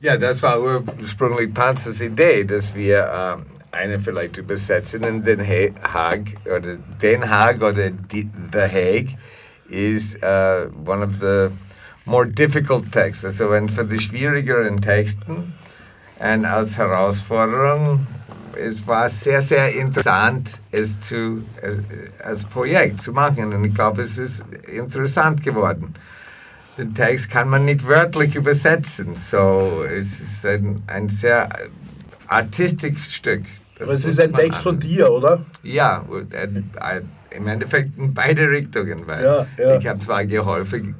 Ja, 0.00 0.16
das 0.16 0.42
war 0.42 0.60
ursprünglich 0.60 1.54
Panzers 1.54 2.00
Idee, 2.00 2.42
dass 2.44 2.74
wir 2.74 3.08
ähm, 3.38 3.46
eine 3.70 4.00
vielleicht 4.00 4.36
übersetzen 4.36 5.04
in 5.04 5.22
Den 5.22 5.40
Ha- 5.40 5.70
Haag 5.92 6.22
oder 6.44 6.76
Den 7.00 7.28
Haag 7.30 7.62
oder 7.62 7.90
The 8.10 8.62
Hague 8.62 9.14
is 9.68 10.16
uh, 10.16 10.68
one 10.84 11.04
of 11.04 11.20
the 11.20 11.48
more 12.04 12.26
difficult 12.26 12.90
texts. 12.90 13.24
Also 13.24 13.50
ein 13.50 13.68
für 13.68 13.84
die 13.84 14.00
schwierigeren 14.00 14.80
Texten 14.80 15.52
und 16.18 16.44
als 16.44 16.78
Herausforderung 16.78 18.06
es 18.58 18.86
war 18.86 19.08
sehr, 19.08 19.40
sehr 19.40 19.74
interessant, 19.74 20.58
es 20.72 21.00
zu, 21.00 21.44
als, 21.62 21.80
als 22.24 22.44
Projekt 22.44 23.02
zu 23.02 23.12
machen. 23.12 23.52
Und 23.54 23.64
ich 23.64 23.74
glaube, 23.74 24.02
es 24.02 24.18
ist 24.18 24.44
interessant 24.72 25.42
geworden. 25.42 25.94
Den 26.76 26.94
Text 26.94 27.30
kann 27.30 27.48
man 27.48 27.64
nicht 27.64 27.86
wörtlich 27.86 28.34
übersetzen. 28.34 29.16
So, 29.16 29.84
es 29.84 30.20
ist 30.20 30.46
ein, 30.46 30.82
ein 30.86 31.08
sehr 31.08 31.48
artistisches 32.28 33.14
Stück. 33.14 33.42
Aber 33.80 33.92
es 33.92 34.04
ist 34.04 34.20
ein 34.20 34.34
Text 34.34 34.62
von 34.62 34.74
an- 34.76 34.80
dir, 34.80 35.10
oder? 35.10 35.44
Ja, 35.62 36.04
im 37.30 37.46
Endeffekt 37.46 37.96
in 37.98 38.14
beide 38.14 38.50
Richtungen. 38.50 39.06
Weil 39.06 39.24
Ja, 39.24 39.46
ja. 39.56 39.78
Ich 39.78 39.86
habe 39.86 40.00
zwar 40.00 40.24
geholfen, 40.24 40.94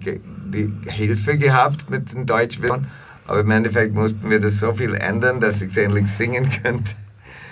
ge, 0.00 0.20
die 0.46 0.72
Hilfe 0.90 1.36
gehabt 1.38 1.90
mit 1.90 2.12
den 2.12 2.26
Deutschversion, 2.26 2.86
aber 3.26 3.40
im 3.40 3.50
Endeffekt 3.50 3.94
mussten 3.94 4.30
wir 4.30 4.40
das 4.40 4.58
so 4.58 4.72
viel 4.72 4.94
ändern, 4.94 5.40
dass 5.40 5.62
ich 5.62 5.70
es 5.70 5.76
endlich 5.76 6.08
singen 6.08 6.48
könnte. 6.62 6.94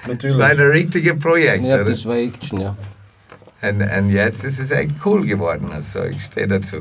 Natürlich. 0.07 0.37
Das 0.37 0.39
war 0.39 0.51
ein 0.51 0.61
richtiges 0.61 1.19
Projekt. 1.19 1.65
Ja, 1.65 1.77
oder? 1.77 1.85
das 1.85 2.05
war 2.05 2.17
Action, 2.17 2.61
ja. 2.61 2.77
Und, 3.63 3.81
und 3.81 4.11
jetzt 4.11 4.45
ist 4.45 4.59
es 4.59 4.71
echt 4.73 4.95
cool 5.05 5.25
geworden. 5.25 5.69
Also 5.73 6.03
ich 6.05 6.25
stehe 6.25 6.49
dazu. 6.49 6.79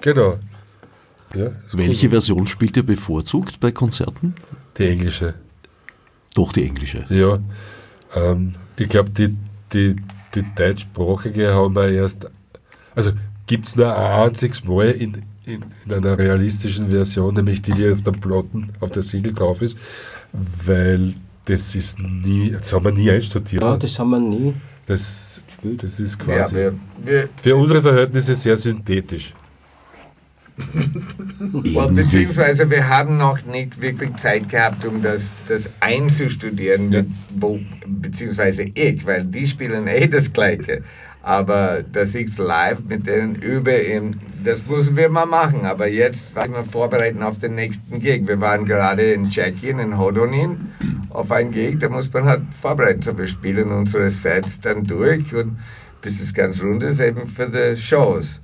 Genau. 0.00 0.38
Ja, 1.34 1.50
Welche 1.72 2.06
cool. 2.06 2.10
Version 2.10 2.46
spielt 2.46 2.76
ihr 2.76 2.82
bevorzugt 2.82 3.60
bei 3.60 3.70
Konzerten? 3.70 4.34
Die 4.76 4.88
englische. 4.88 5.34
Doch 6.34 6.52
die 6.52 6.64
englische. 6.64 7.06
Ja. 7.08 7.38
Ähm, 8.14 8.54
ich 8.76 8.88
glaube, 8.88 9.10
die, 9.10 9.36
die, 9.72 9.96
die 10.34 10.44
deutschsprachige 10.56 11.54
haben 11.54 11.74
wir 11.74 11.88
erst. 11.90 12.28
Also 12.96 13.12
gibt 13.46 13.68
es 13.68 13.76
nur 13.76 13.94
ein 13.96 14.28
einziges 14.28 14.64
Mal 14.64 14.90
in, 14.90 15.22
in, 15.46 15.64
in 15.86 15.92
einer 15.92 16.18
realistischen 16.18 16.90
Version, 16.90 17.34
nämlich 17.34 17.62
die, 17.62 17.72
die 17.72 17.90
auf 17.92 18.02
der 18.02 18.12
Platten, 18.12 18.72
auf 18.80 18.90
der 18.90 19.02
Single 19.02 19.32
drauf 19.32 19.62
ist, 19.62 19.78
weil 20.64 21.14
das 21.44 21.74
ist 21.74 21.98
nie, 21.98 22.52
das 22.58 22.72
haben 22.72 22.84
wir 22.84 22.92
nie 22.92 23.10
einstudiert. 23.10 23.62
Ja, 23.62 23.76
das 23.76 23.98
haben 23.98 24.10
wir 24.10 24.20
nie. 24.20 24.54
das, 24.86 25.40
das 25.62 26.00
ist 26.00 26.18
Ja, 26.20 26.24
quasi 26.24 26.54
wir, 26.56 26.74
wir, 27.04 27.28
für 27.42 27.56
unsere 27.56 27.82
Verhältnisse 27.82 28.34
sehr 28.34 28.56
synthetisch. 28.56 29.34
Beziehungsweise 31.94 32.68
wir 32.70 32.88
haben 32.88 33.16
noch 33.16 33.44
nicht 33.46 33.80
wirklich 33.80 34.14
Zeit 34.16 34.48
gehabt, 34.48 34.84
um 34.84 35.02
das, 35.02 35.36
das 35.48 35.70
einzustudieren, 35.80 36.92
Ja. 36.92 37.02
wo, 37.36 37.58
beziehungsweise 37.86 38.64
ich, 38.64 39.06
weil 39.06 39.24
die 39.24 39.46
spielen 39.46 39.86
eh 39.86 40.06
das 40.06 40.32
Gleiche. 40.32 40.82
Aber 41.22 41.82
dass 41.92 42.14
ich 42.14 42.36
live 42.38 42.78
mit 42.88 43.06
denen 43.06 43.34
übe, 43.34 43.72
im- 43.72 44.12
das 44.42 44.66
müssen 44.66 44.96
wir 44.96 45.10
mal 45.10 45.26
machen. 45.26 45.66
Aber 45.66 45.86
jetzt 45.86 46.34
waren 46.34 46.52
wir 46.52 46.64
vorbereiten 46.64 47.22
auf 47.22 47.38
den 47.38 47.54
nächsten 47.56 48.00
Gig. 48.00 48.26
Wir 48.26 48.40
waren 48.40 48.64
gerade 48.64 49.12
in 49.12 49.28
Tschechien, 49.28 49.78
in 49.80 49.98
Hodonin, 49.98 50.68
auf 51.10 51.30
einen 51.30 51.52
Gig. 51.52 51.78
Da 51.80 51.88
muss 51.88 52.12
man 52.12 52.24
halt 52.24 52.42
vorbereiten. 52.60 53.02
So, 53.02 53.16
wir 53.16 53.26
spielen 53.26 53.70
unsere 53.70 54.10
Sets 54.10 54.60
dann 54.60 54.84
durch 54.84 55.34
und 55.34 55.58
bis 56.02 56.20
es 56.20 56.32
ganz 56.32 56.62
rund 56.62 56.82
ist, 56.82 57.00
eben 57.00 57.26
für 57.26 57.48
die 57.48 57.76
Shows. 57.76 58.40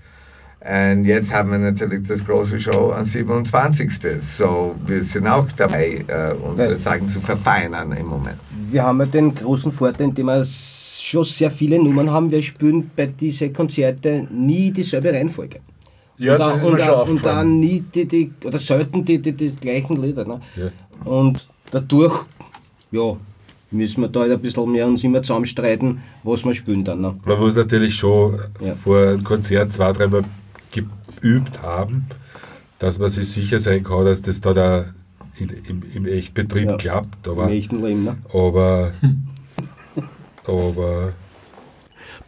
Und 0.60 1.04
jetzt 1.04 1.32
haben 1.32 1.52
wir 1.52 1.58
natürlich 1.58 2.08
das 2.08 2.24
große 2.24 2.58
Show 2.58 2.92
am 2.92 3.04
27. 3.04 3.88
So, 4.20 4.74
wir 4.84 5.02
sind 5.02 5.26
auch 5.28 5.46
dabei, 5.56 6.04
äh, 6.08 6.32
unsere. 6.32 6.76
Sachen 6.76 7.08
zu 7.08 7.20
verfeinern 7.20 7.92
im 7.92 8.06
Moment. 8.06 8.36
Wir 8.70 8.82
haben 8.82 8.98
ja 8.98 9.06
den 9.06 9.32
großen 9.32 9.70
Vorteil, 9.70 10.08
indem 10.08 10.26
wir 10.26 10.44
schon 10.44 11.22
sehr 11.22 11.52
viele 11.52 11.78
Nummern 11.78 12.10
haben. 12.10 12.30
Wir 12.32 12.42
spielen 12.42 12.90
bei 12.96 13.06
diesen 13.06 13.52
Konzerten 13.52 14.28
nie 14.46 14.72
dieselbe 14.72 15.12
Reihenfolge. 15.12 15.60
Ja, 16.18 16.32
und, 16.32 16.40
das 16.40 16.48
mir 16.48 16.54
und, 16.54 16.62
schon 16.62 16.78
dann- 16.78 16.88
und 16.88 16.94
aufgefallen. 16.96 17.36
dann 17.36 17.60
nie 17.60 17.84
die, 17.94 18.06
die, 18.06 18.32
oder 18.44 18.58
selten 18.58 19.04
die, 19.04 19.20
die, 19.20 19.32
die 19.32 19.54
gleichen 19.56 20.02
Lieder. 20.02 20.24
Ne? 20.24 20.40
Ja. 20.56 20.68
Und 21.04 21.48
dadurch, 21.70 22.24
ja, 22.92 23.16
müssen 23.70 24.00
wir 24.02 24.08
da 24.08 24.20
halt 24.20 24.32
ein 24.32 24.40
bisschen 24.40 24.70
mehr 24.70 24.86
uns 24.86 25.02
immer 25.04 25.22
zusammenstreiten, 25.22 26.00
was 26.22 26.44
wir 26.44 26.54
spielen 26.54 26.84
dann. 26.84 27.00
Ne? 27.00 27.14
Man 27.24 27.38
muss 27.38 27.54
natürlich 27.56 27.94
schon 27.96 28.38
Ja. 28.60 28.74
vor 28.74 28.98
einem 28.98 29.24
Konzert 29.24 29.72
zwei, 29.72 29.92
dreimal 29.92 30.24
geübt 30.70 31.62
haben, 31.62 32.06
dass 32.78 32.98
man 32.98 33.08
sich 33.08 33.28
sicher 33.28 33.58
sein 33.60 33.82
kann, 33.84 34.04
dass 34.04 34.22
das 34.22 34.40
da, 34.40 34.52
da 34.54 34.84
in, 35.38 35.50
im, 35.68 35.82
im 35.94 36.06
Echtbetrieb 36.06 36.68
Ja. 36.70 36.76
klappt. 36.76 37.26
Im 37.26 37.32
Aber, 37.32 37.50
echten 37.50 37.82
Leben. 37.82 38.04
Ne? 38.04 38.16
aber, 38.32 38.92
aber 40.46 41.12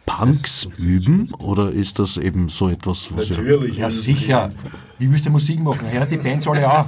Punks 0.05 0.67
üben 0.77 1.31
oder 1.39 1.69
ist 1.71 1.99
das 1.99 2.17
eben 2.17 2.49
so 2.49 2.69
etwas, 2.69 3.09
was 3.15 3.29
ihr 3.29 3.37
Natürlich. 3.37 3.77
Ja, 3.77 3.89
sicher. 3.89 4.51
Wie 4.97 5.09
willst 5.09 5.25
du 5.25 5.29
Musik 5.29 5.59
machen? 5.61 5.87
Hört 5.89 6.11
die 6.11 6.17
Bands 6.17 6.47
alle 6.47 6.69
auch. 6.71 6.85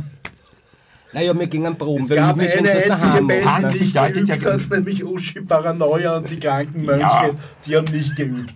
Naja, 1.13 1.37
wir 1.37 1.47
gingen 1.47 1.75
proben, 1.77 2.03
Es 2.03 2.09
weil 2.09 2.17
gab 2.17 2.35
wir 2.37 2.43
müssen 2.43 2.59
eine 2.59 2.69
einzige 2.71 2.89
daheim 2.89 3.25
machen. 3.25 3.43
Band, 3.43 3.61
ne? 3.63 3.71
die 3.73 3.79
nicht 3.79 3.93
Bedeutet 3.93 4.27
ja- 4.29 4.35
geübt 4.37 4.63
hat, 4.63 4.69
nämlich 4.71 5.03
Uschi 5.05 5.41
Paranoia 5.41 6.17
und 6.17 6.29
die 6.29 6.39
Krankenmönche, 6.39 6.99
Ja. 7.01 7.29
die 7.65 7.75
haben 7.75 7.91
nicht 7.91 8.15
geübt. 8.15 8.53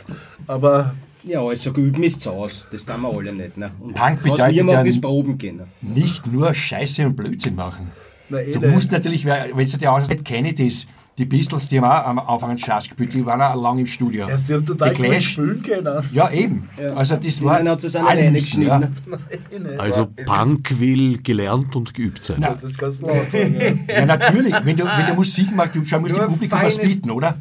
Aber 0.48 0.94
Ja, 1.24 1.42
also 1.42 1.74
geübt 1.74 1.98
ist 2.00 2.22
zu 2.22 2.32
Hause. 2.32 2.62
Das 2.72 2.86
tun 2.86 3.02
wir 3.02 3.10
alle 3.18 3.34
nicht. 3.34 3.58
Ne? 3.58 3.72
Und 3.80 3.94
Punk 3.96 4.20
was 4.20 4.24
wir 4.26 4.32
bedeutet 4.34 4.64
machen, 4.64 4.76
ja 4.76 4.82
ist 4.84 5.02
proben 5.02 5.38
gehen. 5.38 5.58
Ne? 5.58 5.68
Nicht 5.82 6.28
nur 6.32 6.54
Scheiße 6.54 7.06
und 7.06 7.16
Blödsinn 7.16 7.56
machen. 7.56 7.92
na, 8.30 8.40
eh 8.40 8.54
Du 8.54 8.60
nicht. 8.60 8.72
musst 8.74 8.92
natürlich, 8.92 9.26
wenn 9.26 9.54
du 9.56 9.78
dir 9.78 9.92
aussieht, 9.92 10.24
Kennedys, 10.24 10.86
die 11.18 11.26
Beatles, 11.26 11.70
die 11.70 11.80
haben 11.80 11.86
auch 11.86 12.06
am 12.08 12.20
Anfang 12.20 12.50
einen 12.50 12.60
Schatz 12.60 12.86
gespielt, 12.90 13.14
die 13.14 13.26
waren 13.26 13.42
auch 13.42 13.56
lange 13.62 13.82
im 13.82 13.88
Studio. 13.88 14.28
Ja, 14.28 14.38
sie 14.38 14.54
haben 14.54 14.66
total 14.66 14.94
Die 14.94 15.02
gut 15.02 15.12
Clash- 15.12 15.30
spielen 15.32 15.62
können. 15.64 16.10
Ja, 16.12 16.30
eben. 16.30 16.68
Also 16.96 17.16
das 17.16 17.42
war 17.42 17.62
Nein, 17.64 17.70
hat 17.70 17.96
alle 17.96 18.32
nicht 18.32 18.58
müssen, 18.58 18.70
reingeschnitten. 18.70 19.70
ja. 19.74 19.80
Also 19.80 20.08
Punk 20.26 20.80
will 20.80 21.20
gelernt 21.24 21.76
und 21.76 21.94
geübt 21.94 22.24
sein. 22.24 22.38
Na, 22.40 22.50
Das 22.62 22.78
kannst 22.78 23.02
du 23.02 23.08
laut 23.08 23.32
sagen. 23.32 23.56
Ja. 23.88 24.00
Ja, 24.00 24.06
natürlich. 24.06 24.54
Wenn 24.64 24.76
du, 24.76 24.84
wenn 24.84 25.08
du 25.08 25.14
Musik 25.14 25.56
machst, 25.56 25.76
du 25.76 25.80
musst 25.80 25.92
Nur 25.92 26.26
dem 26.26 26.32
Publikum 26.32 26.60
was 26.62 26.78
bieten, 26.78 27.10
oder? 27.12 27.38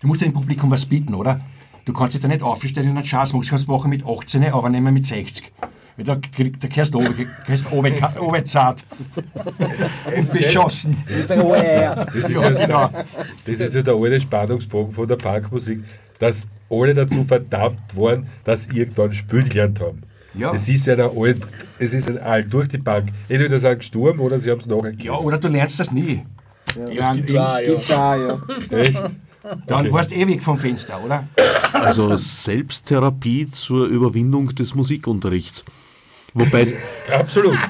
Du 0.00 0.06
musst 0.06 0.20
dem 0.20 0.32
Publikum 0.32 0.70
was 0.70 0.84
bieten, 0.86 1.14
oder? 1.14 1.40
Du 1.86 1.94
kannst 1.94 2.12
dich 2.12 2.20
da 2.20 2.28
nicht 2.28 2.42
aufstellen 2.42 2.90
und 2.90 2.98
einen 2.98 3.06
Schatz 3.06 3.32
machen. 3.32 3.42
Du 3.44 3.48
kannst 3.48 3.66
machen 3.68 3.88
mit 3.88 4.04
18, 4.06 4.44
aber 4.52 4.68
nicht 4.68 4.82
mehr 4.82 4.92
mit 4.92 5.06
60. 5.06 5.50
Da, 6.04 6.14
da 6.14 6.68
gehst 6.68 6.94
du 6.94 7.00
oben 7.72 8.44
zart. 8.46 8.84
und 10.16 10.32
beschossen. 10.32 10.96
Ja. 11.08 12.04
das 12.04 12.14
ist, 12.14 12.28
Ja, 12.30 12.42
ja, 12.42 12.50
genau. 12.50 12.90
das 13.44 13.60
ist 13.60 13.74
ja 13.74 13.82
der 13.82 13.94
alte 13.94 14.20
Spannungsbogen 14.20 14.94
von 14.94 15.08
der 15.08 15.16
Punkmusik, 15.16 15.80
dass 16.20 16.46
alle 16.70 16.94
dazu 16.94 17.24
verdammt 17.24 17.96
waren, 17.96 18.26
dass 18.44 18.64
sie 18.64 18.78
irgendwann 18.78 19.12
spielen 19.12 19.48
gelernt 19.48 19.80
haben. 19.80 20.02
Ja. 20.34 20.52
Es 20.54 20.68
ist 20.68 20.86
ja 20.86 20.94
ein 20.94 21.00
alt, 21.18 21.38
es 21.80 21.92
ist 21.94 22.06
ein 22.08 22.18
alt 22.18 22.52
durch 22.52 22.68
die 22.68 22.78
Bank. 22.78 23.08
Entweder 23.28 23.58
sind 23.58 23.70
sie 23.70 23.76
gestorben 23.78 24.20
oder 24.20 24.38
sie 24.38 24.50
haben 24.50 24.60
es 24.60 24.66
nachher 24.66 24.92
Ja, 24.98 25.14
oder 25.18 25.38
du 25.38 25.48
lernst 25.48 25.80
das 25.80 25.90
nie. 25.90 26.24
Ja, 26.92 27.12
gibt's 27.14 27.34
auch, 27.34 27.58
ja. 27.58 27.60
Gibt's 27.60 27.90
auch, 27.90 28.14
ja. 28.16 28.78
Echt? 28.78 29.04
Dann 29.66 29.86
Okay. 29.86 29.92
warst 29.92 30.10
du 30.10 30.14
ewig 30.16 30.42
vom 30.42 30.58
Fenster, 30.58 31.02
oder? 31.02 31.26
Also 31.72 32.14
Selbsttherapie 32.16 33.46
zur 33.46 33.86
Überwindung 33.86 34.54
des 34.54 34.74
Musikunterrichts. 34.74 35.64
Wobei, 36.34 36.68
Absolut. 37.10 37.56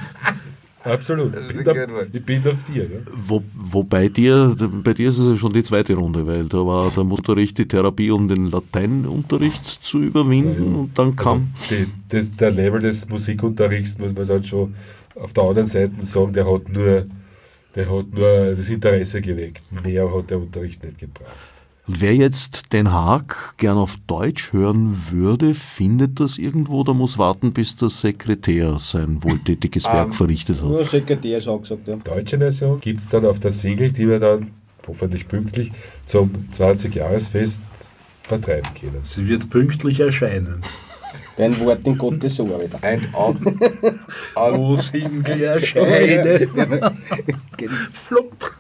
Absolut. 0.85 1.33
Bin, 1.33 1.65
da, 1.65 1.75
ich 2.13 2.25
bin 2.25 2.43
da 2.43 2.53
vier. 2.55 2.85
Ja. 2.85 2.99
wo, 3.15 3.43
wobei 3.55 4.09
dir, 4.09 4.55
bei 4.85 4.95
dir 4.95 5.09
ist 5.09 5.19
es 5.19 5.29
ja 5.29 5.37
schon 5.37 5.53
die 5.53 5.63
zweite 5.63 5.95
Runde, 5.95 6.27
weil 6.27 6.49
da 6.49 6.59
war 6.59 6.91
der 6.91 7.05
Unterricht 7.05 7.59
die 7.59 7.67
Therapie, 7.67 8.11
um 8.11 8.29
den 8.29 8.51
Lateinunterricht 8.51 9.67
zu 9.67 9.99
überwinden 9.99 10.75
und 10.77 10.99
dann 10.99 11.11
Also 11.11 11.23
kam 11.23 11.49
die, 11.69 11.87
das, 12.09 12.31
der 12.33 12.53
Level 12.53 12.81
des 12.81 13.09
Musikunterrichts, 13.09 13.99
muss 13.99 14.15
man 14.15 14.27
dann 14.27 14.45
schon 14.45 14.75
auf 15.17 15.33
der 15.33 15.45
anderen 15.45 15.69
Seite 15.69 16.07
sagen, 16.07 16.33
der 16.33 16.51
hat 16.51 16.69
nur, 16.69 17.07
der 17.75 17.91
hat 17.91 18.13
nur 18.13 18.55
das 18.55 18.69
Interesse 18.69 19.21
geweckt. 19.21 19.63
Mehr 19.85 20.13
hat 20.15 20.31
der 20.31 20.39
Unterricht 20.39 20.83
nicht 20.85 20.99
gebracht. 20.99 21.35
Und 21.89 22.03
wer 22.03 22.15
jetzt 22.15 22.75
Den 22.75 22.93
Haag 22.93 23.55
gern 23.57 23.79
auf 23.79 23.97
Deutsch 24.07 24.53
hören 24.53 24.95
würde, 25.11 25.55
findet 25.55 26.21
das 26.21 26.37
irgendwo 26.37 26.81
oder 26.81 26.93
muss 26.93 27.17
warten, 27.17 27.55
bis 27.55 27.77
der 27.77 27.89
Sekretär 27.89 28.77
sein 28.79 29.25
wohltätiges 29.25 29.85
Werk 29.93 30.15
verrichtet 30.15 30.59
hat. 30.59 30.69
Nur 30.69 30.85
Sekretär 30.85 31.39
ist 31.39 31.49
auch 31.49 31.63
gesagt, 31.63 31.89
ja. 31.89 31.97
deutsche 31.97 32.37
Version 32.37 32.79
gibt 32.79 33.01
es 33.01 33.09
dann 33.09 33.25
auf 33.25 33.41
der 33.41 33.53
Single, 33.53 33.91
die 33.91 34.07
wir 34.07 34.19
dann 34.19 34.51
hoffentlich 34.87 35.27
pünktlich 35.27 35.73
zum 36.05 36.31
20-Jahresfest 36.53 37.63
vertreiben 38.23 38.69
können. 38.79 39.01
Sie 39.03 39.27
wird 39.27 39.49
pünktlich 39.49 40.01
erscheinen. 40.01 40.61
Dein 41.39 41.59
Wort 41.61 41.87
in 41.87 41.97
Gottes 41.97 42.39
Ohr 42.39 42.61
wieder. 42.63 42.79
And 42.83 43.15
on, 43.15 43.61
Wo 44.35 44.77
sind 44.77 45.27
wir 45.27 45.53
erscheinen? 45.53 46.51
Flupp. 47.93 48.53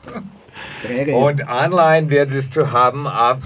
Und 1.12 1.48
online 1.48 2.10
wird 2.10 2.30
es 2.32 2.50
zu 2.50 2.72
haben 2.72 3.06
auf, 3.06 3.38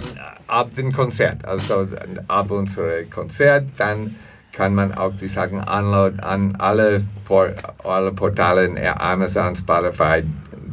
ab 0.46 0.70
dem 0.76 0.92
Konzert. 0.92 1.44
Also 1.44 1.88
ab 2.28 2.50
unserem 2.50 3.08
Konzert, 3.10 3.68
dann 3.76 4.16
kann 4.52 4.74
man 4.74 4.92
auch 4.94 5.12
die 5.14 5.28
Sachen 5.28 5.60
anladen 5.60 6.20
an 6.20 6.56
alle, 6.56 7.02
Por 7.24 7.52
alle 7.84 8.12
Portale, 8.12 8.66
in 8.66 8.76
Amazon, 8.78 9.56
Spotify, 9.56 10.22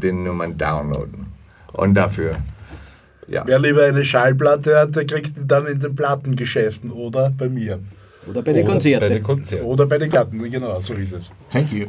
die 0.02 0.12
Nummern 0.12 0.58
downloaden. 0.58 1.28
Und 1.72 1.94
dafür, 1.94 2.36
ja. 3.30 3.44
Wer 3.46 3.60
lieber 3.60 3.86
eine 3.86 4.04
Schallplatte 4.04 4.78
hat, 4.78 4.96
der 4.96 5.06
kriegt 5.06 5.38
die 5.38 5.48
dann 5.48 5.68
in 5.68 5.80
den 5.80 5.96
Plattengeschäften 5.96 6.92
oder 6.92 7.32
bei 7.38 7.48
mir. 7.48 7.80
Oder 8.28 8.42
bei 8.42 8.54
den 8.54 8.64
Oder 8.64 8.72
Konzerten. 8.74 9.08
Bei 9.08 9.14
den 9.14 9.24
Konzerten. 9.24 9.66
Oder 9.66 9.86
bei 9.86 9.98
den 9.98 10.10
Gatten, 10.10 10.52
genau, 10.52 10.82
so 10.82 10.94
ist 10.94 11.14
es. 11.14 11.32
Thank 11.52 11.72
you. 11.72 11.88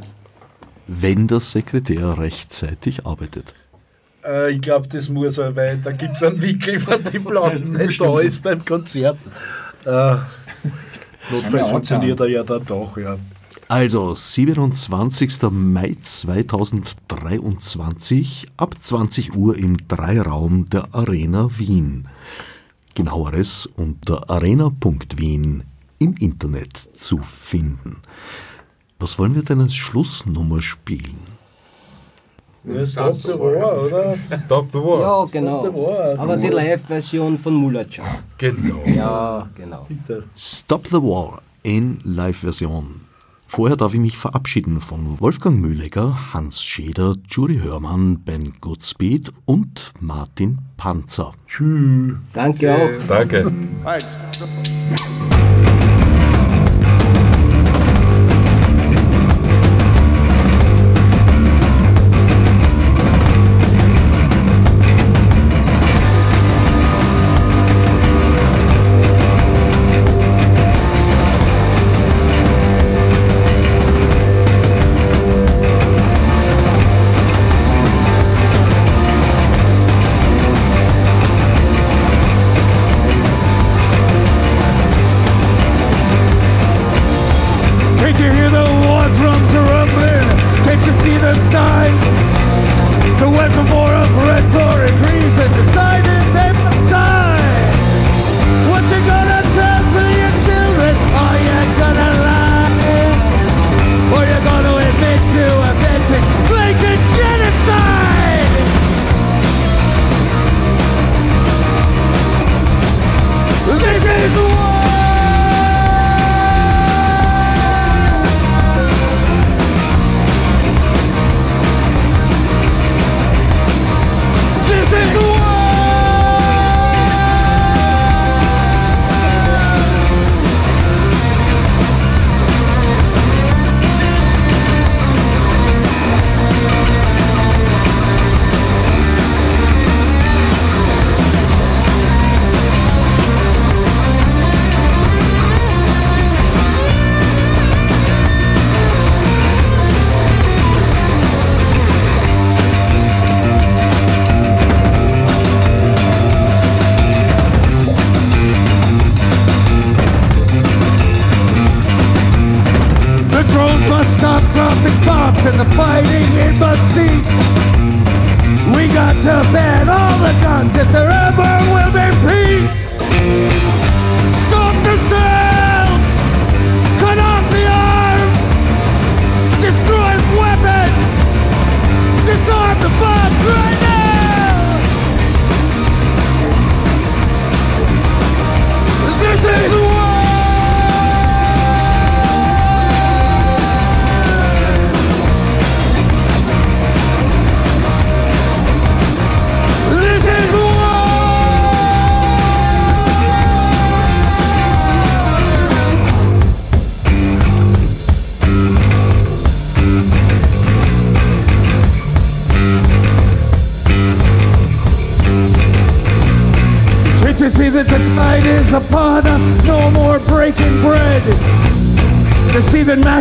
Wenn 0.87 1.27
der 1.29 1.41
Sekretär 1.41 2.19
rechtzeitig 2.19 3.07
arbeitet. 3.07 3.55
Äh, 4.25 4.53
ich 4.53 4.61
glaube, 4.61 4.87
das 4.89 5.09
muss 5.09 5.39
er, 5.39 5.57
weil 5.57 5.79
da 5.79 5.93
gibt 5.93 6.17
es 6.17 6.23
einen 6.23 6.43
Wickel, 6.43 6.87
wenn 6.87 7.03
die 7.13 7.19
Platten 7.19 7.73
nicht 7.79 8.01
da 8.01 8.21
ist 8.21 8.43
beim 8.43 8.65
Konzert. 8.65 9.19
Äh, 9.85 10.17
notfalls 11.31 11.69
funktioniert 11.69 12.21
er 12.21 12.29
ja 12.29 12.43
dann 12.43 12.65
doch, 12.65 12.97
ja. 12.97 13.19
Also 13.69 14.15
27. 14.15 15.43
Mai 15.51 15.95
2023 16.01 18.49
ab 18.57 18.75
20 18.81 19.37
Uhr 19.37 19.55
im 19.57 19.77
Dreiraum 19.87 20.69
der 20.69 20.89
Arena 20.93 21.49
Wien. 21.57 22.09
Genaueres 22.95 23.67
unter 23.77 24.29
arena.wien 24.29 25.63
im 26.01 26.17
Internet 26.17 26.77
zu 26.95 27.19
finden. 27.19 27.99
Was 28.99 29.19
wollen 29.19 29.37
wir 29.37 29.45
denn 29.45 29.61
als 29.61 29.77
Schlussnummer 29.77 30.61
spielen? 30.61 31.40
Ja 32.65 32.87
Stop 32.87 33.15
the 33.15 33.29
War, 33.29 33.85
oder? 33.85 34.17
Stop 34.17 34.69
the 34.73 34.79
War. 34.79 35.01
Ja, 35.01 35.25
genau. 35.31 35.63
the 35.65 35.75
war. 35.75 36.19
Aber 36.19 36.37
die 36.37 36.49
Live-Version 36.49 37.39
von 37.39 37.55
Mulacha. 37.55 38.03
Genau. 38.39 38.83
Ja, 38.87 39.49
genau. 39.55 39.87
Stop 40.37 40.87
the 40.87 40.97
War 40.97 41.43
in 41.63 42.01
Live-Version. 42.05 43.01
Vorher 43.47 43.77
darf 43.77 43.95
ich 43.95 44.01
mich 44.01 44.17
verabschieden 44.17 44.81
von 44.81 45.19
Wolfgang 45.19 45.61
Mühlegger, 45.61 46.33
Hans 46.33 46.63
Scheder, 46.63 47.15
Judy 47.29 47.59
Hörmann, 47.59 48.21
Ben 48.21 48.53
Goodspeed 48.61 49.33
und 49.45 49.93
Martin 49.99 50.59
Panzer. 50.77 51.33
Danke 52.33 52.73
auch. 52.73 53.07
Danke. 53.09 53.53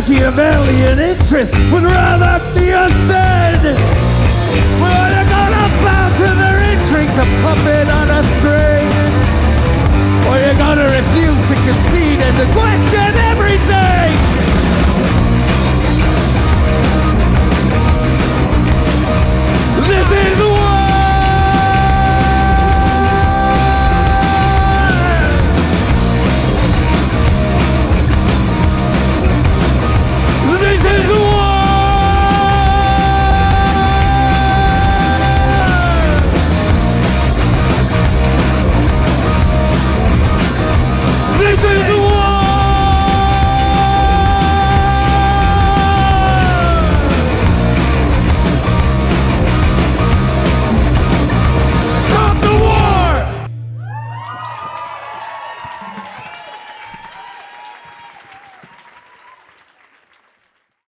I 0.00 0.02
see 0.02 0.18
the 0.18 0.30
veil. 0.30 0.59